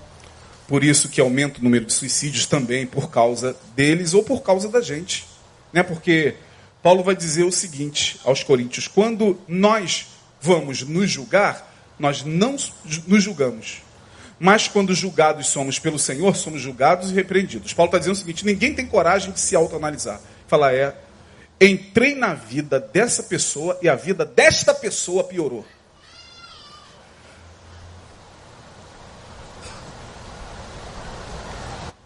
por 0.67 0.83
isso 0.83 1.07
que 1.07 1.21
aumenta 1.21 1.59
o 1.59 1.63
número 1.63 1.85
de 1.85 1.93
suicídios 1.93 2.45
também 2.45 2.85
por 2.85 3.09
causa 3.09 3.55
deles 3.75 4.13
ou 4.13 4.23
por 4.23 4.41
causa 4.41 4.67
da 4.67 4.81
gente. 4.81 5.25
Né? 5.71 5.83
Porque 5.83 6.35
Paulo 6.83 7.01
vai 7.01 7.15
dizer 7.15 7.43
o 7.43 7.51
seguinte 7.51 8.19
aos 8.25 8.43
coríntios: 8.43 8.87
quando 8.87 9.39
nós 9.47 10.07
vamos 10.41 10.81
nos 10.81 11.09
julgar, 11.09 11.74
nós 11.97 12.23
não 12.23 12.55
nos 13.07 13.23
julgamos. 13.23 13.81
Mas 14.39 14.67
quando 14.67 14.93
julgados 14.93 15.47
somos 15.47 15.79
pelo 15.79 15.97
Senhor, 15.97 16.35
somos 16.35 16.61
julgados 16.61 17.09
e 17.09 17.13
repreendidos. 17.13 17.73
Paulo 17.73 17.89
está 17.89 17.97
dizendo 17.97 18.15
o 18.15 18.17
seguinte: 18.17 18.45
ninguém 18.45 18.73
tem 18.73 18.85
coragem 18.85 19.31
de 19.31 19.39
se 19.39 19.55
autoanalisar. 19.55 20.19
Falar, 20.47 20.73
é, 20.73 20.95
entrei 21.59 22.15
na 22.15 22.33
vida 22.33 22.79
dessa 22.79 23.23
pessoa 23.23 23.77
e 23.81 23.87
a 23.87 23.95
vida 23.95 24.25
desta 24.25 24.73
pessoa 24.73 25.23
piorou. 25.23 25.65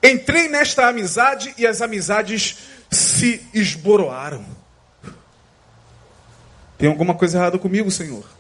Entrei 0.02 0.48
nesta 0.48 0.88
amizade 0.88 1.54
e 1.58 1.68
as 1.68 1.82
amizades 1.82 2.58
se 2.90 3.46
esboroaram. 3.54 4.46
Tem 6.78 6.88
alguma 6.88 7.14
coisa 7.14 7.38
errada 7.38 7.60
comigo, 7.60 7.92
Senhor? 7.92 8.39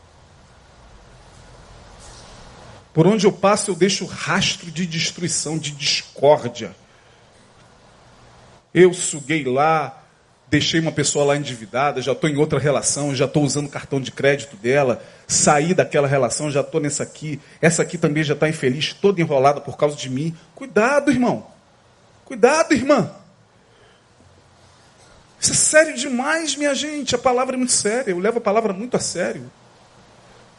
Por 2.93 3.05
onde 3.05 3.25
eu 3.25 3.31
passo, 3.31 3.71
eu 3.71 3.75
deixo 3.75 4.05
rastro 4.05 4.71
de 4.71 4.85
destruição, 4.85 5.57
de 5.57 5.71
discórdia. 5.71 6.75
Eu 8.73 8.93
suguei 8.93 9.43
lá, 9.43 10.03
deixei 10.47 10.79
uma 10.79 10.91
pessoa 10.91 11.25
lá 11.25 11.37
endividada, 11.37 12.01
já 12.01 12.11
estou 12.11 12.29
em 12.29 12.37
outra 12.37 12.59
relação, 12.59 13.15
já 13.15 13.25
estou 13.25 13.43
usando 13.43 13.67
o 13.67 13.69
cartão 13.69 14.01
de 14.01 14.11
crédito 14.11 14.55
dela, 14.57 15.03
saí 15.27 15.73
daquela 15.73 16.07
relação, 16.07 16.49
já 16.49 16.61
estou 16.61 16.81
nessa 16.81 17.03
aqui, 17.03 17.39
essa 17.61 17.83
aqui 17.83 17.97
também 17.97 18.23
já 18.23 18.33
está 18.33 18.49
infeliz, 18.49 18.93
toda 18.93 19.21
enrolada 19.21 19.61
por 19.61 19.77
causa 19.77 19.95
de 19.95 20.09
mim. 20.09 20.35
Cuidado, 20.55 21.11
irmão. 21.11 21.47
Cuidado, 22.25 22.73
irmã. 22.73 23.11
Isso 25.39 25.51
é 25.51 25.55
sério 25.55 25.95
demais, 25.95 26.55
minha 26.55 26.75
gente. 26.75 27.15
A 27.15 27.17
palavra 27.17 27.55
é 27.55 27.57
muito 27.57 27.71
séria. 27.71 28.11
Eu 28.11 28.19
levo 28.19 28.39
a 28.39 28.41
palavra 28.41 28.73
muito 28.73 28.97
a 28.97 28.99
sério. 28.99 29.49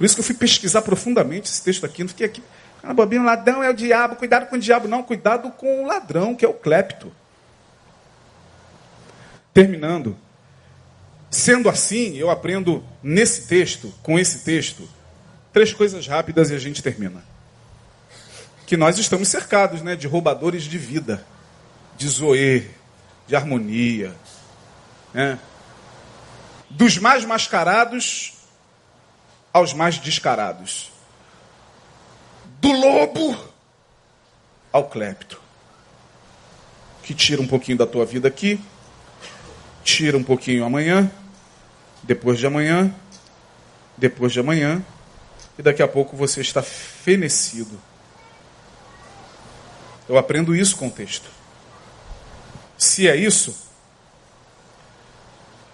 Por 0.00 0.06
isso 0.06 0.14
que 0.14 0.20
eu 0.22 0.24
fui 0.24 0.34
pesquisar 0.34 0.80
profundamente 0.80 1.50
esse 1.50 1.62
texto 1.62 1.84
aqui. 1.84 2.02
Não 2.02 2.08
fiquei 2.08 2.24
aqui. 2.24 2.42
Ah, 2.82 2.94
bobinho, 2.94 3.22
ladrão 3.22 3.62
é 3.62 3.68
o 3.68 3.74
diabo. 3.74 4.16
Cuidado 4.16 4.46
com 4.46 4.56
o 4.56 4.58
diabo. 4.58 4.88
Não, 4.88 5.02
cuidado 5.02 5.50
com 5.50 5.84
o 5.84 5.86
ladrão, 5.86 6.34
que 6.34 6.42
é 6.42 6.48
o 6.48 6.54
clepto. 6.54 7.12
Terminando. 9.52 10.16
Sendo 11.30 11.68
assim, 11.68 12.16
eu 12.16 12.30
aprendo 12.30 12.82
nesse 13.02 13.46
texto, 13.46 13.92
com 14.02 14.18
esse 14.18 14.38
texto, 14.38 14.88
três 15.52 15.74
coisas 15.74 16.06
rápidas 16.06 16.48
e 16.48 16.54
a 16.54 16.58
gente 16.58 16.82
termina. 16.82 17.22
Que 18.64 18.78
nós 18.78 18.96
estamos 18.96 19.28
cercados 19.28 19.82
né, 19.82 19.96
de 19.96 20.06
roubadores 20.06 20.62
de 20.62 20.78
vida, 20.78 21.22
de 21.98 22.08
zoe, 22.08 22.70
de 23.26 23.36
harmonia, 23.36 24.14
É. 25.14 25.36
Dos 26.70 26.96
mais 26.96 27.22
mascarados 27.26 28.39
aos 29.52 29.72
mais 29.72 29.98
descarados. 29.98 30.90
Do 32.60 32.72
lobo 32.72 33.36
ao 34.72 34.88
clepto. 34.88 35.40
Que 37.02 37.14
tira 37.14 37.40
um 37.40 37.46
pouquinho 37.46 37.78
da 37.78 37.86
tua 37.86 38.04
vida 38.04 38.28
aqui, 38.28 38.60
tira 39.82 40.16
um 40.16 40.22
pouquinho 40.22 40.64
amanhã, 40.64 41.10
depois 42.02 42.38
de 42.38 42.46
amanhã, 42.46 42.94
depois 43.96 44.32
de 44.32 44.40
amanhã, 44.40 44.84
e 45.58 45.62
daqui 45.62 45.82
a 45.82 45.88
pouco 45.88 46.16
você 46.16 46.40
está 46.40 46.62
fenecido. 46.62 47.80
Eu 50.08 50.16
aprendo 50.16 50.54
isso 50.54 50.76
com 50.76 50.88
o 50.88 50.90
texto. 50.90 51.28
Se 52.78 53.08
é 53.08 53.16
isso, 53.16 53.69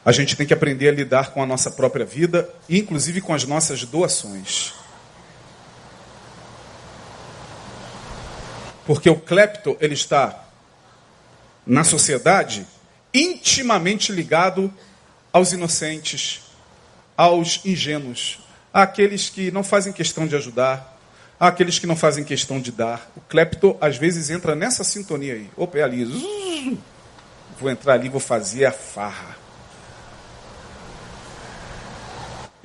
a 0.07 0.12
gente 0.12 0.36
tem 0.36 0.46
que 0.46 0.54
aprender 0.54 0.88
a 0.88 0.92
lidar 0.92 1.32
com 1.32 1.42
a 1.42 1.46
nossa 1.46 1.68
própria 1.68 2.07
vida, 2.07 2.48
inclusive 2.70 3.20
com 3.20 3.34
as 3.34 3.42
nossas 3.42 3.84
doações. 3.84 4.72
Porque 8.86 9.11
o 9.11 9.16
clepto, 9.16 9.76
ele 9.80 9.94
está 9.94 10.44
na 11.66 11.82
sociedade 11.82 12.64
intimamente 13.12 14.12
ligado 14.12 14.72
aos 15.32 15.50
inocentes, 15.50 16.42
aos 17.16 17.61
ingênuos, 17.64 18.38
àqueles 18.72 19.28
que 19.28 19.50
não 19.50 19.64
fazem 19.64 19.92
questão 19.92 20.24
de 20.24 20.36
ajudar, 20.36 21.00
àqueles 21.40 21.80
que 21.80 21.86
não 21.86 21.96
fazem 21.96 22.22
questão 22.22 22.61
de 22.61 22.70
dar. 22.70 23.11
O 23.16 23.20
clepto 23.22 23.76
às 23.80 23.96
vezes 23.96 24.30
entra 24.30 24.54
nessa 24.54 24.84
sintonia 24.84 25.34
aí. 25.34 25.50
Opa, 25.57 25.78
é 25.78 25.82
ali. 25.82 26.78
Vou 27.59 27.68
entrar 27.68 27.94
ali, 27.94 28.09
vou 28.09 28.20
fazer 28.20 28.66
a 28.66 28.72
farra. 28.72 29.45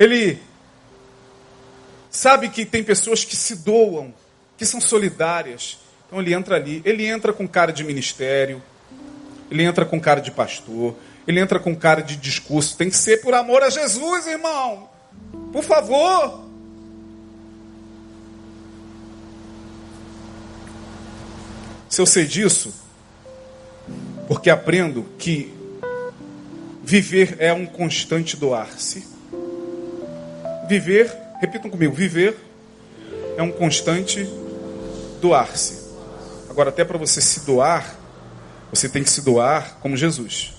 Ele 0.02 0.40
sabe 2.10 2.50
que 2.50 2.66
tem 2.66 2.84
pessoas 2.84 3.24
que 3.24 3.36
se 3.36 3.58
doam, 3.58 4.12
que 4.58 4.66
são 4.66 4.82
solidárias. 4.82 5.78
Então 6.08 6.20
ele 6.20 6.34
entra 6.34 6.56
ali, 6.56 6.82
ele 6.84 7.06
entra 7.06 7.32
com 7.32 7.48
cara 7.48 7.72
de 7.72 7.84
ministério, 7.84 8.64
ele 9.52 9.62
entra 9.62 9.86
com 9.86 10.02
cara 10.02 10.20
de 10.20 10.32
pastor, 10.32 10.96
ele 11.28 11.40
entra 11.40 11.60
com 11.60 11.76
cara 11.76 12.02
de 12.02 12.16
discurso. 12.16 12.76
Tem 12.76 12.90
que 12.90 12.98
ser 12.98 13.22
por 13.22 13.36
amor 13.36 13.62
a 13.62 13.70
Jesus, 13.70 14.26
irmão. 14.26 14.90
Por 15.54 15.64
favor. 15.64 16.50
Se 21.88 22.02
eu 22.02 22.08
sei 22.08 22.26
disso, 22.26 22.74
porque 24.28 24.50
aprendo 24.50 25.06
que 25.20 25.54
viver 26.82 27.36
é 27.38 27.54
um 27.54 27.68
constante 27.68 28.36
doar-se. 28.36 29.11
Viver, 30.72 31.12
repitam 31.42 31.70
comigo, 31.70 31.94
viver 31.94 32.34
é 33.36 33.44
um 33.44 33.52
constante 33.52 34.26
doar-se. 35.20 35.92
Agora, 36.50 36.70
até 36.70 36.86
para 36.86 36.98
você 36.98 37.20
se 37.20 37.42
doar, 37.42 37.94
você 38.72 38.88
tem 38.88 39.04
que 39.04 39.10
se 39.10 39.22
doar 39.22 39.80
como 39.82 39.98
Jesus. 39.98 40.54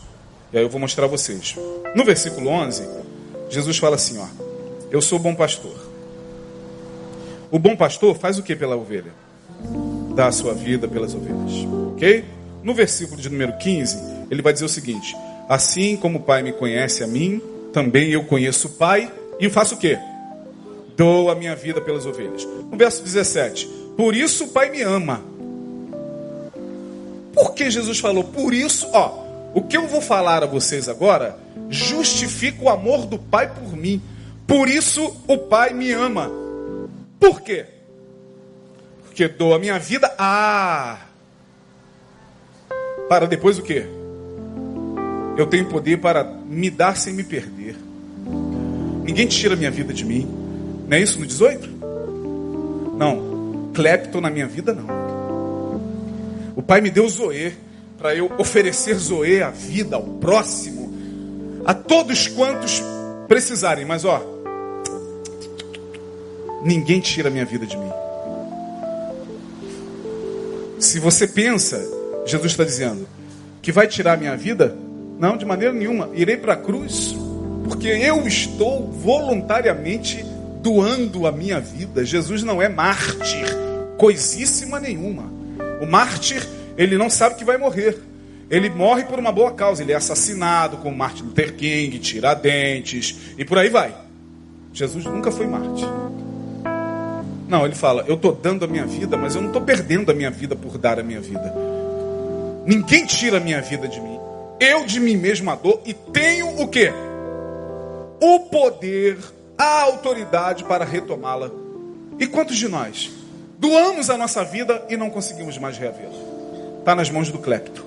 E 0.53 0.59
aí 0.59 0.63
eu 0.63 0.69
vou 0.69 0.79
mostrar 0.79 1.07
a 1.07 1.09
vocês. 1.09 1.57
No 1.97 2.05
versículo 2.05 2.51
11, 2.51 2.87
Jesus 3.49 3.79
fala 3.79 3.97
assim, 3.97 4.19
ó: 4.19 4.27
Eu 4.91 5.01
sou 5.01 5.19
bom 5.19 5.35
pastor. 5.35 5.81
O 7.51 7.59
bom 7.59 7.75
pastor 7.75 8.15
faz 8.15 8.39
o 8.39 8.43
que 8.43 8.55
pela 8.55 8.77
ovelha? 8.77 9.15
Dá 10.15 10.27
a 10.27 10.33
sua 10.33 10.53
vida 10.53 10.87
pelas 10.87 11.15
ovelhas. 11.15 11.67
OK? 11.95 12.23
No 12.63 12.75
versículo 12.75 13.19
de 13.19 13.31
número 13.31 13.57
15, 13.57 14.27
ele 14.31 14.43
vai 14.43 14.53
dizer 14.53 14.67
o 14.67 14.69
seguinte: 14.69 15.17
Assim 15.49 15.97
como 15.97 16.19
o 16.19 16.23
Pai 16.23 16.43
me 16.43 16.53
conhece 16.53 17.03
a 17.03 17.07
mim, 17.07 17.41
também 17.73 18.11
eu 18.11 18.25
conheço 18.25 18.69
o 18.69 18.73
Pai 18.73 19.11
e 19.39 19.49
faço 19.51 19.75
o 19.75 19.79
quê? 19.79 19.99
Dou 20.97 21.31
a 21.31 21.35
minha 21.35 21.57
vida 21.57 21.81
pelas 21.81 22.07
ovelhas. 22.07 22.45
No 22.45 22.77
verso 22.77 23.03
17: 23.03 23.67
Por 23.97 24.15
isso 24.15 24.45
o 24.45 24.49
Pai 24.49 24.71
me 24.71 24.83
ama. 24.83 25.23
Por 27.33 27.55
que 27.55 27.71
Jesus 27.71 27.99
falou? 27.99 28.25
Por 28.25 28.53
isso, 28.53 28.89
ó, 28.93 29.23
o 29.55 29.63
que 29.63 29.77
eu 29.77 29.87
vou 29.87 30.01
falar 30.01 30.43
a 30.43 30.47
vocês 30.47 30.89
agora 30.89 31.39
justifica 31.69 32.63
o 32.63 32.69
amor 32.69 33.07
do 33.07 33.19
Pai 33.19 33.53
por 33.53 33.77
mim. 33.77 34.03
Por 34.47 34.69
isso 34.69 35.17
o 35.27 35.39
Pai 35.39 35.73
me 35.73 35.93
ama. 35.93 36.31
Por 37.19 37.41
quê? 37.41 37.67
Porque 39.05 39.29
dou 39.29 39.55
a 39.55 39.59
minha 39.59 39.79
vida 39.79 40.13
a. 40.19 40.99
Para 43.09 43.27
depois 43.27 43.59
o 43.59 43.63
quê? 43.63 43.87
Eu 45.37 45.47
tenho 45.47 45.69
poder 45.69 45.99
para 45.99 46.25
me 46.25 46.71
dar 46.71 46.97
sem 46.97 47.13
me 47.13 47.25
perder. 47.25 47.77
Ninguém 49.03 49.27
tira 49.27 49.55
a 49.55 49.57
minha 49.57 49.71
vida 49.71 49.93
de 49.93 50.05
mim. 50.05 50.29
Não 50.89 50.97
é 50.97 51.01
isso 51.01 51.19
no 51.19 51.27
18? 51.27 51.69
Não. 52.97 53.71
Clepto 53.75 54.21
na 54.21 54.31
minha 54.31 54.47
vida, 54.47 54.73
não. 54.73 54.87
O 56.55 56.63
Pai 56.63 56.81
me 56.81 56.91
deu 56.91 57.09
Zoe 57.09 57.55
para 57.99 58.15
eu 58.15 58.31
oferecer 58.39 58.95
Zoe 58.95 59.43
à 59.43 59.51
vida, 59.51 59.97
ao 59.97 60.03
próximo, 60.03 60.93
a 61.65 61.73
todos 61.73 62.29
quantos 62.29 62.83
precisarem. 63.27 63.85
Mas 63.85 64.05
ó, 64.05 64.21
ninguém 66.65 67.01
tira 67.01 67.29
a 67.29 67.31
minha 67.31 67.45
vida 67.45 67.65
de 67.65 67.77
mim. 67.77 67.91
Se 70.79 70.99
você 70.99 71.27
pensa, 71.27 71.81
Jesus 72.27 72.53
está 72.53 72.65
dizendo, 72.65 73.07
que 73.63 73.71
vai 73.71 73.87
tirar 73.87 74.15
a 74.15 74.17
minha 74.17 74.37
vida, 74.37 74.77
não, 75.19 75.37
de 75.37 75.45
maneira 75.45 75.73
nenhuma. 75.73 76.11
Irei 76.13 76.37
para 76.37 76.55
a 76.55 76.57
cruz, 76.57 77.15
porque 77.65 77.89
eu 77.89 78.27
estou 78.27 78.91
voluntariamente 78.91 80.25
doando 80.61 81.27
a 81.27 81.33
minha 81.33 81.61
vida. 81.61 82.05
Jesus 82.05 82.43
não 82.43 82.63
é 82.63 82.69
mártir, 82.69 83.47
coisíssima 83.97 84.79
nenhuma. 84.79 85.25
O 85.81 85.87
mártir 85.87 86.47
ele 86.77 86.97
não 86.97 87.11
sabe 87.11 87.37
que 87.37 87.45
vai 87.45 87.59
morrer. 87.59 87.99
Ele 88.51 88.69
morre 88.69 89.05
por 89.05 89.19
uma 89.19 89.33
boa 89.33 89.53
causa. 89.53 89.83
Ele 89.83 89.93
é 89.93 89.97
assassinado 89.97 90.77
como 90.79 90.97
Martin 90.97 91.25
Luther 91.25 91.55
King, 91.55 91.99
Tiradentes 91.99 93.35
e 93.39 93.45
por 93.45 93.59
aí 93.59 93.69
vai. 93.69 93.95
Jesus 94.73 95.05
nunca 95.05 95.31
foi 95.31 95.47
Marte. 95.47 95.85
Não, 97.49 97.65
ele 97.65 97.75
fala: 97.75 98.05
Eu 98.07 98.15
estou 98.15 98.33
dando 98.33 98.65
a 98.65 98.69
minha 98.69 98.87
vida, 98.87 99.17
mas 99.17 99.35
eu 99.35 99.41
não 99.41 99.49
estou 99.49 99.63
perdendo 99.63 100.11
a 100.11 100.15
minha 100.15 100.31
vida 100.31 100.57
por 100.57 100.79
dar 100.79 100.99
a 100.99 101.03
minha 101.03 101.21
vida. 101.21 101.55
Ninguém 102.65 103.05
tira 103.05 103.39
a 103.39 103.41
minha 103.41 103.61
vida 103.61 103.89
de 103.89 104.01
mim. 104.01 104.19
Eu 104.59 104.87
de 104.87 105.01
mim 105.01 105.17
mesmo 105.17 105.51
a 105.51 105.55
dou 105.55 105.83
e 105.85 105.93
tenho 105.93 106.61
o 106.61 106.69
que? 106.69 106.93
O 108.25 108.39
poder, 108.39 109.19
a 109.59 109.81
autoridade 109.81 110.63
para 110.63 110.85
retomá-la. 110.85 111.51
E 112.21 112.27
quantos 112.29 112.57
de 112.57 112.69
nós 112.69 113.11
doamos 113.59 114.09
a 114.11 114.17
nossa 114.17 114.45
vida 114.45 114.87
e 114.89 114.97
não 114.97 115.11
conseguimos 115.11 115.59
mais 115.59 115.77
reavê-la? 115.77 116.33
está 116.79 116.95
nas 116.95 117.11
mãos 117.11 117.31
do 117.31 117.39
clepto. 117.39 117.85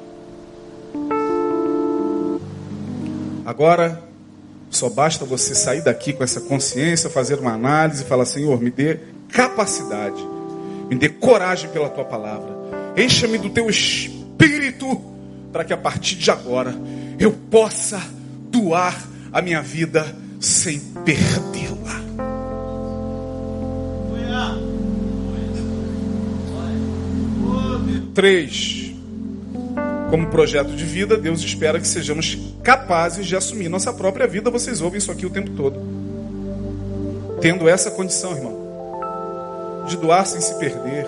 Agora, 3.45 4.01
só 4.69 4.89
basta 4.89 5.23
você 5.23 5.53
sair 5.53 5.81
daqui 5.81 6.11
com 6.11 6.23
essa 6.23 6.41
consciência, 6.41 7.09
fazer 7.09 7.39
uma 7.39 7.53
análise 7.53 8.03
e 8.03 8.05
falar: 8.05 8.25
Senhor, 8.25 8.59
me 8.59 8.71
dê 8.71 8.99
capacidade, 9.29 10.21
me 10.89 10.95
dê 10.95 11.07
coragem 11.07 11.69
pela 11.69 11.89
tua 11.89 12.03
palavra, 12.03 12.53
encha-me 12.97 13.37
do 13.37 13.49
teu 13.49 13.69
espírito, 13.69 15.01
para 15.53 15.63
que 15.63 15.71
a 15.71 15.77
partir 15.77 16.15
de 16.15 16.29
agora 16.29 16.73
eu 17.17 17.31
possa 17.31 18.01
doar 18.49 19.01
a 19.31 19.41
minha 19.41 19.61
vida 19.61 20.05
sem 20.45 20.79
perdê-la. 21.03 22.05
Três 28.13 28.93
como 30.09 30.27
projeto 30.27 30.69
de 30.75 30.85
vida, 30.85 31.17
Deus 31.17 31.41
espera 31.41 31.79
que 31.79 31.87
sejamos 31.87 32.37
capazes 32.63 33.25
de 33.25 33.35
assumir 33.35 33.67
nossa 33.67 33.91
própria 33.91 34.27
vida. 34.27 34.51
Vocês 34.51 34.79
ouvem 34.79 34.99
isso 34.99 35.11
aqui 35.11 35.25
o 35.25 35.29
tempo 35.29 35.49
todo. 35.51 35.79
Tendo 37.41 37.67
essa 37.67 37.89
condição, 37.89 38.31
irmão, 38.31 39.83
de 39.87 39.97
doar 39.97 40.25
sem 40.25 40.39
se 40.39 40.57
perder. 40.59 41.05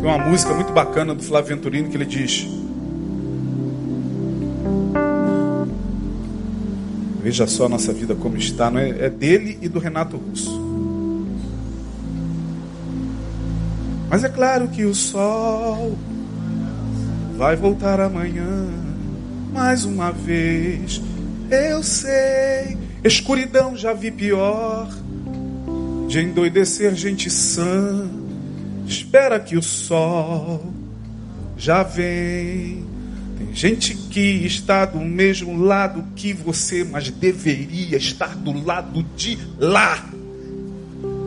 Tem 0.00 0.08
uma 0.08 0.18
música 0.18 0.54
muito 0.54 0.72
bacana 0.72 1.14
do 1.14 1.22
Flávio 1.22 1.56
Venturino 1.56 1.90
que 1.90 1.96
ele 1.96 2.06
diz: 2.06 2.61
Veja 7.22 7.46
só 7.46 7.66
a 7.66 7.68
nossa 7.68 7.92
vida 7.92 8.14
como 8.14 8.36
está, 8.36 8.70
não 8.70 8.80
é? 8.80 9.06
é 9.06 9.10
dele 9.10 9.58
e 9.62 9.68
do 9.68 9.78
Renato 9.78 10.16
Russo. 10.16 10.60
Mas 14.10 14.24
é 14.24 14.28
claro 14.28 14.68
que 14.68 14.84
o 14.84 14.94
sol 14.94 15.96
vai 17.36 17.56
voltar 17.56 18.00
amanhã 18.00 18.68
mais 19.52 19.84
uma 19.84 20.10
vez. 20.10 21.00
Eu 21.50 21.82
sei, 21.82 22.76
escuridão 23.04 23.76
já 23.76 23.92
vi 23.92 24.10
pior 24.10 24.88
de 26.08 26.20
endoidecer 26.20 26.94
gente 26.94 27.30
sã. 27.30 28.06
Espera 28.86 29.38
que 29.38 29.56
o 29.56 29.62
sol 29.62 30.72
já 31.56 31.82
vem. 31.82 32.84
Tem 33.42 33.54
gente 33.54 33.94
que 33.94 34.46
está 34.46 34.84
do 34.84 35.00
mesmo 35.00 35.60
lado 35.60 36.04
que 36.14 36.32
você, 36.32 36.84
mas 36.84 37.10
deveria 37.10 37.96
estar 37.96 38.36
do 38.36 38.64
lado 38.64 39.04
de 39.16 39.36
lá. 39.58 40.08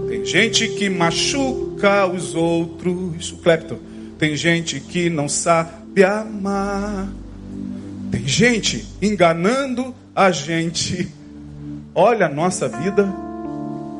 Tem 0.07 0.25
gente 0.25 0.69
que 0.69 0.89
machuca 0.89 2.07
os 2.07 2.33
outros. 2.33 3.33
O 3.33 3.37
Clepton. 3.37 3.79
Tem 4.17 4.33
gente 4.35 4.79
que 4.79 5.09
não 5.09 5.27
sabe 5.27 6.03
amar. 6.03 7.09
Tem 8.09 8.25
gente 8.25 8.87
enganando 9.01 9.93
a 10.15 10.31
gente. 10.31 11.11
Olha 11.93 12.27
a 12.27 12.29
nossa 12.29 12.69
vida 12.69 13.03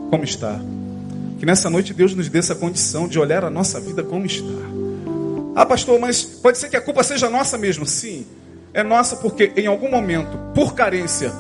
como 0.09 0.23
está. 0.23 0.57
Que 1.37 1.45
nessa 1.45 1.69
noite 1.69 1.93
Deus 1.93 2.15
nos 2.15 2.29
dê 2.29 2.39
essa 2.39 2.55
condição 2.55 3.09
de 3.09 3.19
olhar 3.19 3.43
a 3.43 3.49
nossa 3.49 3.79
vida 3.79 4.01
como 4.03 4.25
está. 4.25 4.74
Ah, 5.55 5.65
pastor, 5.65 5.97
mas 5.97 6.21
pode 6.21 6.57
ser 6.57 6.69
que 6.69 6.75
a 6.75 6.81
culpa 6.81 7.01
seja 7.01 7.29
nossa 7.29 7.57
mesmo. 7.57 7.85
Sim, 7.85 8.27
é 8.73 8.83
nossa 8.83 9.15
porque 9.15 9.53
em 9.55 9.67
algum 9.67 9.89
momento, 9.89 10.37
por 10.53 10.75
carência, 10.75 11.31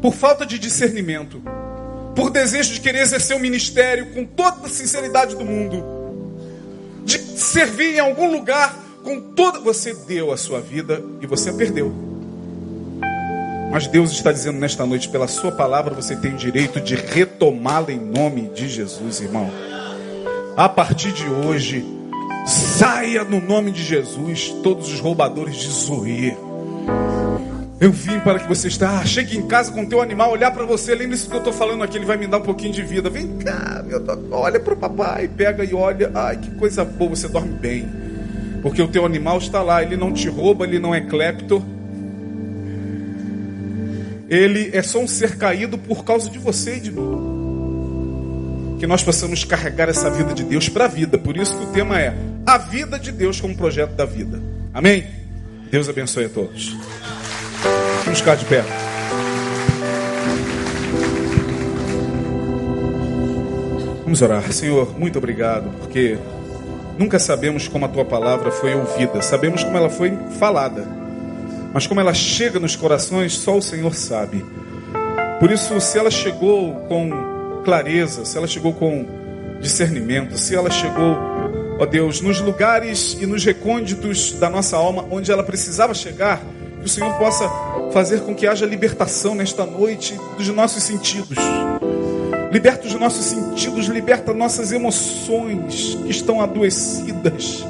por 0.00 0.14
falta 0.14 0.46
de 0.46 0.58
discernimento, 0.58 1.42
por 2.16 2.30
desejo 2.30 2.72
de 2.72 2.80
querer 2.80 3.02
exercer 3.02 3.36
o 3.36 3.40
ministério 3.40 4.14
com 4.14 4.24
toda 4.24 4.66
a 4.66 4.68
sinceridade 4.70 5.36
do 5.36 5.44
mundo, 5.44 5.84
de 7.04 7.18
servir 7.18 7.96
em 7.96 8.00
algum 8.00 8.32
lugar 8.32 8.74
com 9.04 9.20
toda. 9.20 9.60
Você 9.60 9.92
deu 9.92 10.32
a 10.32 10.38
sua 10.38 10.60
vida 10.60 11.02
e 11.20 11.26
você 11.26 11.50
a 11.50 11.52
perdeu. 11.52 11.92
Mas 13.70 13.86
Deus 13.86 14.10
está 14.10 14.32
dizendo 14.32 14.58
nesta 14.58 14.84
noite, 14.84 15.08
pela 15.08 15.28
Sua 15.28 15.52
palavra, 15.52 15.94
você 15.94 16.16
tem 16.16 16.34
direito 16.34 16.80
de 16.80 16.96
retomá-la 16.96 17.92
em 17.92 18.00
nome 18.00 18.48
de 18.48 18.68
Jesus, 18.68 19.20
irmão. 19.20 19.48
A 20.56 20.68
partir 20.68 21.12
de 21.12 21.28
hoje, 21.28 21.99
saia 22.46 23.24
no 23.24 23.40
nome 23.40 23.70
de 23.70 23.82
Jesus 23.82 24.54
todos 24.62 24.92
os 24.92 25.00
roubadores 25.00 25.56
de 25.56 25.68
Zoe. 25.68 26.36
Eu 27.80 27.92
vim 27.92 28.20
para 28.20 28.38
que 28.38 28.48
você 28.48 28.68
está. 28.68 29.00
Ah, 29.00 29.06
chegue 29.06 29.38
em 29.38 29.46
casa 29.46 29.72
com 29.72 29.86
teu 29.86 30.02
animal, 30.02 30.32
olhar 30.32 30.50
para 30.50 30.64
você. 30.64 30.94
Lembre-se 30.94 31.28
que 31.28 31.34
eu 31.34 31.38
estou 31.38 31.52
falando 31.52 31.82
aqui, 31.82 31.96
ele 31.96 32.04
vai 32.04 32.16
me 32.16 32.26
dar 32.26 32.38
um 32.38 32.42
pouquinho 32.42 32.72
de 32.72 32.82
vida. 32.82 33.08
Vem 33.08 33.38
cá, 33.38 33.82
meu, 33.86 34.02
olha 34.32 34.60
para 34.60 34.74
o 34.74 34.76
papai, 34.76 35.28
pega 35.28 35.64
e 35.64 35.72
olha. 35.72 36.10
Ai, 36.14 36.36
que 36.36 36.50
coisa 36.52 36.84
boa, 36.84 37.10
você 37.10 37.28
dorme 37.28 37.54
bem. 37.54 37.88
Porque 38.62 38.82
o 38.82 38.88
teu 38.88 39.06
animal 39.06 39.38
está 39.38 39.62
lá, 39.62 39.82
ele 39.82 39.96
não 39.96 40.12
te 40.12 40.28
rouba, 40.28 40.66
ele 40.66 40.78
não 40.78 40.94
é 40.94 41.00
clepto 41.00 41.64
ele 44.30 44.70
é 44.72 44.80
só 44.80 45.00
um 45.00 45.08
ser 45.08 45.36
caído 45.36 45.76
por 45.76 46.04
causa 46.04 46.30
de 46.30 46.38
você 46.38 46.76
e 46.76 46.80
de 46.80 46.92
mim. 46.92 47.39
Que 48.80 48.86
nós 48.86 49.02
possamos 49.02 49.44
carregar 49.44 49.90
essa 49.90 50.08
vida 50.08 50.32
de 50.32 50.42
Deus 50.42 50.66
para 50.66 50.86
a 50.86 50.88
vida. 50.88 51.18
Por 51.18 51.36
isso 51.36 51.54
que 51.54 51.64
o 51.64 51.66
tema 51.66 52.00
é 52.00 52.14
a 52.46 52.56
vida 52.56 52.98
de 52.98 53.12
Deus 53.12 53.38
como 53.38 53.54
projeto 53.54 53.90
da 53.90 54.06
vida. 54.06 54.40
Amém? 54.72 55.06
Deus 55.70 55.86
abençoe 55.86 56.24
a 56.24 56.28
todos. 56.30 56.74
Vamos 58.04 58.20
ficar 58.20 58.36
de 58.36 58.46
pé. 58.46 58.64
Vamos 64.02 64.22
orar. 64.22 64.50
Senhor, 64.50 64.98
muito 64.98 65.18
obrigado, 65.18 65.70
porque 65.80 66.16
nunca 66.98 67.18
sabemos 67.18 67.68
como 67.68 67.84
a 67.84 67.88
tua 67.88 68.06
palavra 68.06 68.50
foi 68.50 68.74
ouvida, 68.74 69.20
sabemos 69.20 69.62
como 69.62 69.76
ela 69.76 69.90
foi 69.90 70.16
falada. 70.38 70.88
Mas 71.74 71.86
como 71.86 72.00
ela 72.00 72.14
chega 72.14 72.58
nos 72.58 72.76
corações, 72.76 73.34
só 73.34 73.58
o 73.58 73.62
Senhor 73.62 73.94
sabe. 73.94 74.42
Por 75.38 75.50
isso, 75.50 75.78
se 75.82 75.98
ela 75.98 76.10
chegou 76.10 76.76
com 76.88 77.39
clareza, 77.60 78.24
se 78.24 78.36
ela 78.36 78.46
chegou 78.46 78.72
com 78.72 79.06
discernimento, 79.60 80.36
se 80.36 80.54
ela 80.54 80.70
chegou, 80.70 81.16
ó 81.78 81.86
Deus, 81.86 82.20
nos 82.20 82.40
lugares 82.40 83.16
e 83.20 83.26
nos 83.26 83.44
recônditos 83.44 84.32
da 84.32 84.48
nossa 84.48 84.76
alma 84.76 85.06
onde 85.10 85.30
ela 85.30 85.42
precisava 85.42 85.94
chegar, 85.94 86.42
que 86.80 86.86
o 86.86 86.88
Senhor 86.88 87.12
possa 87.14 87.48
fazer 87.92 88.20
com 88.20 88.34
que 88.34 88.46
haja 88.46 88.64
libertação 88.64 89.34
nesta 89.34 89.66
noite 89.66 90.18
dos 90.36 90.48
nossos 90.48 90.82
sentidos. 90.82 91.38
Liberta 92.50 92.88
os 92.88 92.94
nossos 92.94 93.24
sentidos, 93.26 93.86
liberta 93.86 94.32
nossas 94.32 94.72
emoções 94.72 95.96
que 96.04 96.10
estão 96.10 96.40
adoecidas 96.40 97.64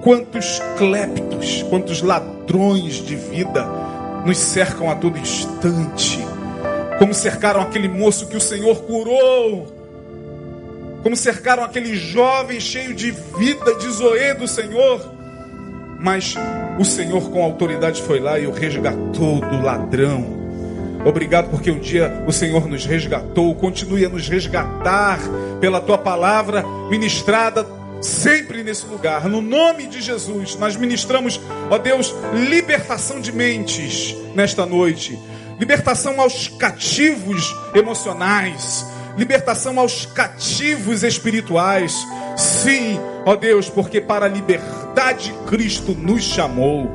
Quantos 0.00 0.62
cleptos, 0.78 1.64
quantos 1.68 2.02
ladrões 2.02 2.94
de 2.94 3.16
vida 3.16 3.66
nos 4.24 4.38
cercam 4.38 4.90
a 4.90 4.94
todo 4.94 5.18
instante. 5.18 6.24
Como 6.98 7.14
cercaram 7.14 7.60
aquele 7.60 7.88
moço 7.88 8.26
que 8.26 8.36
o 8.36 8.40
Senhor 8.40 8.82
curou. 8.82 9.66
Como 11.02 11.16
cercaram 11.16 11.62
aquele 11.62 11.96
jovem 11.96 12.58
cheio 12.58 12.94
de 12.94 13.10
vida, 13.10 13.74
de 13.76 13.88
zoe 13.88 14.34
do 14.34 14.48
Senhor. 14.48 15.14
Mas 16.00 16.34
o 16.78 16.84
Senhor 16.84 17.30
com 17.30 17.42
autoridade 17.42 18.02
foi 18.02 18.20
lá 18.20 18.38
e 18.38 18.46
o 18.46 18.52
resgatou 18.52 19.40
do 19.40 19.62
ladrão. 19.62 20.38
Obrigado 21.04 21.50
porque 21.50 21.70
um 21.70 21.78
dia 21.78 22.24
o 22.26 22.32
Senhor 22.32 22.66
nos 22.66 22.84
resgatou, 22.84 23.54
continue 23.54 24.04
a 24.04 24.08
nos 24.08 24.28
resgatar 24.28 25.20
pela 25.60 25.80
tua 25.80 25.96
palavra 25.96 26.64
ministrada 26.90 27.64
sempre 28.00 28.62
nesse 28.62 28.86
lugar. 28.86 29.28
No 29.28 29.40
nome 29.40 29.86
de 29.86 30.00
Jesus, 30.00 30.56
nós 30.56 30.76
ministramos, 30.76 31.40
ó 31.70 31.78
Deus, 31.78 32.14
libertação 32.48 33.20
de 33.20 33.32
mentes 33.32 34.16
nesta 34.34 34.66
noite. 34.66 35.18
Libertação 35.58 36.20
aos 36.20 36.48
cativos 36.48 37.54
emocionais. 37.74 38.86
Libertação 39.16 39.78
aos 39.80 40.06
cativos 40.06 41.02
espirituais. 41.02 41.94
Sim, 42.36 43.00
ó 43.26 43.34
Deus, 43.34 43.68
porque 43.68 44.00
para 44.00 44.26
a 44.26 44.28
liberdade 44.28 45.34
Cristo 45.46 45.92
nos 45.92 46.22
chamou. 46.22 46.88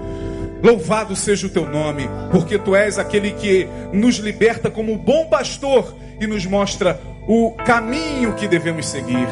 Louvado 0.63 1.13
seja 1.13 1.47
o 1.47 1.49
teu 1.49 1.67
nome, 1.67 2.09
porque 2.31 2.57
tu 2.57 2.73
és 2.73 2.97
aquele 2.97 3.31
que 3.31 3.67
nos 3.91 4.15
liberta 4.15 4.71
como 4.71 4.97
bom 4.97 5.25
pastor 5.25 5.93
e 6.21 6.25
nos 6.25 6.45
mostra 6.45 7.01
o 7.27 7.51
caminho 7.51 8.33
que 8.33 8.47
devemos 8.47 8.85
seguir. 8.85 9.27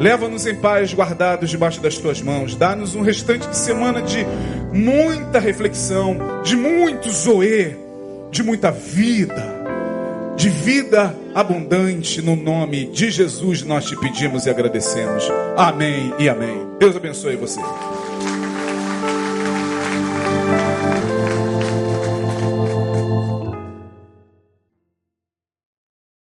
Leva-nos 0.00 0.44
em 0.48 0.56
paz, 0.56 0.92
guardados 0.92 1.50
debaixo 1.50 1.80
das 1.80 1.96
tuas 1.96 2.20
mãos. 2.20 2.56
Dá-nos 2.56 2.96
um 2.96 3.02
restante 3.02 3.46
de 3.46 3.56
semana 3.56 4.02
de 4.02 4.26
muita 4.72 5.38
reflexão, 5.38 6.42
de 6.42 6.56
muito 6.56 7.08
zoe, 7.08 7.76
de 8.32 8.42
muita 8.42 8.72
vida, 8.72 9.44
de 10.34 10.48
vida 10.48 11.14
abundante. 11.34 12.22
No 12.22 12.34
nome 12.34 12.86
de 12.86 13.10
Jesus 13.10 13.62
nós 13.62 13.84
te 13.84 13.94
pedimos 14.00 14.46
e 14.46 14.50
agradecemos. 14.50 15.28
Amém 15.56 16.12
e 16.18 16.28
amém. 16.28 16.66
Deus 16.80 16.96
abençoe 16.96 17.36
você. 17.36 17.60